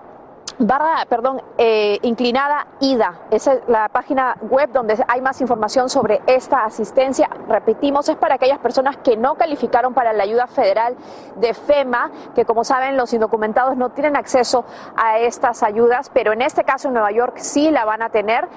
barra, 0.58 1.04
perdón, 1.08 1.42
eh, 1.58 1.98
inclinada 2.02 2.66
IDA. 2.80 3.20
Esa 3.30 3.54
es 3.54 3.60
la 3.68 3.88
página 3.88 4.36
web 4.42 4.70
donde 4.72 5.02
hay 5.08 5.20
más 5.20 5.40
información 5.40 5.88
sobre 5.88 6.22
esta 6.26 6.64
asistencia. 6.64 7.28
Repetimos, 7.48 8.08
es 8.08 8.16
para 8.16 8.36
aquellas 8.36 8.58
personas 8.58 8.96
que 8.98 9.16
no 9.16 9.34
calificaron 9.34 9.94
para 9.94 10.12
la 10.12 10.22
ayuda 10.22 10.46
federal 10.46 10.96
de 11.36 11.54
FEMA, 11.54 12.10
que 12.34 12.44
como 12.44 12.64
saben 12.64 12.96
los 12.96 13.12
indocumentados 13.12 13.76
no 13.76 13.90
tienen 13.90 14.16
acceso 14.16 14.64
a 14.96 15.18
estas 15.18 15.62
ayudas, 15.62 16.10
pero 16.12 16.32
en 16.32 16.42
este 16.42 16.64
caso 16.64 16.88
en 16.88 16.94
Nueva 16.94 17.12
York 17.12 17.34
sí 17.38 17.70
la 17.70 17.84
van 17.84 18.02
a 18.02 18.10
tener 18.10 18.48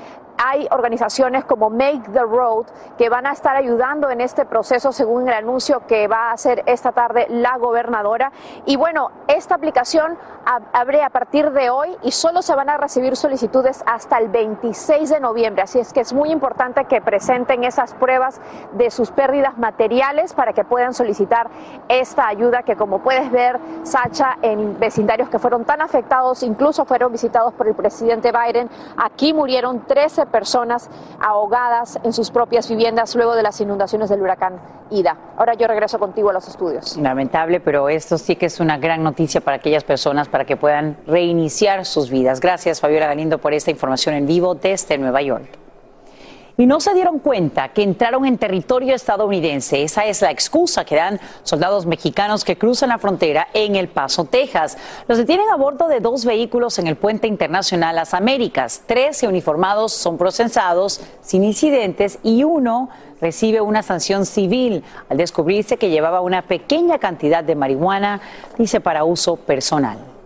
hay 0.41 0.67
organizaciones 0.71 1.43
como 1.43 1.69
Make 1.69 2.11
the 2.13 2.21
Road 2.21 2.65
que 2.97 3.09
van 3.09 3.27
a 3.27 3.33
estar 3.33 3.57
ayudando 3.57 4.09
en 4.09 4.21
este 4.21 4.45
proceso 4.45 4.93
según 4.93 5.27
el 5.27 5.33
anuncio 5.33 5.85
que 5.85 6.07
va 6.07 6.29
a 6.29 6.31
hacer 6.31 6.63
esta 6.65 6.93
tarde 6.93 7.27
la 7.29 7.57
gobernadora. 7.57 8.31
Y 8.65 8.77
bueno, 8.77 9.11
esta 9.27 9.55
aplicación 9.55 10.17
abre 10.73 11.03
a 11.03 11.09
partir 11.09 11.51
de 11.51 11.69
hoy 11.69 11.95
y 12.03 12.11
solo 12.11 12.41
se 12.41 12.55
van 12.55 12.69
a 12.69 12.77
recibir 12.77 13.17
solicitudes 13.17 13.83
hasta 13.85 14.17
el 14.17 14.29
26 14.29 15.09
de 15.09 15.19
noviembre. 15.19 15.63
Así 15.63 15.77
es 15.77 15.91
que 15.91 15.99
es 15.99 16.13
muy 16.13 16.31
importante 16.31 16.85
que 16.85 17.01
presenten 17.01 17.65
esas 17.65 17.93
pruebas 17.93 18.39
de 18.73 18.91
sus 18.91 19.11
pérdidas 19.11 19.57
materiales 19.57 20.33
para 20.33 20.53
que 20.53 20.63
puedan 20.63 20.93
solicitar 20.93 21.49
esta 21.89 22.27
ayuda 22.27 22.63
que 22.63 22.77
como 22.77 22.99
puedes 22.99 23.29
ver, 23.29 23.59
Sacha, 23.83 24.37
en 24.41 24.79
vecindarios 24.79 25.29
que 25.29 25.37
fueron 25.37 25.65
tan 25.65 25.81
afectados, 25.81 26.43
incluso 26.43 26.85
fueron 26.85 27.11
visitados 27.11 27.53
por 27.53 27.67
el 27.67 27.75
presidente 27.75 28.31
Biden, 28.31 28.69
aquí 28.97 29.33
murieron 29.33 29.85
13 29.85 30.28
personas 30.29 30.89
ahogadas 31.19 31.99
en 32.03 32.13
sus 32.13 32.31
propias 32.31 32.69
viviendas 32.69 33.15
luego 33.15 33.35
de 33.35 33.43
las 33.43 33.59
inundaciones 33.61 34.09
del 34.09 34.21
huracán 34.21 34.59
Ida. 34.91 35.17
Ahora 35.37 35.53
yo 35.53 35.67
regreso 35.67 35.99
contigo 35.99 36.29
a 36.29 36.33
los 36.33 36.47
estudios. 36.47 36.97
Lamentable, 36.97 37.59
pero 37.59 37.89
esto 37.89 38.17
sí 38.17 38.35
que 38.35 38.47
es 38.47 38.59
una 38.59 38.77
gran 38.77 39.03
noticia 39.03 39.41
para 39.41 39.57
aquellas 39.57 39.83
personas 39.83 40.27
para 40.27 40.45
que 40.45 40.57
puedan 40.57 40.97
reiniciar 41.05 41.85
sus 41.85 42.09
vidas. 42.09 42.39
Gracias, 42.39 42.79
Fabiola 42.79 43.07
Galindo, 43.07 43.37
por 43.37 43.53
esta 43.53 43.71
información 43.71 44.15
en 44.15 44.25
vivo 44.25 44.55
desde 44.55 44.97
Nueva 44.97 45.21
York 45.21 45.58
y 46.59 46.65
no 46.65 46.81
se 46.81 46.93
dieron 46.93 47.19
cuenta 47.19 47.69
que 47.69 47.83
entraron 47.83 48.25
en 48.25 48.37
territorio 48.37 48.93
estadounidense. 48.93 49.81
Esa 49.81 50.05
es 50.05 50.21
la 50.21 50.29
excusa 50.29 50.83
que 50.83 50.97
dan 50.97 51.17
soldados 51.43 51.85
mexicanos 51.85 52.43
que 52.43 52.57
cruzan 52.57 52.89
la 52.89 52.97
frontera 52.97 53.47
en 53.53 53.77
El 53.77 53.87
Paso, 53.87 54.25
Texas. 54.25 54.77
Los 55.07 55.17
detienen 55.17 55.49
a 55.53 55.55
bordo 55.55 55.87
de 55.87 56.01
dos 56.01 56.25
vehículos 56.25 56.77
en 56.77 56.87
el 56.87 56.97
puente 56.97 57.27
internacional 57.27 57.95
Las 57.95 58.13
Américas. 58.13 58.83
Trece 58.85 59.25
uniformados 59.25 59.93
son 59.93 60.17
procesados 60.17 60.99
sin 61.21 61.45
incidentes 61.45 62.19
y 62.23 62.43
uno 62.43 62.89
recibe 63.21 63.61
una 63.61 63.81
sanción 63.81 64.25
civil 64.25 64.83
al 65.07 65.15
descubrirse 65.15 65.77
que 65.77 65.89
llevaba 65.89 66.19
una 66.19 66.41
pequeña 66.41 66.99
cantidad 66.99 67.41
de 67.41 67.55
marihuana, 67.55 68.19
dice, 68.57 68.81
para 68.81 69.05
uso 69.05 69.37
personal. 69.37 70.18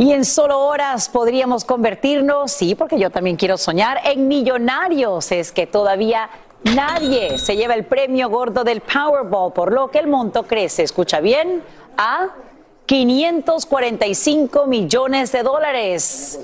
Y 0.00 0.14
en 0.14 0.24
solo 0.24 0.58
horas 0.60 1.10
podríamos 1.10 1.66
convertirnos, 1.66 2.52
sí, 2.52 2.74
porque 2.74 2.98
yo 2.98 3.10
también 3.10 3.36
quiero 3.36 3.58
soñar, 3.58 4.00
en 4.04 4.28
millonarios. 4.28 5.30
Es 5.30 5.52
que 5.52 5.66
todavía 5.66 6.30
nadie 6.64 7.36
se 7.36 7.54
lleva 7.54 7.74
el 7.74 7.84
premio 7.84 8.30
gordo 8.30 8.64
del 8.64 8.80
Powerball, 8.80 9.52
por 9.52 9.74
lo 9.74 9.90
que 9.90 9.98
el 9.98 10.06
monto 10.06 10.44
crece, 10.44 10.84
escucha 10.84 11.20
bien, 11.20 11.62
a 11.98 12.30
545 12.86 14.66
millones 14.66 15.32
de 15.32 15.42
dólares 15.42 16.40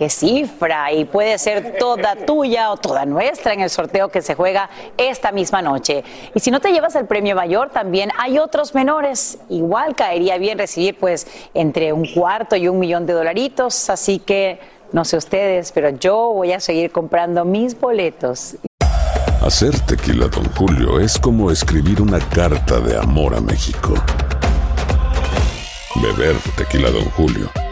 qué 0.00 0.08
cifra 0.08 0.90
y 0.94 1.04
puede 1.04 1.36
ser 1.36 1.76
toda 1.78 2.16
tuya 2.16 2.70
o 2.70 2.78
toda 2.78 3.04
nuestra 3.04 3.52
en 3.52 3.60
el 3.60 3.68
sorteo 3.68 4.08
que 4.08 4.22
se 4.22 4.34
juega 4.34 4.70
esta 4.96 5.30
misma 5.30 5.60
noche. 5.60 6.02
Y 6.34 6.40
si 6.40 6.50
no 6.50 6.58
te 6.58 6.72
llevas 6.72 6.94
el 6.94 7.04
premio 7.04 7.36
mayor, 7.36 7.68
también 7.68 8.08
hay 8.16 8.38
otros 8.38 8.74
menores. 8.74 9.36
Igual 9.50 9.94
caería 9.94 10.38
bien 10.38 10.56
recibir 10.56 10.96
pues 10.98 11.26
entre 11.52 11.92
un 11.92 12.06
cuarto 12.06 12.56
y 12.56 12.66
un 12.66 12.78
millón 12.78 13.04
de 13.04 13.12
dolaritos. 13.12 13.90
Así 13.90 14.20
que 14.20 14.58
no 14.90 15.04
sé 15.04 15.18
ustedes, 15.18 15.70
pero 15.70 15.90
yo 15.90 16.32
voy 16.32 16.52
a 16.52 16.60
seguir 16.60 16.92
comprando 16.92 17.44
mis 17.44 17.78
boletos. 17.78 18.56
Hacer 19.42 19.78
tequila, 19.80 20.28
don 20.28 20.46
Julio, 20.54 20.98
es 20.98 21.18
como 21.18 21.50
escribir 21.50 22.00
una 22.00 22.20
carta 22.20 22.80
de 22.80 22.96
amor 22.96 23.34
a 23.34 23.40
México. 23.42 23.92
Beber 25.96 26.36
tequila, 26.56 26.90
don 26.90 27.04
Julio 27.10 27.50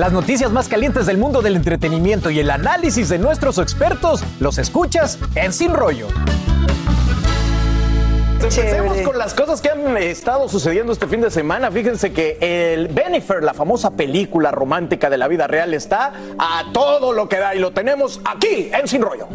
Las 0.00 0.12
noticias 0.12 0.50
más 0.50 0.66
calientes 0.66 1.04
del 1.04 1.18
mundo 1.18 1.42
del 1.42 1.56
entretenimiento 1.56 2.30
y 2.30 2.40
el 2.40 2.50
análisis 2.50 3.10
de 3.10 3.18
nuestros 3.18 3.58
expertos 3.58 4.24
los 4.38 4.56
escuchas 4.56 5.18
en 5.34 5.52
Sin 5.52 5.74
Rollo. 5.74 6.08
Empecemos 8.42 8.96
con 9.02 9.18
las 9.18 9.34
cosas 9.34 9.60
que 9.60 9.68
han 9.68 9.98
estado 9.98 10.48
sucediendo 10.48 10.94
este 10.94 11.06
fin 11.06 11.20
de 11.20 11.30
semana. 11.30 11.70
Fíjense 11.70 12.14
que 12.14 12.38
el 12.40 12.88
Benifer, 12.88 13.44
la 13.44 13.52
famosa 13.52 13.90
película 13.90 14.50
romántica 14.50 15.10
de 15.10 15.18
la 15.18 15.28
vida 15.28 15.46
real, 15.46 15.74
está 15.74 16.14
a 16.38 16.64
todo 16.72 17.12
lo 17.12 17.28
que 17.28 17.36
da 17.36 17.54
y 17.54 17.58
lo 17.58 17.72
tenemos 17.72 18.22
aquí 18.24 18.70
en 18.72 18.88
Sin 18.88 19.02
Rollo. 19.02 19.28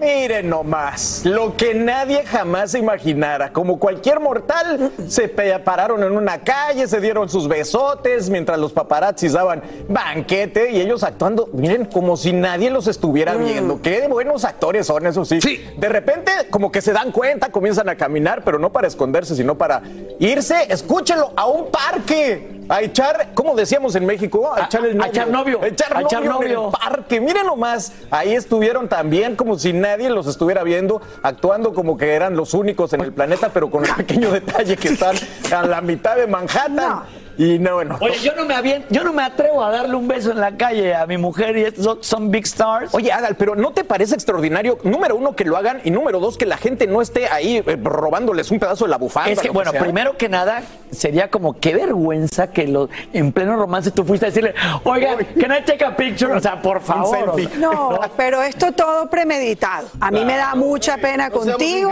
Miren 0.00 0.48
nomás, 0.48 1.22
lo 1.24 1.56
que 1.56 1.74
nadie 1.74 2.24
jamás 2.24 2.74
imaginara. 2.74 3.52
Como 3.52 3.80
cualquier 3.80 4.20
mortal, 4.20 4.92
se 5.08 5.28
pararon 5.28 6.04
en 6.04 6.12
una 6.12 6.38
calle, 6.38 6.86
se 6.86 7.00
dieron 7.00 7.28
sus 7.28 7.48
besotes 7.48 8.30
mientras 8.30 8.60
los 8.60 8.72
paparazzis 8.72 9.32
daban 9.32 9.62
banquete 9.88 10.70
y 10.70 10.80
ellos 10.80 11.02
actuando, 11.02 11.48
miren, 11.52 11.86
como 11.86 12.16
si 12.16 12.32
nadie 12.32 12.70
los 12.70 12.86
estuviera 12.86 13.34
viendo. 13.34 13.82
Qué 13.82 14.06
buenos 14.06 14.44
actores 14.44 14.86
son, 14.86 15.06
eso 15.06 15.24
sí. 15.24 15.40
De 15.76 15.88
repente, 15.88 16.30
como 16.50 16.70
que 16.70 16.80
se 16.80 16.92
dan 16.92 17.10
cuenta, 17.10 17.50
comienzan 17.50 17.88
a 17.88 17.96
caminar, 17.96 18.42
pero 18.44 18.60
no 18.60 18.70
para 18.70 18.86
esconderse, 18.86 19.34
sino 19.34 19.58
para 19.58 19.82
irse, 20.20 20.66
escúchenlo, 20.68 21.32
a 21.34 21.46
un 21.46 21.72
parque. 21.72 22.57
A 22.68 22.82
echar, 22.82 23.28
como 23.34 23.54
decíamos 23.54 23.94
en 23.96 24.04
México, 24.04 24.52
a, 24.54 24.66
echar 24.66 24.84
el 24.84 24.96
novio. 24.96 25.10
echar 25.10 25.28
novio. 25.28 25.60
A 25.62 25.66
echar 25.68 25.96
A 25.96 26.02
echar 26.02 26.24
novio 26.24 26.42
en 26.42 26.48
el 26.48 26.54
novio. 26.56 26.70
parque. 26.70 27.20
Miren 27.20 27.46
nomás, 27.46 27.92
ahí 28.10 28.34
estuvieron 28.34 28.88
también 28.88 29.36
como 29.36 29.58
si 29.58 29.72
nadie 29.72 30.10
los 30.10 30.26
estuviera 30.26 30.62
viendo, 30.64 31.00
actuando 31.22 31.72
como 31.72 31.96
que 31.96 32.12
eran 32.12 32.36
los 32.36 32.52
únicos 32.54 32.92
en 32.92 33.00
el 33.00 33.12
planeta, 33.12 33.50
pero 33.52 33.70
con 33.70 33.84
el 33.84 33.94
pequeño 33.94 34.30
detalle 34.30 34.76
que 34.76 34.88
están 34.92 35.16
a 35.54 35.62
la 35.66 35.80
mitad 35.80 36.16
de 36.16 36.26
Manhattan. 36.26 37.02
Y 37.38 37.58
no, 37.58 37.74
bueno. 37.74 37.96
Oye, 38.00 38.18
yo 38.18 38.34
no 38.34 38.44
me 38.44 38.54
avien- 38.54 38.84
yo 38.90 39.04
no 39.04 39.12
me 39.12 39.22
atrevo 39.22 39.64
a 39.64 39.70
darle 39.70 39.94
un 39.94 40.08
beso 40.08 40.32
en 40.32 40.40
la 40.40 40.56
calle 40.56 40.94
a 40.94 41.06
mi 41.06 41.16
mujer 41.16 41.56
y 41.56 41.62
estos 41.62 41.84
son, 41.84 41.98
son 42.02 42.30
big 42.30 42.44
stars. 42.44 42.92
Oye, 42.94 43.12
Adal, 43.12 43.36
pero 43.36 43.54
¿no 43.54 43.72
te 43.72 43.84
parece 43.84 44.14
extraordinario, 44.14 44.78
número 44.82 45.14
uno, 45.16 45.36
que 45.36 45.44
lo 45.44 45.56
hagan 45.56 45.80
y 45.84 45.90
número 45.90 46.18
dos, 46.18 46.36
que 46.36 46.46
la 46.46 46.56
gente 46.56 46.86
no 46.88 47.00
esté 47.00 47.28
ahí 47.28 47.62
eh, 47.64 47.78
robándoles 47.82 48.50
un 48.50 48.58
pedazo 48.58 48.84
de 48.86 48.90
la 48.90 48.98
bufanda? 48.98 49.30
Es 49.30 49.40
que, 49.40 49.50
bueno, 49.50 49.70
sea? 49.70 49.80
primero 49.80 50.16
que 50.16 50.28
nada, 50.28 50.62
sería 50.90 51.30
como 51.30 51.58
qué 51.58 51.74
vergüenza 51.74 52.50
que 52.50 52.66
lo, 52.66 52.88
en 53.12 53.30
pleno 53.32 53.56
romance 53.56 53.92
tú 53.92 54.04
fuiste 54.04 54.26
a 54.26 54.30
decirle, 54.30 54.54
oigan, 54.84 55.18
can 55.40 55.52
I 55.56 55.64
take 55.64 55.84
a 55.84 55.96
picture? 55.96 56.32
O 56.32 56.40
sea, 56.40 56.60
por 56.60 56.80
favor. 56.80 57.34
No, 57.56 58.00
pero 58.16 58.42
esto 58.42 58.72
todo 58.72 59.08
premeditado. 59.08 59.88
A 60.00 60.10
mí 60.10 60.24
me 60.24 60.36
da 60.36 60.54
mucha 60.54 60.96
pena 60.96 61.28
No 61.28 61.36
contigo. 61.36 61.90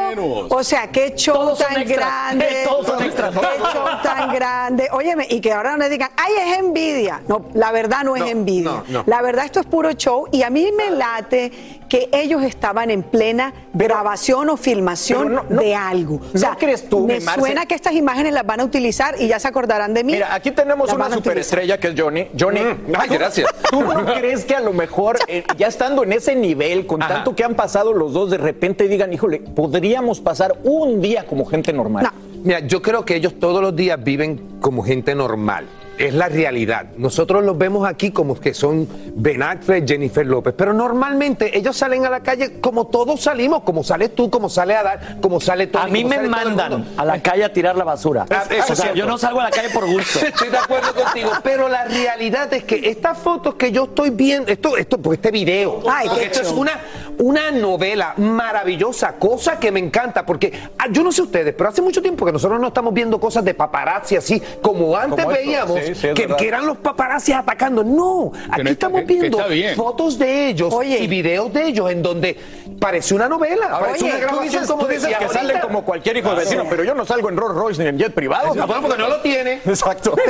O 0.50 0.64
sea, 0.64 0.88
qué 0.90 1.14
show 1.14 1.56
tan 1.56 1.84
grande. 1.84 2.64
Todos 2.66 2.86
son 2.86 3.02
extras. 3.02 3.34
Qué 3.36 3.62
show 3.72 3.86
tan 4.02 4.34
grande. 4.34 4.88
Óyeme, 4.92 5.26
y 5.36 5.40
que 5.42 5.52
ahora 5.52 5.72
no 5.72 5.76
le 5.78 5.90
digan, 5.90 6.08
ay, 6.16 6.32
es 6.50 6.58
envidia. 6.58 7.20
No, 7.28 7.46
la 7.52 7.70
verdad 7.72 8.04
no 8.04 8.16
es 8.16 8.22
envidia. 8.22 8.70
no, 8.70 8.84
no. 8.88 9.04
La 9.06 9.20
verdad 9.20 9.44
esto 9.44 9.60
es 9.60 9.66
puro 9.66 9.92
show 9.92 10.26
y 10.32 10.42
a 10.42 10.48
mí 10.50 10.70
me 10.76 10.90
late 10.96 11.52
que 11.90 12.08
ellos 12.12 12.42
estaban 12.42 12.90
en 12.90 13.02
plena 13.02 13.52
grabación 13.74 14.48
o 14.48 14.56
filmación 14.56 15.40
de 15.50 15.74
algo. 15.74 16.20
O 16.34 16.38
sea, 16.38 16.56
crees 16.58 16.88
tú, 16.88 17.06
me 17.06 17.20
Marce? 17.20 17.40
suena 17.40 17.66
que 17.66 17.74
estas 17.74 17.92
imágenes 17.92 18.32
las 18.32 18.46
van 18.46 18.60
a 18.60 18.64
utilizar 18.64 19.14
y 19.20 19.28
ya 19.28 19.38
se 19.38 19.46
acordarán 19.46 19.92
de 19.92 20.04
mí. 20.04 20.12
Mira, 20.12 20.34
aquí 20.34 20.50
tenemos 20.52 20.88
Las 20.88 20.96
una 20.96 21.10
superestrella 21.14 21.78
que 21.78 21.88
es 21.88 21.94
Johnny. 22.00 22.28
Johnny, 22.38 22.60
ay, 22.98 23.08
¿tú- 23.08 23.14
gracias. 23.14 23.48
¿Tú 23.70 23.82
no 23.82 24.04
crees 24.14 24.44
que 24.46 24.54
a 24.56 24.60
lo 24.60 24.72
mejor, 24.72 25.18
eh, 25.28 25.44
ya 25.58 25.66
estando 25.66 26.02
en 26.02 26.12
ese 26.14 26.34
nivel, 26.34 26.86
con 26.86 27.02
Ajá. 27.02 27.14
tanto 27.16 27.36
que 27.36 27.44
han 27.44 27.54
pasado 27.54 27.92
los 27.92 28.12
dos, 28.14 28.30
de 28.30 28.38
repente 28.38 28.88
digan, 28.88 29.12
híjole, 29.12 29.40
podríamos 29.40 30.20
pasar 30.20 30.56
un 30.64 31.02
día 31.02 31.26
como 31.26 31.44
gente 31.44 31.72
normal? 31.74 32.10
Mira, 32.46 32.60
yo 32.60 32.80
creo 32.80 33.04
que 33.04 33.16
ellos 33.16 33.40
todos 33.40 33.60
los 33.60 33.74
días 33.74 33.98
viven 34.04 34.60
como 34.60 34.84
gente 34.84 35.16
normal. 35.16 35.66
Es 35.98 36.12
la 36.12 36.28
realidad. 36.28 36.86
Nosotros 36.96 37.42
los 37.42 37.56
vemos 37.56 37.88
aquí 37.88 38.10
como 38.10 38.38
que 38.38 38.52
son 38.52 38.86
Ben 39.14 39.42
Affleck, 39.42 39.88
Jennifer 39.88 40.26
López, 40.26 40.54
pero 40.56 40.72
normalmente 40.72 41.56
ellos 41.56 41.76
salen 41.76 42.04
a 42.04 42.10
la 42.10 42.20
calle 42.20 42.60
como 42.60 42.88
todos 42.88 43.20
salimos, 43.22 43.62
como 43.62 43.82
sales 43.82 44.14
tú, 44.14 44.28
como 44.28 44.50
sale 44.50 44.76
Adal, 44.76 45.18
como 45.22 45.40
sale 45.40 45.68
Tony. 45.68 45.84
A 45.84 45.88
mí 45.88 46.04
me 46.04 46.18
todo 46.18 46.28
mandan 46.28 46.86
a 46.96 47.04
la 47.04 47.22
calle 47.22 47.44
a 47.44 47.52
tirar 47.52 47.76
la 47.76 47.84
basura. 47.84 48.26
Ah, 48.30 48.44
eso 48.50 48.74
o 48.74 48.76
sea, 48.76 48.92
yo 48.92 49.06
no 49.06 49.16
salgo 49.16 49.40
a 49.40 49.44
la 49.44 49.50
calle 49.50 49.70
por 49.70 49.86
gusto. 49.86 50.18
Estoy 50.26 50.50
de 50.50 50.58
acuerdo 50.58 50.94
contigo, 50.94 51.30
pero 51.42 51.68
la 51.68 51.84
realidad 51.84 52.52
es 52.52 52.64
que 52.64 52.88
estas 52.88 53.16
fotos 53.18 53.54
que 53.54 53.72
yo 53.72 53.84
estoy 53.84 54.10
viendo, 54.10 54.52
esto, 54.52 54.76
esto, 54.76 54.98
pues 54.98 55.18
este 55.18 55.30
video, 55.30 55.82
Ay, 55.88 56.08
porque 56.08 56.24
qué 56.24 56.26
esto 56.26 56.42
es 56.42 56.50
una, 56.50 56.72
una 57.18 57.50
novela 57.50 58.14
maravillosa, 58.18 59.14
cosa 59.14 59.58
que 59.58 59.72
me 59.72 59.80
encanta, 59.80 60.26
porque 60.26 60.52
ah, 60.78 60.86
yo 60.90 61.02
no 61.02 61.10
sé 61.10 61.22
ustedes, 61.22 61.54
pero 61.54 61.70
hace 61.70 61.80
mucho 61.80 62.02
tiempo 62.02 62.26
que 62.26 62.32
nosotros 62.32 62.60
no 62.60 62.68
estamos 62.68 62.92
viendo 62.92 63.18
cosas 63.18 63.44
de 63.44 63.54
paparazzi 63.54 64.16
así, 64.16 64.42
como 64.60 64.94
antes 64.96 65.24
Como 65.24 65.36
esto, 65.36 65.44
veíamos, 65.44 65.85
sí, 65.86 65.94
sí, 65.94 66.06
es 66.08 66.14
que, 66.14 66.46
eran 66.48 66.66
los 66.66 66.76
paparazzi 66.78 67.32
atacando. 67.32 67.82
No, 67.84 68.32
aquí 68.50 68.62
no 68.62 68.70
está- 68.70 68.86
estamos 68.86 69.06
viendo 69.06 69.38
fotos 69.74 70.18
de 70.18 70.48
ellos 70.48 70.74
y 70.84 71.06
videos 71.06 71.52
de 71.52 71.66
ellos 71.68 71.90
en 71.90 72.02
donde 72.02 72.36
parece 72.80 73.14
una 73.14 73.28
novela, 73.28 73.66
Ahora, 73.70 73.86
parece 73.86 73.98
tú 74.00 74.06
una 74.06 74.16
grabación 74.18 74.44
dices, 74.44 74.66
como 74.68 74.82
tú 74.82 74.86
dices 74.88 75.02
decía 75.02 75.18
que 75.18 75.24
ahorita. 75.24 75.40
salen 75.42 75.60
como 75.60 75.84
cualquier 75.84 76.16
hijo 76.16 76.30
de 76.30 76.36
vecino, 76.36 76.64
pero 76.68 76.84
yo 76.84 76.94
no 76.94 77.06
salgo 77.06 77.28
en 77.30 77.36
Rolls 77.36 77.54
Royce 77.56 77.82
ni 77.82 77.88
en 77.88 77.98
jet 77.98 78.12
privado. 78.14 78.52
Ah, 78.60 78.66
bueno, 78.66 78.82
porque 78.82 78.98
no 78.98 79.08
lo 79.08 79.20
tiene. 79.20 79.54
Exacto. 79.64 80.14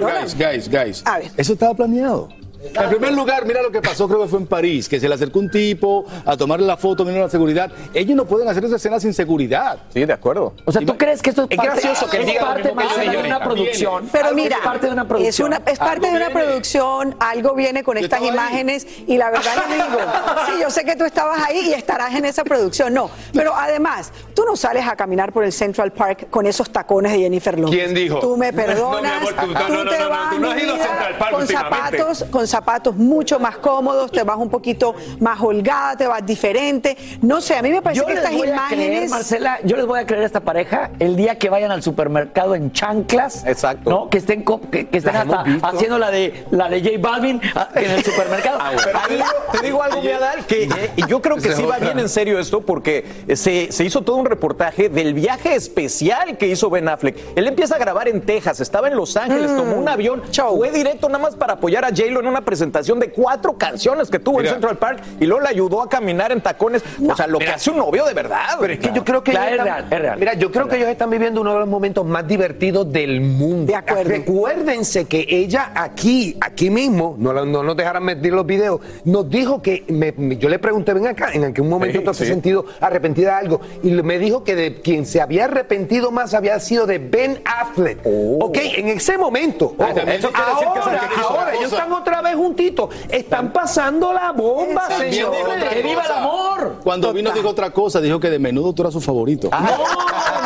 Guys, 0.00 0.36
guys, 0.36 0.68
guys. 0.68 1.04
Eso 1.36 1.52
estaba 1.54 1.74
planeado. 1.74 2.28
En 2.74 2.90
primer 2.90 3.12
lugar, 3.12 3.44
mira 3.46 3.62
lo 3.62 3.70
que 3.70 3.80
pasó, 3.82 4.08
creo 4.08 4.22
que 4.22 4.28
fue 4.28 4.38
en 4.40 4.46
París, 4.46 4.88
que 4.88 4.98
se 5.00 5.08
le 5.08 5.14
acercó 5.14 5.38
un 5.38 5.50
tipo 5.50 6.04
a 6.24 6.36
tomarle 6.36 6.66
la 6.66 6.76
foto, 6.76 7.04
vino 7.04 7.20
la 7.20 7.28
seguridad. 7.28 7.70
Ellos 7.94 8.16
no 8.16 8.24
pueden 8.24 8.48
hacer 8.48 8.64
esa 8.64 8.76
escena 8.76 9.00
sin 9.00 9.12
seguridad. 9.14 9.78
Sí, 9.92 10.04
de 10.04 10.12
acuerdo. 10.12 10.54
O 10.64 10.72
sea, 10.72 10.82
¿tú 10.84 10.96
crees 10.96 11.22
que 11.22 11.30
esto 11.30 11.42
es, 11.44 11.48
Es 11.50 11.56
parte, 11.56 11.72
gracioso 11.72 12.10
que 12.10 12.20
es 12.20 12.26
diga 12.26 12.40
parte 12.44 12.72
más 12.74 12.96
de 12.98 13.16
una 13.18 13.40
producción? 13.40 14.08
Pero 14.12 14.32
mira, 14.34 14.56
es 14.56 14.62
parte 14.62 14.86
de 14.86 14.92
una 14.92 15.02
es, 15.02 15.08
producción. 15.08 15.46
una, 15.48 15.62
es 15.66 15.78
parte 15.78 16.10
de 16.10 16.16
una 16.16 16.30
producción, 16.30 17.16
algo 17.20 17.54
viene 17.54 17.82
con 17.82 17.96
estas 17.98 18.22
imágenes 18.22 18.86
y 19.06 19.16
la 19.18 19.30
verdad 19.30 19.52
les 19.68 19.76
digo, 19.76 19.98
sí, 20.46 20.52
yo 20.62 20.70
sé 20.70 20.84
que 20.84 20.96
tú 20.96 21.04
estabas 21.04 21.38
ahí 21.44 21.68
y 21.68 21.72
estarás 21.72 22.14
en 22.14 22.24
esa 22.24 22.44
producción, 22.44 22.92
no, 22.94 23.10
pero 23.32 23.54
además, 23.54 24.12
tú 24.34 24.44
no 24.46 24.56
sales 24.56 24.86
a 24.86 24.96
caminar 24.96 25.32
por 25.32 25.44
el 25.44 25.52
Central 25.52 25.92
Park 25.92 26.28
con 26.30 26.46
esos 26.46 26.70
tacones 26.70 27.12
de 27.12 27.18
Jennifer 27.18 27.58
López. 27.58 27.76
¿Quién 27.78 27.94
dijo? 27.94 28.20
Tú 28.20 28.36
me 28.36 28.52
No, 28.56 28.62
mi 28.62 28.64
perdonas, 28.66 29.12
amor, 29.20 29.34
tú- 29.34 29.46
no, 29.52 29.66
tú 29.66 29.72
no, 29.72 29.84
no, 29.84 29.90
te 29.90 29.98
no, 29.98 30.04
no, 30.04 30.10
vas 30.10 30.30
tú 30.30 30.38
no 30.40 30.50
has 30.50 30.62
ido 30.62 30.74
a 30.74 30.78
Central 30.78 31.18
Park 31.18 31.30
con 31.32 31.46
zapatos, 31.46 32.24
con 32.30 32.46
zapatos 32.46 32.55
mucho 32.96 33.38
más 33.38 33.56
cómodos, 33.58 34.10
te 34.10 34.22
vas 34.22 34.36
un 34.36 34.50
poquito 34.50 34.94
más 35.20 35.40
holgada, 35.40 35.96
te 35.96 36.06
vas 36.06 36.24
diferente, 36.24 36.96
no 37.22 37.40
sé, 37.40 37.56
a 37.56 37.62
mí 37.62 37.70
me 37.70 37.82
parece 37.82 38.00
Yo 38.00 38.06
que 38.06 38.14
les 38.14 38.24
estas 38.24 38.36
voy 38.36 38.48
a 38.48 38.66
creer, 38.68 38.92
imágenes... 38.92 39.10
Marcela, 39.10 39.58
yo 39.64 39.76
les 39.76 39.86
voy 39.86 40.00
a 40.00 40.06
creer 40.06 40.22
a 40.22 40.26
esta 40.26 40.40
pareja 40.40 40.90
el 40.98 41.16
día 41.16 41.38
que 41.38 41.48
vayan 41.48 41.70
al 41.70 41.82
supermercado 41.82 42.54
en 42.54 42.72
chanclas. 42.72 43.44
Exacto. 43.46 43.88
¿no? 43.88 44.10
Que 44.10 44.18
estén, 44.18 44.44
que, 44.44 44.88
que 44.88 44.98
estén 44.98 45.16
hasta 45.16 45.44
haciendo 45.62 45.98
la 45.98 46.10
de, 46.10 46.44
la 46.50 46.68
de 46.68 46.80
J 46.80 46.92
Balvin 46.98 47.40
ah, 47.54 47.68
en 47.74 47.90
el 47.90 48.04
supermercado. 48.04 48.58
Pero 48.84 48.98
te 49.06 49.14
digo, 49.14 49.26
te 49.52 49.66
digo 49.66 49.82
algo, 49.82 50.02
mi 50.02 50.10
Adal, 50.10 50.46
que 50.46 50.64
eh, 50.64 50.90
yo 51.08 51.22
creo 51.22 51.36
que 51.36 51.54
sí 51.54 51.62
va 51.62 51.78
bien 51.78 51.98
en 51.98 52.08
serio 52.08 52.38
esto 52.38 52.60
porque 52.60 53.04
eh, 53.26 53.36
se, 53.36 53.72
se 53.72 53.84
hizo 53.84 54.02
todo 54.02 54.16
un 54.16 54.26
reportaje 54.26 54.88
del 54.88 55.14
viaje 55.14 55.54
especial 55.54 56.36
que 56.36 56.48
hizo 56.48 56.70
Ben 56.70 56.88
Affleck. 56.88 57.16
Él 57.36 57.46
empieza 57.46 57.76
a 57.76 57.78
grabar 57.78 58.08
en 58.08 58.22
Texas, 58.22 58.60
estaba 58.60 58.88
en 58.88 58.96
Los 58.96 59.16
Ángeles, 59.16 59.56
tomó 59.56 59.76
un 59.76 59.88
avión, 59.88 60.22
fue 60.66 60.70
directo 60.70 61.08
nada 61.08 61.22
más 61.22 61.36
para 61.36 61.54
apoyar 61.54 61.84
a 61.84 61.88
J-Lo 61.90 62.20
en 62.20 62.26
una 62.26 62.40
presentación 62.46 62.98
de 62.98 63.10
cuatro 63.10 63.58
canciones 63.58 64.08
que 64.08 64.18
tuvo 64.18 64.38
Mira. 64.38 64.48
en 64.50 64.54
Central 64.54 64.78
Park 64.78 65.00
y 65.20 65.26
luego 65.26 65.42
le 65.42 65.48
ayudó 65.50 65.82
a 65.82 65.88
caminar 65.90 66.32
en 66.32 66.40
tacones. 66.40 66.82
o 67.06 67.14
sea, 67.14 67.26
lo 67.26 67.38
que 67.38 67.48
hace 67.48 67.70
un 67.70 67.76
novio 67.76 68.06
de 68.06 68.14
verdad. 68.14 68.56
Pero 68.58 68.72
es 68.72 68.78
que 68.78 68.90
yo 68.94 69.04
creo 69.04 69.22
que 69.22 69.32
Claro, 69.32 69.48
ellos 69.54 69.66
es 69.66 69.66
están- 69.66 69.82
real, 69.90 69.92
es 69.92 70.00
real. 70.00 70.18
Mira, 70.18 70.34
yo 70.34 70.50
creo 70.50 70.68
que 70.68 70.76
ellos 70.76 70.88
están 70.88 71.10
viviendo 71.10 71.42
uno 71.42 71.52
de 71.52 71.58
los 71.58 71.68
momentos 71.68 72.06
más 72.06 72.26
divertidos 72.26 72.90
del 72.90 73.20
mundo. 73.20 73.66
De 73.66 73.74
acuerdo. 73.76 74.08
Recuérdense 74.08 75.04
que 75.06 75.26
ella 75.28 75.72
aquí, 75.74 76.36
aquí 76.40 76.70
mismo, 76.70 77.16
no, 77.18 77.32
la- 77.32 77.44
no 77.44 77.62
nos 77.62 77.76
dejaran 77.76 78.04
meter 78.04 78.32
los 78.32 78.46
videos, 78.46 78.80
nos 79.04 79.28
dijo 79.28 79.60
que 79.60 79.84
me- 79.88 80.36
yo 80.38 80.48
le 80.48 80.58
pregunté, 80.58 80.94
ven 80.94 81.08
acá, 81.08 81.30
en 81.32 81.44
algún 81.44 81.68
momento 81.68 81.98
Sí, 81.98 82.04
tú 82.04 82.10
has 82.10 82.16
sí. 82.16 82.26
sentido 82.26 82.64
arrepentida 82.80 83.32
de 83.32 83.36
algo, 83.40 83.60
y 83.82 83.90
me 83.90 84.18
dijo 84.18 84.44
que 84.44 84.54
de 84.54 84.80
quien 84.80 85.04
se 85.04 85.20
había 85.20 85.44
arrepentido 85.46 86.10
más 86.12 86.32
había 86.34 86.58
sido 86.60 86.86
de 86.86 86.98
Ben 86.98 87.42
Affleck. 87.44 87.98
Ok, 88.04 88.58
en 88.76 88.88
ese 88.88 89.18
momento. 89.18 89.74
Ah, 89.78 89.84
ojo, 89.86 89.94
también 89.94 90.18
eso 90.18 90.30
quiere 90.30 90.50
decir 90.52 90.68
que 90.72 90.78
es 90.80 90.86
el 90.86 90.92
ahora, 90.92 91.10
la 91.16 91.22
ahora, 91.22 91.54
ellos 91.54 91.72
están 91.72 91.92
otra 91.92 92.22
vez 92.22 92.25
juntitos. 92.34 92.90
Están 93.08 93.52
pasando 93.52 94.12
la 94.12 94.32
bomba, 94.32 94.88
otra 94.88 95.68
¡Que 95.68 95.82
viva 95.82 96.02
el 96.02 96.08
cosa. 96.08 96.18
amor! 96.20 96.76
Cuando 96.82 97.12
vino 97.12 97.30
dijo 97.30 97.48
otra 97.48 97.70
cosa, 97.70 98.00
dijo 98.00 98.18
que 98.20 98.30
de 98.30 98.38
menudo 98.38 98.72
tú 98.72 98.82
eras 98.82 98.92
su 98.92 99.00
favorito. 99.00 99.48
porque 99.50 100.45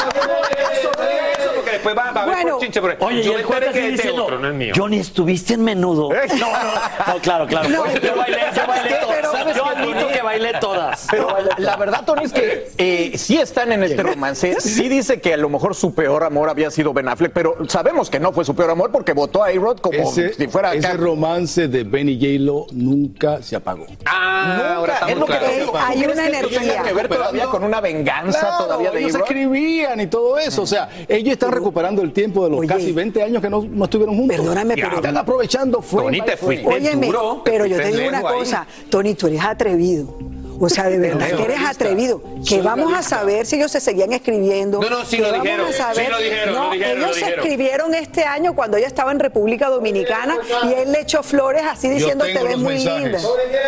después 1.81 1.97
va, 1.97 2.13
va 2.13 2.21
a 2.21 2.23
haber 2.25 2.35
Bueno. 2.37 2.59
chinche, 2.61 2.81
pero 2.81 2.97
Oye, 3.07 3.23
yo 3.23 3.35
me 3.35 3.41
enteré 3.41 3.73
que 3.73 3.89
este 3.95 4.11
otro 4.11 4.39
no 4.39 4.49
es 4.49 4.55
mío. 4.55 4.73
Johnny, 4.77 4.99
estuviste 4.99 5.55
en 5.55 5.65
menudo. 5.65 6.11
No, 6.41 6.47
no, 6.47 7.15
no, 7.15 7.21
claro, 7.21 7.47
claro. 7.47 7.69
No, 7.69 7.85
yo 7.87 8.17
bailé, 8.17 8.39
yo 8.55 8.67
bailé 8.67 8.97
todas. 9.01 9.31
¿sabes 9.31 9.57
yo 9.57 9.65
qué, 9.65 9.71
admito 9.71 10.09
que 10.09 10.23
bailé 10.23 10.53
todas. 10.61 11.07
Pero 11.11 11.29
la 11.59 11.77
verdad, 11.77 12.05
Tony, 12.05 12.25
es 12.25 12.33
que 12.33 12.71
eh, 12.79 13.13
sí 13.19 13.37
están 13.39 13.73
en 13.73 13.83
este 13.85 14.03
romance. 14.03 14.61
Sí 14.61 14.89
dice 14.89 15.21
que 15.21 15.35
a 15.35 15.37
lo 15.37 15.49
mejor 15.49 15.75
su 15.75 15.95
peor 15.95 16.25
amor 16.25 16.49
había 16.49 16.71
sido 16.71 16.93
Ben 16.93 17.09
Affleck, 17.09 17.33
pero 17.33 17.57
sabemos 17.69 18.11
que 18.11 18.19
no 18.21 18.33
fue 18.33 18.45
su 18.45 18.55
peor 18.55 18.71
amor 18.71 18.91
porque 18.91 19.13
votó 19.13 19.43
a 19.43 19.49
A-Rod 19.49 19.79
como 19.81 19.99
Ese, 19.99 20.35
si 20.35 20.47
fuera 20.49 20.73
ese 20.75 20.87
acá. 20.87 20.97
romance 20.97 21.69
de 21.69 21.85
Ben 21.85 22.09
y 22.09 22.17
J-Lo 22.19 22.67
nunca 22.73 23.43
se 23.43 23.57
apagó. 23.57 23.87
Ah, 24.07 24.75
ahora 24.77 25.01
Nunca, 25.01 25.11
estamos 25.11 25.11
es 25.13 25.19
lo 25.19 25.27
que 25.27 25.47
te 25.53 25.61
digo. 25.61 25.73
Hay 25.77 25.97
¿Tú 25.97 26.03
crees 26.05 26.19
una 26.19 26.23
que 26.23 26.29
energía. 26.39 26.61
Tiene 26.61 26.83
que 26.83 26.93
ver 26.93 27.09
todavía 27.09 27.45
con 27.47 27.65
una 27.65 27.81
venganza 27.81 28.41
Claro, 28.41 28.65
todavía 28.65 28.91
de 28.91 29.01
ellos 29.01 29.15
escribían 29.15 30.01
y 30.01 30.07
todo 30.07 30.39
eso. 30.39 30.63
O 30.63 30.67
sea, 30.67 30.89
ellos 31.09 31.33
están 31.33 31.51
recuperando 31.71 32.03
el 32.03 32.13
tiempo 32.13 32.45
de 32.45 32.51
los 32.51 32.59
Oye, 32.61 32.69
casi 32.69 32.91
20 32.93 33.23
años 33.23 33.41
que 33.41 33.49
no, 33.49 33.63
no 33.63 33.85
estuvieron 33.85 34.17
juntos. 34.17 34.37
Perdóname, 34.37 34.75
pero- 34.75 34.97
están 34.97 35.17
aprovechando 35.17 35.81
frame 35.81 36.19
Tony, 36.19 36.21
te 36.23 36.37
fuiste. 36.37 36.67
Óyeme, 36.67 37.07
duro, 37.07 37.43
pero 37.45 37.65
yo 37.65 37.77
te 37.77 37.93
digo 37.93 38.09
una 38.09 38.19
ahí. 38.19 38.25
cosa, 38.25 38.67
Tony, 38.89 39.15
tú 39.15 39.29
eres 39.29 39.41
atrevido. 39.43 40.19
O 40.63 40.69
sea, 40.69 40.85
de 40.85 40.99
verdad 40.99 41.27
que 41.29 41.43
eres 41.43 41.61
atrevido. 41.67 42.23
Que 42.47 42.61
vamos 42.61 42.93
a 42.95 43.03
saber 43.03 43.47
si 43.47 43.57
ellos 43.57 43.73
se 43.73 43.81
seguían 43.81 44.13
escribiendo. 44.13 44.79
No, 44.81 44.91
no, 44.91 45.05
sí 45.07 45.17
lo 45.17 45.29
vamos 45.31 45.43
dijeron, 45.45 45.67
a 45.69 45.73
saber- 45.73 46.05
sí 46.07 46.11
lo 46.13 46.19
dijeron, 46.19 46.55
No, 46.55 46.65
lo 46.67 46.71
dijeron, 46.73 46.97
ellos 46.99 47.09
lo 47.09 47.15
se 47.15 47.21
dijeron. 47.21 47.41
escribieron 47.41 47.95
este 47.95 48.25
año 48.25 48.55
cuando 48.55 48.77
ella 48.77 48.87
estaba 48.87 49.11
en 49.13 49.21
República 49.21 49.69
Dominicana 49.71 50.37
y 50.65 50.73
él 50.75 50.93
le 50.93 51.01
echó 51.01 51.23
flores 51.23 51.63
así 51.69 51.89
diciendo 51.89 52.25
te 52.27 52.43
ves 52.43 52.59
muy 52.59 52.75
mensajes. 52.75 53.03
linda. 53.03 53.19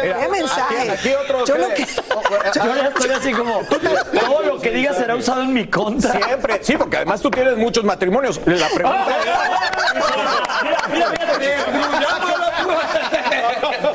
¿Qué 0.02 0.28
mensaje? 0.28 0.80
aquí- 0.80 0.90
aquí 0.90 1.14
otro 1.14 1.44
Yo 1.46 1.56
lo 1.56 1.68
que- 1.70 1.86
Yo 1.86 2.76
ya 2.76 2.88
estoy 2.88 3.10
así 3.10 3.32
como, 3.32 3.60
todo 4.20 4.42
lo 4.42 4.60
que 4.60 4.70
digas 4.70 4.96
será 4.98 5.16
usado 5.16 5.42
en 5.42 5.52
mi 5.54 5.66
contra. 5.68 6.12
Siempre, 6.12 6.58
sí, 6.62 6.76
porque 6.76 6.96
además 6.98 7.20
tú 7.22 7.30
tienes 7.30 7.56
muchos 7.56 7.84
matrimonios. 7.84 8.38
La 8.44 8.68
pregunta 8.68 9.06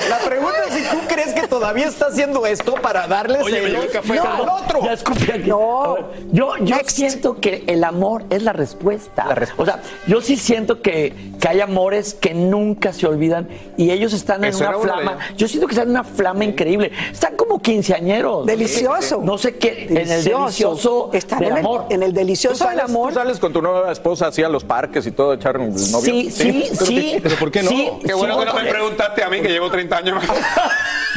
La 0.09 0.17
pregunta 0.19 0.57
es 0.67 0.73
si 0.73 0.83
tú 0.89 0.97
crees 1.07 1.33
que 1.33 1.47
todavía 1.47 1.87
está 1.87 2.07
haciendo 2.07 2.45
esto 2.45 2.73
para 2.87 3.07
darle 3.07 3.39
el 3.39 3.89
café. 3.91 4.19
al 4.19 4.45
No, 4.45 4.55
otro. 4.55 4.79
Ya 4.83 4.93
escupí 4.93 5.31
aquí. 5.31 5.49
No. 5.49 5.97
Yo, 6.31 6.53
yo 6.61 6.75
siento 6.87 7.39
que 7.39 7.63
el 7.67 7.83
amor 7.83 8.23
es 8.29 8.43
la 8.43 8.53
respuesta. 8.53 9.25
O 9.57 9.65
sea, 9.65 9.81
yo 10.07 10.21
sí 10.21 10.37
siento 10.37 10.81
que, 10.81 11.13
que 11.39 11.47
hay 11.47 11.61
amores 11.61 12.13
que 12.13 12.33
nunca 12.33 12.93
se 12.93 13.07
olvidan 13.07 13.47
y 13.77 13.91
ellos 13.91 14.13
están 14.13 14.43
en 14.43 14.51
Eso 14.51 14.67
una 14.67 14.77
flama. 14.79 15.17
Yo 15.35 15.47
siento 15.47 15.67
que 15.67 15.73
están 15.73 15.87
en 15.87 15.91
una 15.91 16.03
flama 16.03 16.45
increíble. 16.45 16.91
Están 17.11 17.35
como 17.35 17.61
quinceañeros. 17.61 18.45
Delicioso. 18.45 19.21
No 19.23 19.37
sé 19.37 19.57
qué, 19.57 19.87
en 19.89 19.97
el 19.97 20.07
Delicioso. 20.07 20.39
delicioso 20.45 21.09
Están 21.13 21.39
del 21.39 21.49
en 21.49 21.57
el- 21.57 21.65
amor. 21.65 21.85
en 21.89 22.03
el 22.03 22.09
¿Tú 22.13 22.15
delicioso 22.19 22.65
del 22.65 22.77
sales, 22.77 22.83
amor. 22.85 23.09
tú 23.09 23.15
sales 23.15 23.39
con 23.39 23.51
tu 23.53 23.61
nueva 23.61 23.91
esposa 23.91 24.27
así 24.27 24.43
a 24.43 24.49
los 24.49 24.63
parques 24.63 25.05
y 25.07 25.11
todo, 25.11 25.33
echar 25.33 25.57
un 25.57 25.69
novio? 25.69 25.99
Sí, 26.01 26.31
sí, 26.31 26.63
sí. 26.73 27.19
¿Pero 27.21 27.35
por 27.35 27.51
qué 27.51 27.63
no? 27.63 27.69
Sí, 27.69 27.89
Qué 28.01 28.07
sí, 28.09 28.13
bueno 28.13 28.39
que 28.39 28.45
no 28.45 28.53
me 28.53 28.65
preguntaste 28.65 29.23
a 29.23 29.29
mí 29.29 29.41
que 29.41 29.49
llevo 29.49 29.69
30 29.69 29.97
años 29.97 30.15
más. 30.15 30.25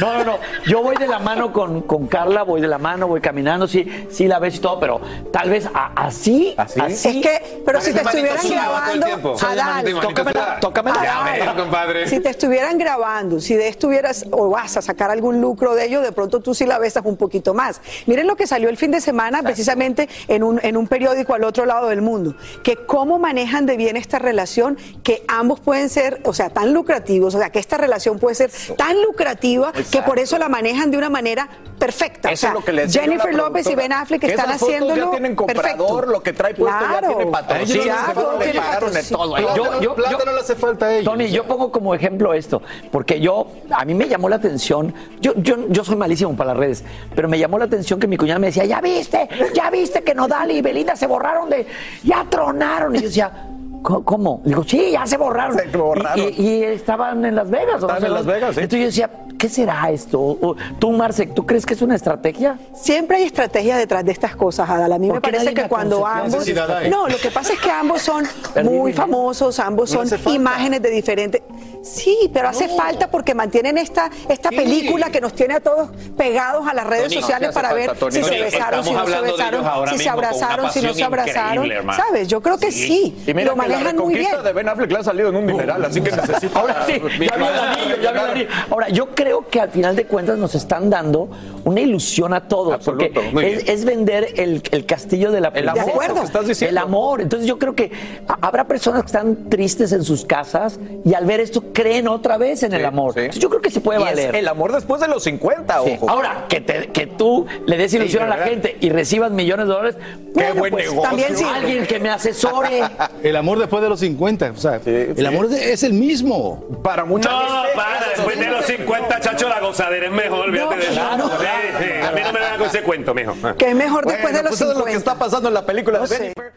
No, 0.01 0.13
no, 0.17 0.23
no. 0.25 0.39
Yo 0.65 0.81
voy 0.81 0.95
de 0.97 1.07
la 1.07 1.19
mano 1.19 1.53
con, 1.53 1.81
con 1.83 2.07
Carla, 2.07 2.41
voy 2.43 2.59
de 2.59 2.67
la 2.67 2.79
mano, 2.79 3.07
voy 3.07 3.21
caminando, 3.21 3.67
sí, 3.67 3.85
sí 4.09 4.27
la 4.27 4.39
ves 4.39 4.55
y 4.55 4.59
todo, 4.59 4.79
pero 4.79 4.99
tal 5.31 5.49
vez 5.51 5.67
a- 5.73 5.91
así, 5.95 6.55
así. 6.57 6.79
Es 6.81 7.01
que, 7.03 7.61
pero 7.65 7.79
si 7.81 7.93
te 7.93 8.01
estuvieran 8.01 8.37
grabando, 8.49 9.35
Adal, 9.47 9.85
tócamela, 10.01 10.57
tócamela. 10.59 11.21
Adal, 11.21 11.55
compadre. 11.55 12.07
Si 12.07 12.19
te 12.19 12.29
estuvieran 12.29 12.77
grabando, 12.79 13.39
si 13.39 13.55
de 13.55 13.67
estuvieras 13.67 14.25
o 14.31 14.49
vas 14.49 14.75
a 14.77 14.81
sacar 14.81 15.11
algún 15.11 15.39
lucro 15.39 15.75
de 15.75 15.85
ello, 15.85 16.01
de 16.01 16.11
pronto 16.11 16.39
tú 16.39 16.55
sí 16.55 16.65
la 16.65 16.79
besas 16.79 17.05
un 17.05 17.15
poquito 17.17 17.53
más. 17.53 17.79
Miren 18.07 18.25
lo 18.25 18.35
que 18.35 18.47
salió 18.47 18.69
el 18.69 18.77
fin 18.77 18.89
de 18.91 19.01
semana 19.01 19.43
precisamente 19.43 20.09
en 20.27 20.43
un, 20.43 20.59
en 20.63 20.77
un 20.77 20.87
periódico 20.87 21.35
al 21.35 21.43
otro 21.43 21.65
lado 21.65 21.89
del 21.89 22.01
mundo, 22.01 22.35
que 22.63 22.75
cómo 22.75 23.19
manejan 23.19 23.67
de 23.67 23.77
bien 23.77 23.97
esta 23.97 24.17
relación, 24.17 24.77
que 25.03 25.23
ambos 25.27 25.59
pueden 25.59 25.89
ser, 25.89 26.21
o 26.25 26.33
sea, 26.33 26.49
tan 26.49 26.73
lucrativos, 26.73 27.35
o 27.35 27.37
sea, 27.37 27.51
que 27.51 27.59
esta 27.59 27.77
relación 27.77 28.17
puede 28.17 28.35
ser 28.35 28.51
tan 28.77 28.99
lucrativa 29.03 29.71
que 29.91 30.01
por 30.01 30.19
eso 30.19 30.37
la 30.37 30.49
manejan 30.49 30.89
de 30.91 30.97
una 30.97 31.09
manera 31.09 31.47
perfecta. 31.77 32.29
o 32.29 32.31
Eso 32.31 32.41
sea, 32.41 32.49
es 32.49 32.53
lo 32.55 32.63
que 32.63 32.71
le 32.71 32.81
decía 32.83 33.01
Jennifer 33.03 33.33
López 33.33 33.67
y 33.69 33.75
Ben 33.75 33.91
Affleck 33.91 34.21
que 34.21 34.27
están 34.27 34.45
esas 34.49 34.59
fotos 34.59 34.75
haciéndolo 34.75 35.05
ya 35.05 35.11
tienen 35.11 35.35
comprador, 35.35 35.63
perfecto. 35.65 36.01
lo 36.11 36.23
que 36.23 36.33
trae 36.33 36.53
puesto 36.53 36.79
ya 36.79 36.87
Claro. 36.99 37.07
tiene 37.15 37.31
patrocinio, 37.31 37.93
todo 38.13 38.39
le 38.39 38.53
pagaron 38.53 38.93
de 38.93 39.03
todo 39.03 39.35
ahí. 39.35 39.43
Yo- 39.55 39.81
yo- 39.81 39.95
plata 39.95 40.11
yo- 40.11 40.25
no 40.25 40.31
le 40.33 40.39
hace 40.39 40.55
falta 40.55 40.85
a 40.85 40.93
ellos. 40.93 41.05
Tony, 41.11 41.29
yo 41.29 41.43
pongo 41.45 41.71
como 41.71 41.93
ejemplo 41.95 42.33
esto, 42.33 42.61
porque 42.91 43.19
yo, 43.19 43.47
a 43.71 43.83
mí 43.85 43.93
me 43.93 44.07
llamó 44.07 44.29
la 44.29 44.35
atención, 44.37 44.93
yo, 45.19 45.33
yo, 45.37 45.67
yo 45.69 45.83
soy 45.83 45.95
malísimo 45.95 46.35
para 46.35 46.49
las 46.51 46.57
redes, 46.57 46.83
pero 47.15 47.27
me 47.27 47.39
llamó 47.39 47.57
la 47.57 47.65
atención 47.65 47.99
que 47.99 48.07
mi 48.07 48.17
cuñada 48.17 48.39
me 48.39 48.47
decía, 48.47 48.65
ya 48.65 48.79
viste, 48.81 49.27
ya 49.53 49.69
viste 49.71 50.03
que 50.03 50.13
Nodal 50.13 50.51
y 50.51 50.61
Belinda 50.61 50.95
se 50.95 51.07
borraron 51.07 51.49
de, 51.49 51.65
ya 52.03 52.25
tronaron. 52.29 52.95
Y 52.95 52.99
yo 52.99 53.07
decía, 53.07 53.47
"¿Cómo-. 53.81 54.41
Digo, 54.45 54.63
sí, 54.63 54.91
ya 54.91 55.05
se 55.05 55.17
borraron. 55.17 55.57
Se 55.57 55.77
borraron. 55.77 56.19
Y, 56.19 56.41
y- 56.41 56.51
y 56.51 56.63
estaban 56.63 57.23
en 57.25 57.35
Las 57.35 57.49
Vegas. 57.49 57.83
¿o 57.83 57.87
no 57.87 57.93
Estaban 57.93 58.05
en 58.05 58.13
Las. 58.13 58.25
Vegas, 58.25 58.55
sí. 58.55 58.61
Entonces 58.61 58.79
yo 58.79 58.85
decía, 58.85 59.09
¿qué 59.37 59.49
será 59.49 59.89
esto? 59.91 60.55
Tú, 60.79 60.91
Marce, 60.91 61.25
¿tú 61.27 61.45
crees 61.45 61.65
que 61.65 61.73
es 61.73 61.81
una 61.81 61.95
estrategia? 61.95 62.59
Siempre 62.73 63.17
hay 63.17 63.23
estrategia 63.23 63.77
detrás 63.77 64.05
de 64.05 64.11
estas 64.11 64.35
cosas, 64.35 64.69
Adal. 64.69 64.91
A 64.93 64.99
mí 64.99 65.07
¿Por 65.07 65.15
me 65.17 65.21
parece 65.21 65.53
que 65.53 65.63
me 65.63 65.67
cuando 65.69 66.05
ambos... 66.05 66.45
No, 66.89 67.07
lo 67.07 67.17
que 67.17 67.31
pasa 67.31 67.53
es 67.53 67.59
que 67.59 67.71
ambos 67.71 68.01
son 68.01 68.25
muy 68.63 68.93
famosos, 68.93 69.59
ambos 69.59 69.89
son 69.89 70.07
imágenes 70.27 70.81
de 70.81 70.89
diferentes... 70.89 71.41
Sí, 71.83 72.29
pero 72.31 72.47
hace 72.47 72.67
falta 72.69 73.09
porque 73.09 73.33
mantienen 73.33 73.79
esta, 73.79 74.11
esta 74.29 74.49
película 74.49 75.09
que 75.09 75.19
nos 75.19 75.33
tiene 75.33 75.55
a 75.55 75.59
todos 75.61 75.89
pegados 76.15 76.67
a 76.67 76.75
las 76.75 76.85
redes 76.85 77.05
Tony, 77.09 77.15
sociales 77.21 77.49
sí 77.49 77.55
para 77.55 77.73
ver 77.73 77.97
Tony. 77.97 78.11
si 78.11 78.23
se 78.23 78.39
besaron, 78.39 78.83
si 78.83 78.91
no 78.93 79.07
se 79.07 79.19
besaron, 79.21 79.87
si 79.89 79.97
se 79.97 80.09
abrazaron, 80.09 80.71
si 80.71 80.81
no 80.83 80.93
se 80.93 81.03
abrazaron. 81.03 81.67
¿Sabes? 81.95 82.27
Yo 82.27 82.39
creo 82.41 82.59
que 82.59 82.71
sí. 82.71 83.15
Mira 83.25 83.45
Lo 83.45 83.51
que 83.53 83.57
la 83.71 83.79
reconquista 83.91 84.41
de 84.41 84.53
Ben 84.53 84.69
Affleck 84.69 84.91
le 84.91 84.97
ha 84.99 85.03
salido 85.03 85.29
en 85.29 85.35
un 85.35 85.47
dineral, 85.47 85.83
así 85.85 86.01
que 86.01 86.11
necesita... 86.11 86.59
Ahora 86.59 86.85
sí, 86.85 86.93
ya 87.01 87.07
vi 87.17 87.25
el 87.25 87.31
anillo, 87.43 87.95
ya 88.01 88.11
vi 88.11 88.19
el 88.19 88.25
anillo. 88.29 88.47
Ahora, 88.69 88.89
yo 88.89 89.07
creo 89.15 89.47
que 89.49 89.59
al 89.61 89.69
final 89.71 89.95
de 89.95 90.05
cuentas 90.05 90.37
nos 90.37 90.55
están 90.55 90.89
dando 90.89 91.29
una 91.63 91.81
ilusión 91.81 92.33
a 92.33 92.47
todos. 92.47 92.73
Absoluto, 92.73 93.21
porque 93.31 93.63
es, 93.67 93.85
vender 93.85 94.33
el, 94.37 94.61
el 94.71 94.85
castillo 94.85 95.31
de 95.31 95.41
la 95.41 95.49
El 95.49 95.69
amor, 95.69 96.03
estás 96.23 96.47
diciendo. 96.47 96.71
El 96.71 96.77
amor. 96.77 97.21
Entonces 97.21 97.47
yo 97.47 97.57
creo 97.59 97.75
que 97.75 97.91
ha- 98.27 98.37
habrá 98.41 98.65
personas 98.65 99.01
que 99.03 99.07
están 99.07 99.49
tristes 99.49 99.91
en 99.91 100.03
sus 100.03 100.25
casas 100.25 100.79
y 101.05 101.13
al 101.13 101.25
ver 101.25 101.39
esto 101.39 101.63
creen 101.73 102.07
otra 102.07 102.37
vez 102.37 102.63
en 102.63 102.73
el 102.73 102.85
amor. 102.85 103.13
sí. 103.13 103.19
Entonces, 103.21 103.41
yo 103.41 103.49
creo 103.49 103.61
que 103.61 103.69
se 103.71 103.81
puede 103.81 103.99
Y 103.99 104.03
es 104.03 104.09
valer. 104.09 104.35
el 104.35 104.47
amor 104.47 104.71
después 104.73 105.01
de 105.01 105.07
los 105.07 105.23
50, 105.23 105.81
Sí. 105.83 105.91
ojo. 105.97 106.09
Ahora, 106.09 106.45
que, 106.49 106.61
te- 106.61 106.87
que 106.89 107.07
tú 107.07 107.45
le 107.65 107.77
des 107.77 107.93
ilusión 107.93 108.21
Sí, 108.21 108.25
a 108.25 108.29
la 108.29 108.35
¿verdad? 108.35 108.51
gente 108.51 108.77
y 108.81 108.89
recibas 108.89 109.31
millones 109.31 109.67
de 109.67 109.73
dólares, 109.73 109.95
bueno, 110.33 110.55
buen 110.55 110.71
pues, 110.71 110.85
negocio. 110.85 111.01
también 111.09 111.37
sí, 111.37 111.43
alguien 111.43 111.85
que 111.85 111.99
me 111.99 112.09
asesore. 112.09 112.81
El 113.23 113.35
amor 113.35 113.59
después 113.61 113.81
de 113.81 113.89
los 113.89 113.99
50, 113.99 114.51
o 114.51 114.57
sea, 114.57 114.75
el 114.85 115.15
sí. 115.15 115.25
amor 115.25 115.47
es 115.53 115.83
el 115.83 115.93
mismo. 115.93 116.63
Para 116.83 117.05
mucha 117.05 117.29
No, 117.29 117.39
para, 117.75 118.09
después 118.15 118.37
de 118.37 118.47
los 118.47 118.65
50, 118.65 119.19
chacho, 119.21 119.47
la 119.47 119.59
gozadera 119.61 120.05
es 120.07 120.11
mejor, 120.11 120.41
olvídate 120.41 120.75
de 120.75 120.81
eso. 120.83 120.93
Sí, 120.93 121.55
sí, 121.79 122.07
A 122.07 122.11
mí 122.11 122.21
no 122.23 122.33
me 122.33 122.39
vengan 122.39 122.57
con 122.57 122.67
ese 122.67 122.81
cuento, 122.81 123.13
mijo. 123.13 123.33
Que 123.57 123.69
es 123.69 123.75
mejor 123.75 124.05
después 124.05 124.33
de 124.33 124.43
los 124.43 124.49
pues 124.49 124.61
eso 124.61 124.71
es 124.71 124.77
lo 124.77 124.83
que 124.85 124.91
50. 124.91 124.97
está 125.11 125.15
pasando 125.15 125.47
en 125.47 125.53
la 125.53 125.65
película 125.65 125.99
No 125.99 126.07
de. 126.07 126.15
Jennifer. 126.15 126.53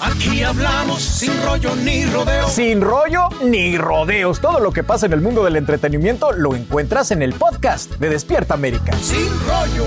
Aquí 0.00 0.42
hablamos 0.42 1.00
sin 1.02 1.32
rollo 1.44 1.74
ni 1.76 2.04
rodeo. 2.06 2.48
Sin 2.48 2.80
rollo 2.80 3.28
ni 3.42 3.78
rodeos. 3.78 4.40
Todo 4.40 4.60
lo 4.60 4.72
que 4.72 4.82
pasa 4.82 5.06
en 5.06 5.12
el 5.12 5.20
mundo 5.20 5.44
del 5.44 5.56
entretenimiento 5.56 6.32
lo 6.32 6.54
encuentras 6.54 7.10
en 7.10 7.22
el 7.22 7.32
podcast 7.32 7.92
de 7.92 8.10
Despierta 8.10 8.54
América. 8.54 8.92
Sin 9.00 9.28
rollo. 9.46 9.84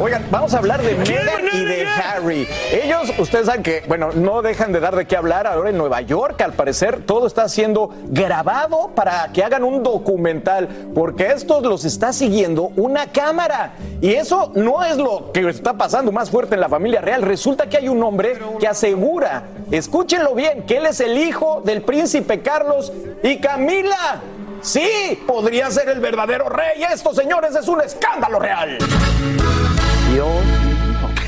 Oigan, 0.00 0.26
vamos 0.30 0.52
a 0.52 0.58
hablar 0.58 0.82
de 0.82 0.94
Meghan 0.94 1.44
y 1.52 1.64
de 1.64 1.86
Harry. 1.86 2.48
Ellos, 2.72 3.12
ustedes 3.18 3.46
saben 3.46 3.62
que, 3.62 3.84
bueno, 3.86 4.10
no 4.12 4.42
dejan 4.42 4.72
de 4.72 4.80
dar 4.80 4.96
de 4.96 5.06
qué 5.06 5.16
hablar 5.16 5.46
ahora 5.46 5.70
en 5.70 5.78
Nueva 5.78 6.00
York. 6.00 6.40
Al 6.42 6.54
parecer, 6.54 7.04
todo 7.06 7.26
está 7.26 7.48
siendo 7.48 7.90
grabado 8.06 8.90
para 8.94 9.30
que 9.32 9.44
hagan 9.44 9.62
un 9.62 9.84
documental, 9.84 10.68
porque 10.94 11.28
estos 11.28 11.62
los 11.62 11.84
está 11.84 12.12
siguiendo 12.12 12.72
una 12.76 13.12
cámara. 13.12 13.74
Y 14.00 14.14
eso 14.14 14.50
no 14.56 14.84
es 14.84 14.96
lo 14.96 15.30
que 15.32 15.48
está 15.48 15.74
pasando 15.74 16.10
más 16.10 16.30
fuerte 16.30 16.54
en 16.54 16.60
la 16.60 16.68
familia 16.68 17.00
real. 17.00 17.22
Resulta 17.22 17.68
que 17.68 17.76
hay 17.76 17.88
un 17.88 18.02
hombre 18.02 18.38
que 18.58 18.66
asegura, 18.66 19.44
escúchenlo 19.70 20.34
bien, 20.34 20.64
que 20.64 20.78
él 20.78 20.86
es 20.86 21.00
el 21.00 21.16
hijo 21.16 21.62
del 21.64 21.82
príncipe 21.82 22.40
Carlos 22.40 22.92
y 23.22 23.38
Camila. 23.38 24.20
Sí, 24.62 25.22
podría 25.26 25.70
ser 25.70 25.88
el 25.90 26.00
verdadero 26.00 26.48
rey. 26.48 26.82
Esto, 26.92 27.14
señores, 27.14 27.54
es 27.54 27.68
un 27.68 27.80
escándalo 27.82 28.40
real. 28.40 28.78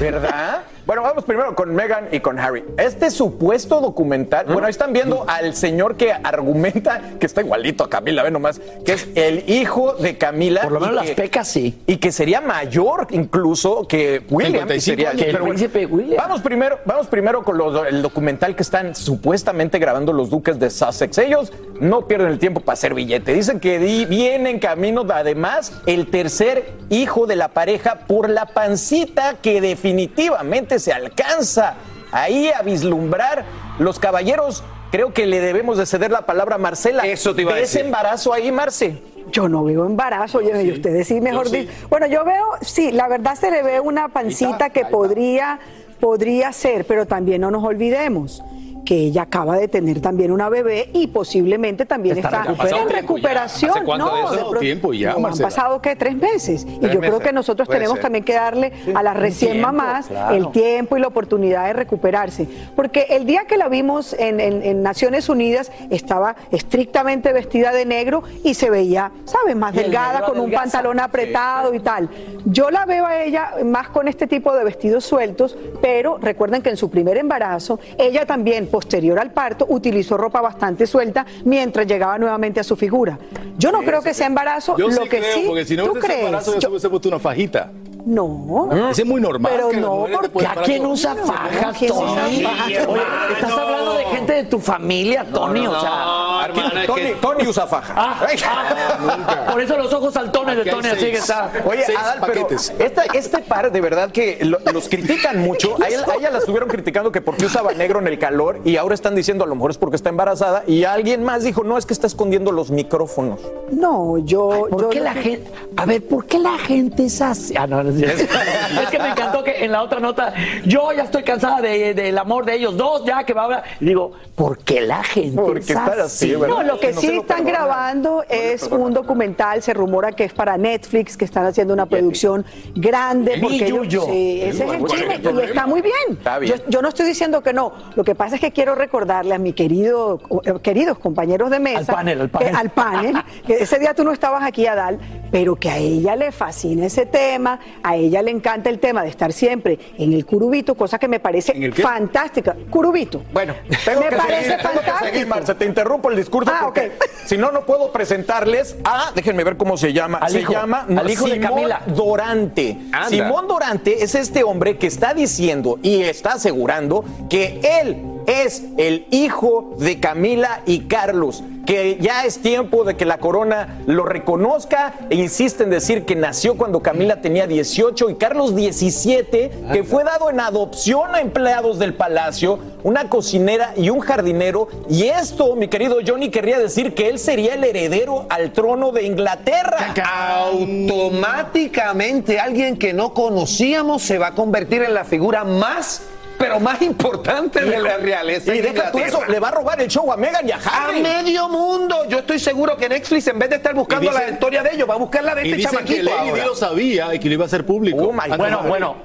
¿Verdad? 0.01 0.63
Bueno, 0.89 1.03
vamos 1.03 1.25
primero 1.25 1.55
con 1.55 1.75
Meghan 1.75 2.09
y 2.13 2.21
con 2.21 2.39
Harry. 2.39 2.65
Este 2.79 3.11
supuesto 3.11 3.83
documental, 3.83 4.47
bueno, 4.47 4.65
ahí 4.65 4.71
están 4.71 4.95
viendo 4.95 5.27
al 5.29 5.55
señor 5.55 5.97
que 5.97 6.13
argumenta 6.15 7.03
que 7.21 7.27
está 7.27 7.43
igualito 7.43 7.85
a 7.85 7.91
Camila, 7.91 8.23
ve 8.23 8.31
nomás, 8.31 8.59
que 8.87 8.93
es 8.95 9.07
el 9.15 9.45
hijo 9.51 9.93
de 9.93 10.17
Camila. 10.17 10.63
Por 10.63 10.73
lo 10.73 10.81
menos 10.81 10.95
las 10.95 11.11
pecas 11.11 11.47
sí. 11.47 11.79
Y 11.87 11.99
que 11.99 12.11
sería 12.11 12.41
mayor 12.41 13.07
incluso 13.11 13.87
que 13.87 14.23
William. 14.31 14.67
55 14.67 14.77
y 14.77 14.81
sería- 14.81 15.11
que 15.11 15.25
el 15.27 15.33
pero 15.33 15.45
bueno, 15.45 15.57
príncipe 15.59 15.85
William. 15.85 16.17
Vamos 16.17 16.41
primero, 16.41 16.79
vamos 16.87 17.07
primero 17.09 17.43
con 17.45 17.59
los- 17.59 17.87
el 17.87 18.01
documental 18.01 18.57
que 18.57 18.63
están 18.63 18.95
supuestamente 18.95 19.79
grabando 19.79 20.15
los 20.15 20.31
duques 20.31 20.59
de 20.59 20.71
Sussex. 20.71 21.19
Ellos 21.19 21.53
no 21.81 22.07
pierden 22.09 22.29
el 22.29 22.39
tiempo 22.39 22.61
para 22.61 22.73
hacer 22.73 22.95
billete. 22.95 23.35
Dicen 23.35 23.61
que 23.61 23.79
di- 23.79 24.07
viene 24.07 24.49
en 24.49 24.59
camino, 24.59 25.05
además, 25.13 25.83
el 25.85 26.07
tercer 26.11 26.73
hijo 26.89 27.27
de 27.27 27.37
la 27.37 27.49
pareja 27.49 28.07
por 28.07 28.31
la 28.31 28.47
pancita 28.47 29.35
que 29.43 29.61
definitivamente 29.61 30.78
se 30.79 30.93
alcanza 30.93 31.75
ahí 32.13 32.49
a 32.49 32.63
vislumbrar. 32.63 33.45
Los 33.79 33.99
caballeros, 33.99 34.65
creo 34.91 35.13
que 35.13 35.27
le 35.27 35.41
debemos 35.41 35.79
de 35.79 35.87
ceder 35.87 36.11
la 36.11 36.23
palabra 36.23 36.57
a 36.57 36.59
Marcela. 36.59 37.07
Eso 37.07 37.35
te 37.35 37.43
iba 37.43 37.53
a 37.53 37.55
¿Ves 37.55 37.73
decir. 37.73 37.87
embarazo 37.87 38.33
ahí, 38.33 38.51
Marce? 38.51 39.03
Yo 39.31 39.49
no 39.49 39.65
veo 39.65 39.85
embarazo, 39.85 40.39
oye, 40.39 40.63
y 40.63 40.73
ustedes 40.73 41.07
sí, 41.07 41.21
mejor 41.21 41.51
dicho. 41.51 41.71
Bueno, 41.91 42.07
yo 42.07 42.25
veo, 42.25 42.47
sí, 42.63 42.93
la 42.93 43.09
verdad 43.09 43.35
se 43.35 43.51
le 43.51 43.63
ve 43.63 43.79
una 43.79 44.09
pancita 44.09 44.71
que 44.71 44.87
podría, 44.87 45.59
podría 46.01 46.51
ser, 46.53 46.87
pero 46.87 47.07
también 47.07 47.43
no 47.43 47.51
nos 47.51 47.63
olvidemos 47.63 48.43
que 48.89 48.95
ella 48.95 49.21
acaba 49.23 49.59
de 49.59 49.69
tener 49.69 50.01
también 50.01 50.33
una 50.33 50.49
bebé 50.49 50.89
y 50.95 51.09
posiblemente 51.09 51.85
también 51.85 52.17
Está 52.17 52.47
en 52.47 52.89
recuperación. 52.89 53.71
¿Hace 53.73 53.85
cuánto 53.85 54.07
no, 54.07 54.17
de 54.17 54.23
eso? 54.23 54.45
de 54.47 54.51
pro- 54.51 54.61
Tiempo 54.61 54.95
ya, 54.95 55.13
no, 55.13 55.27
han 55.29 55.37
pasado 55.37 55.83
¿qué? 55.83 55.95
tres 55.95 56.17
meses. 56.17 56.67
y 56.67 56.89
yo 56.89 56.99
creo 57.01 57.19
que 57.19 57.31
nosotros 57.35 57.67
Puede 57.69 57.81
tenemos 57.81 57.97
ser. 57.97 58.03
también 58.05 58.25
que 58.25 58.33
darle 58.33 58.73
a 58.95 59.03
las 59.03 59.15
recién 59.15 59.53
tiempo, 59.53 59.67
mamás 59.73 60.07
claro. 60.07 60.35
el 60.35 60.51
tiempo 60.53 60.97
y 60.97 61.01
la 61.01 61.09
oportunidad 61.09 61.67
de 61.67 61.75
recuperarse. 61.75 62.49
Porque 62.75 63.09
el 63.11 63.27
día 63.27 63.45
que 63.47 63.59
la 63.59 63.69
vimos 63.69 64.15
en, 64.19 64.41
en- 64.41 64.63
en 64.63 64.83
Naciones 64.83 65.29
Unidas 65.29 65.71
estaba 65.91 66.37
estrictamente 66.51 67.35
vestida 67.35 67.73
de 67.73 67.85
negro 67.85 68.23
y 68.43 68.55
se 68.55 68.71
veía, 68.71 69.13
¿sabes? 69.27 69.55
Más 69.55 69.75
Y 69.75 69.81
delgada, 69.81 70.23
con 70.23 70.41
un 70.41 70.51
pantalón 70.51 70.99
apretado 70.99 71.75
y 71.75 71.81
tal. 71.81 72.09
Yo 72.47 72.71
la 72.71 72.87
veo 72.87 73.05
a 73.05 73.23
ella 73.23 73.51
más 73.67 73.91
con 73.91 74.09
este 74.09 74.27
tipo 74.27 74.55
de 74.55 74.65
vestidos 74.65 75.05
sueltos, 75.05 75.59
pero 75.83 76.17
recuerden 76.17 76.63
que 76.63 76.71
en 76.71 76.79
su 76.79 76.89
primer 76.89 77.19
embarazo, 77.19 77.79
ella 77.99 78.25
también, 78.25 78.67
posterior 78.79 79.19
al 79.19 79.33
parto, 79.33 79.67
utilizó 79.69 80.17
ropa 80.17 80.41
bastante 80.41 80.87
suelta 80.87 81.27
mientras 81.45 81.85
llegaba 81.85 82.17
nuevamente 82.17 82.61
a 82.61 82.63
su 82.63 82.77
figura. 82.77 83.19
Yo 83.57 83.73
no 83.73 83.81
creo 83.81 84.01
que 84.01 84.15
sea 84.15 84.29
embarazo, 84.29 84.77
Yo 84.79 84.87
lo 84.87 85.03
sí 85.03 85.09
que 85.09 85.19
creo, 85.19 85.35
sí, 85.35 85.45
porque 85.49 85.65
si 85.65 85.77
no 85.77 85.87
¿tú 85.87 85.95
crees? 85.95 86.21
embarazo, 86.21 86.55
yo 86.55 86.61
se 86.61 86.69
hubiese 86.69 86.89
puesto 86.89 87.09
una 87.09 87.19
fajita. 87.19 87.73
No. 88.09 88.69
Ese 88.91 89.03
es 89.03 89.09
muy 89.09 89.21
normal. 89.21 89.53
Pero 89.55 89.69
que 89.69 89.77
no, 89.77 90.07
porque 90.33 90.47
¿A 90.47 90.55
quién 90.63 90.85
usa 90.87 91.15
fajas, 91.15 91.77
¿Quién 91.79 91.93
usa 91.93 92.23
Tony? 92.25 92.45
Oye, 92.47 93.03
estás 93.35 93.53
hablando 93.53 93.95
de 93.95 94.05
gente 94.05 94.33
de 94.33 94.45
tu 94.45 94.59
familia, 94.59 95.27
Tony, 95.31 95.67
o 95.67 95.79
sea. 95.81 96.49
Tony, 96.87 97.13
Tony 97.21 97.47
usa 97.47 97.67
faja. 97.67 97.93
Ah, 97.97 98.27
ah, 98.47 99.47
por 99.53 99.61
eso 99.61 99.77
los 99.77 99.93
ojos 99.93 100.15
saltones 100.15 100.57
de 100.57 100.65
Tony 100.71 100.89
así 100.89 101.07
que 101.07 101.19
está. 101.19 101.51
Oye, 101.67 101.85
Adal, 101.97 102.21
pero 102.27 102.49
esta- 102.79 103.05
este 103.13 103.39
par 103.41 103.71
de 103.71 103.81
verdad 103.81 104.11
que 104.11 104.39
lo- 104.43 104.59
los 104.73 104.89
critican 104.89 105.41
mucho. 105.43 105.77
A, 105.83 105.89
él- 105.89 106.01
a 106.11 106.15
ella 106.15 106.31
la 106.31 106.39
estuvieron 106.39 106.69
criticando 106.69 107.13
que 107.13 107.21
porque 107.21 107.45
usaba 107.45 107.73
negro 107.75 107.99
en 107.99 108.07
el 108.07 108.19
calor 108.19 108.61
y 108.65 108.77
ahora 108.77 108.95
están 108.95 109.15
diciendo 109.15 109.45
a 109.45 109.47
lo 109.47 109.55
mejor 109.55 109.71
es 109.73 109.79
porque 109.79 109.97
está 109.97 110.09
embarazada 110.09 110.63
y 110.67 110.85
alguien 110.85 111.23
más 111.25 111.43
dijo 111.45 111.63
no 111.65 111.77
es 111.77 111.85
que 111.85 111.93
está 111.93 112.07
escondiendo 112.07 112.53
los 112.53 112.71
micrófonos. 112.71 113.41
No, 113.71 114.17
yo. 114.19 114.67
¿Por 114.71 114.81
yo 114.83 114.89
qué 114.91 115.01
la 115.01 115.13
gente? 115.15 115.51
A 115.77 115.85
ver, 115.85 116.07
¿por 116.07 116.25
qué 116.25 116.39
la 116.39 116.57
gente 116.59 117.05
es 117.05 117.21
así? 117.21 117.55
Ah, 117.59 117.67
no, 117.67 117.83
no, 117.83 117.91
es 118.83 118.89
que 118.91 118.99
me 118.99 119.09
encantó 119.11 119.43
que 119.45 119.65
en 119.65 119.73
la 119.73 119.83
otra 119.83 120.01
nota, 120.01 120.33
yo 120.65 120.93
ya 120.93 121.03
estoy 121.05 121.23
cansada 121.23 121.61
de- 121.61 121.95
del 121.95 122.17
amor 122.19 122.45
de 122.45 122.55
ellos 122.55 122.77
dos, 122.77 123.05
ya 123.05 123.25
que 123.25 123.33
va 123.35 123.43
a 123.43 123.45
hablar. 123.45 123.65
Y 123.81 123.87
digo, 123.87 124.13
¿por 124.35 124.59
qué 124.59 124.81
la 124.81 125.03
gente 125.03 125.41
Porque 125.41 125.73
así? 125.73 126.01
así, 126.01 126.31
¿verdad? 126.37 126.49
No, 126.49 126.63
lo 126.63 126.81
que 126.81 126.93
No 126.93 127.01
sí 127.01 127.09
están 127.19 127.45
grabando 127.45 128.25
es 128.29 128.65
un 128.65 128.93
documental, 128.93 129.63
se 129.63 129.75
rumora 129.75 130.13
que 130.13 130.25
es 130.25 130.33
para 130.33 130.57
Netflix, 130.57 131.17
que 131.17 131.25
están 131.25 131.45
haciendo 131.47 131.75
una 131.75 131.87
producción 131.87 132.45
grande. 132.75 133.37
Mi 133.37 133.43
Porque 133.43 133.67
ellos- 133.67 133.89
Yuyo. 133.89 134.03
sí, 134.07 134.41
ese 134.43 134.65
es 134.65 134.73
el 134.73 134.79
¿cuál 134.79 134.93
es 134.93 134.93
el 134.93 134.99
chisme 134.99 135.15
y 135.15 135.19
problema? 135.19 135.49
está 135.49 135.67
muy 135.67 135.83
bien. 135.83 135.95
Está 136.11 136.39
bien. 136.39 136.55
Yo, 136.57 136.65
yo 136.69 136.83
no 136.83 136.89
estoy 136.89 137.07
diciendo 137.07 137.43
que 137.43 137.53
no. 137.53 137.73
Lo 137.95 138.05
que 138.05 138.15
pasa 138.15 138.35
es 138.37 138.41
que 138.41 138.53
quiero 138.53 138.75
recordarle 138.75 139.35
a 139.35 139.39
mi 139.39 139.53
querido, 139.53 140.21
eh, 140.45 140.55
queridos 140.63 140.99
compañeros 140.99 141.51
de 141.51 141.59
mesa. 141.61 141.79
Al 141.81 141.87
panel, 141.87 142.21
al 142.23 142.27
que- 142.31 142.39
panel. 142.39 142.57
al 142.57 142.71
panel, 142.71 143.17
que 143.47 143.55
ese 143.55 143.79
día 143.79 143.95
tú 143.95 144.05
no 144.05 144.13
estabas 144.13 144.43
aquí, 144.45 144.67
Adal, 144.67 144.99
pero 145.31 145.57
que 145.57 145.71
a 145.71 145.77
ella 145.79 146.17
le 146.17 146.33
fascina 146.33 146.87
ese 146.87 147.07
tema, 147.07 147.59
a 147.89 147.97
ella 147.97 148.21
le 148.23 148.31
encanta 148.31 148.69
el 148.69 148.79
tema 148.79 149.03
de 149.03 149.09
estar 149.09 149.33
siempre 149.33 149.79
en 149.97 150.13
el 150.13 150.27
curubito, 150.27 150.75
cosa 150.75 150.99
que 150.99 151.09
me 151.09 151.21
parece 151.21 151.73
fantástica. 151.73 152.55
Curubito. 152.69 153.23
Bueno, 153.33 153.55
tengo 153.85 154.01
me 154.01 154.09
que 154.11 154.17
parece 154.17 154.43
seguir, 154.45 154.57
tengo 154.59 154.75
que 154.75 154.81
seguir, 154.81 154.93
fantástico. 154.93 155.29
Marce, 155.29 155.55
te 155.55 155.65
interrumpo 155.65 156.11
el 156.11 156.17
discurso 156.17 156.51
Ah, 156.55 156.61
porque 156.65 156.93
ok. 156.97 157.05
si 157.25 157.39
no, 157.39 157.51
no 157.51 157.65
puedo 157.65 157.91
presentarles 157.93 158.77
a, 158.85 159.13
déjenme 159.15 159.43
ver 159.45 159.57
cómo 159.57 159.77
se 159.79 159.93
llama, 159.93 160.19
Al 160.19 160.31
se 160.31 160.41
hijo, 160.41 160.53
llama 160.53 160.87
al 160.89 161.11
hijo 161.11 161.25
de 161.27 161.35
Simón 161.35 161.49
Camila. 161.49 161.83
Dorante. 161.87 162.77
Anda. 162.93 163.09
Simón 163.09 163.49
Dorante 163.49 164.03
es 164.03 164.15
este 164.15 164.45
hombre 164.45 164.77
que 164.77 164.87
está 164.87 165.15
diciendo 165.15 165.79
y 165.83 166.03
está 166.03 166.35
asegurando 166.35 167.05
que 167.31 167.61
él 167.81 168.03
es 168.29 168.63
el 168.77 169.07
hijo 169.11 169.75
de 169.79 169.99
Camila 170.01 170.61
y 170.67 170.81
Carlos, 170.81 171.43
que 171.67 171.97
ya 171.99 172.25
es 172.25 172.43
tiempo 172.43 172.85
de 172.85 172.95
que 172.95 173.07
la 173.07 173.17
corona 173.19 173.81
lo 173.87 174.05
reconozca 174.05 174.93
e 175.09 175.15
insiste 175.17 175.65
en 175.65 175.71
decir 175.71 176.05
que 176.05 176.15
nació 176.15 176.59
cuando 176.59 176.81
Camila 176.81 177.23
tenía 177.23 177.47
18 177.47 178.11
y 178.11 178.17
Carlos 178.17 178.55
17, 178.55 179.51
que 179.73 179.83
fue 179.83 180.05
dado 180.05 180.29
en 180.29 180.41
adopción 180.41 181.15
a 181.15 181.21
empleados 181.21 181.79
del 181.79 181.95
palacio, 181.95 182.59
una 182.83 183.09
cocinera 183.09 183.73
y 183.77 183.89
un 183.89 184.01
jardinero. 184.01 184.69
Y 184.91 185.05
esto, 185.05 185.57
mi 185.57 185.69
querido 185.69 185.97
Johnny, 186.07 186.31
querría 186.31 186.59
decir 186.59 186.95
que 186.95 187.09
él 187.09 187.19
sería 187.19 187.55
el 187.55 187.65
heredero 187.65 188.27
al 188.29 188.53
trono 188.53 188.93
de 188.93 189.05
Inglaterra. 189.05 189.95
Automáticamente 190.05 192.39
alguien 192.39 192.79
que 192.79 192.93
no 192.93 193.15
conocíamos 193.15 194.03
se 194.03 194.19
va 194.19 194.27
a 194.29 194.35
convertir 194.35 194.83
en 194.83 194.93
la 194.93 195.05
figura 195.05 195.45
más, 195.45 196.03
pero 196.39 196.61
más 196.61 196.81
importante 196.83 197.61
de 197.65 197.79
la 197.81 197.97
realeza. 197.99 198.55
Y 198.55 198.61
deja 198.61 198.91
tú 198.93 198.99
eso, 198.99 199.25
le 199.27 199.41
va 199.41 199.49
a 199.49 199.53
robar 199.53 199.81
el 199.83 199.89
show 199.89 200.11
a 200.13 200.17
Meghan 200.17 200.49
y 200.49 200.53
a 200.53 200.57
A 200.57 200.87
Harry. 200.87 201.03
medio 201.03 201.49
mundo. 201.49 202.07
Yo 202.09 202.19
estoy 202.19 202.39
seguro 202.39 202.77
que 202.77 202.89
Netflix, 202.89 203.27
en 203.27 203.39
vez 203.39 203.51
de 203.51 203.57
estar 203.57 203.75
buscando 203.75 204.09
dicen- 204.11 204.27
la 204.27 204.33
historia 204.33 204.63
de 204.63 204.75
ellos, 204.75 204.89
va 204.89 204.95
a 204.95 204.99
buscar 204.99 205.25
la 205.25 205.35
de 205.35 205.43
Y 205.47 205.51
este 205.53 205.57
dicen 205.57 205.71
que 205.85 205.95
chamaquito. 205.97 206.17
Lady 206.17 206.29
ahora. 206.31 206.47
lo 206.47 206.55
sabía 206.55 207.15
y 207.15 207.19
que 207.19 207.29
lo 207.29 207.35
iba 207.35 207.45
a 207.45 207.47
hacer 207.47 207.67
público. 207.67 207.99
Oh, 207.99 208.37
Bueno, 208.37 208.63
bueno, 208.63 208.97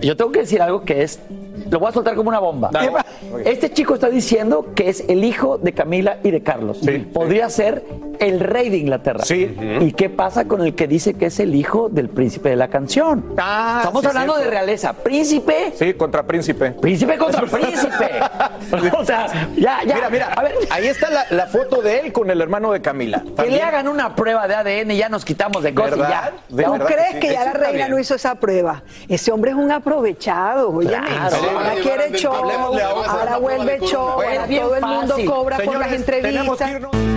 yo 0.00 0.16
tengo 0.16 0.30
que 0.32 0.40
decir 0.40 0.60
algo 0.62 0.84
que 0.84 1.02
es. 1.02 1.18
Lo 1.72 1.78
voy 1.80 1.88
a 1.88 1.92
soltar 1.92 2.14
como 2.14 2.28
una 2.28 2.38
bomba. 2.38 2.70
Este 3.46 3.72
chico 3.72 3.94
está 3.94 4.10
diciendo 4.10 4.66
que 4.74 4.90
es 4.90 5.04
el 5.08 5.24
hijo 5.24 5.56
de 5.56 5.72
Camila 5.72 6.18
y 6.22 6.30
de 6.30 6.42
Carlos. 6.42 6.80
Podría 7.14 7.48
ser 7.48 7.82
el 8.18 8.40
rey 8.40 8.68
de 8.68 8.76
Inglaterra. 8.76 9.24
Sí. 9.24 9.56
¿Y 9.80 9.92
qué 9.92 10.10
pasa 10.10 10.44
con 10.44 10.60
el 10.60 10.74
que 10.74 10.86
dice 10.86 11.14
que 11.14 11.26
es 11.26 11.40
el 11.40 11.54
hijo 11.54 11.88
del 11.88 12.10
príncipe 12.10 12.50
de 12.50 12.56
la 12.56 12.68
canción? 12.68 13.32
Ah, 13.38 13.76
Estamos 13.78 14.02
sí, 14.02 14.06
hablando 14.08 14.36
de 14.36 14.50
realeza. 14.50 14.92
Príncipe, 14.92 15.72
Sí, 15.74 15.94
contra 15.94 16.24
príncipe. 16.24 16.72
príncipe 16.72 17.16
contra 17.16 17.46
príncipe. 17.46 18.10
o 18.98 19.04
sea, 19.04 19.26
ya, 19.56 19.78
ya. 19.86 19.94
Mira, 19.94 20.10
mira, 20.10 20.26
A 20.36 20.42
ver, 20.42 20.54
ahí 20.68 20.86
está 20.88 21.08
la, 21.10 21.24
la 21.30 21.46
foto 21.46 21.80
de 21.80 22.00
él 22.00 22.12
con 22.12 22.30
el 22.30 22.40
hermano 22.42 22.70
de 22.72 22.82
Camila. 22.82 23.24
que 23.36 23.50
le 23.50 23.62
hagan 23.62 23.88
una 23.88 24.14
prueba 24.14 24.46
de 24.46 24.56
ADN 24.56 24.90
y 24.90 24.98
ya 24.98 25.08
nos 25.08 25.24
quitamos 25.24 25.62
de 25.62 25.72
cosas 25.74 25.96
ya. 25.98 26.32
De 26.50 26.64
¿No 26.64 26.72
verdad 26.72 26.86
crees 26.86 27.12
sí. 27.14 27.20
que, 27.20 27.32
ya 27.32 27.46
la 27.46 27.52
reina 27.54 27.88
no 27.88 27.98
hizo 27.98 28.14
esa 28.14 28.34
prueba? 28.34 28.82
Ese 29.08 29.32
hombre 29.32 29.52
es 29.52 29.56
un 29.56 29.72
aprovechado, 29.72 30.70
oye. 30.70 30.88
Claro. 30.90 31.36
Ahora 31.62 31.80
quiere 31.80 32.18
show, 32.18 32.34
hablemosle 32.34 32.82
ahora, 32.82 33.38
vuelve 33.38 33.78
show, 33.80 34.08
ahora 34.08 34.46
todo 34.46 34.76
el 34.76 34.84
mundo 34.84 35.08
fácil. 35.08 35.26
cobra 35.26 35.58
por 35.58 35.78
las 35.78 35.90
Señores, 35.90 36.06
tenemos 36.06 36.58
que 36.58 36.64
entrevistas. 36.64 37.12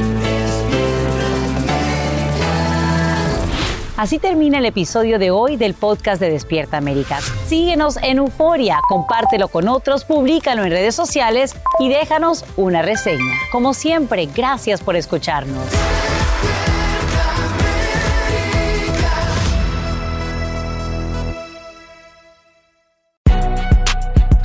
Así 3.98 4.20
termina 4.20 4.58
el 4.58 4.66
episodio 4.66 5.20
de 5.20 5.32
hoy 5.32 5.56
del 5.56 5.74
podcast 5.74 6.20
de 6.20 6.30
Despierta 6.30 6.76
América. 6.76 7.20
Síguenos 7.48 7.98
en 8.04 8.18
Euforia, 8.18 8.82
compártelo 8.90 9.48
con 9.48 9.70
otros, 9.70 10.04
públicalo 10.04 10.66
en 10.66 10.72
redes 10.72 10.96
sociales 10.96 11.56
y 11.80 11.88
déjanos 11.88 12.44
una 12.58 12.82
reseña. 12.82 13.34
Como 13.54 13.74
siempre, 13.74 14.28
gracias 14.36 14.82
por 14.82 14.98
escucharnos. 14.98 15.66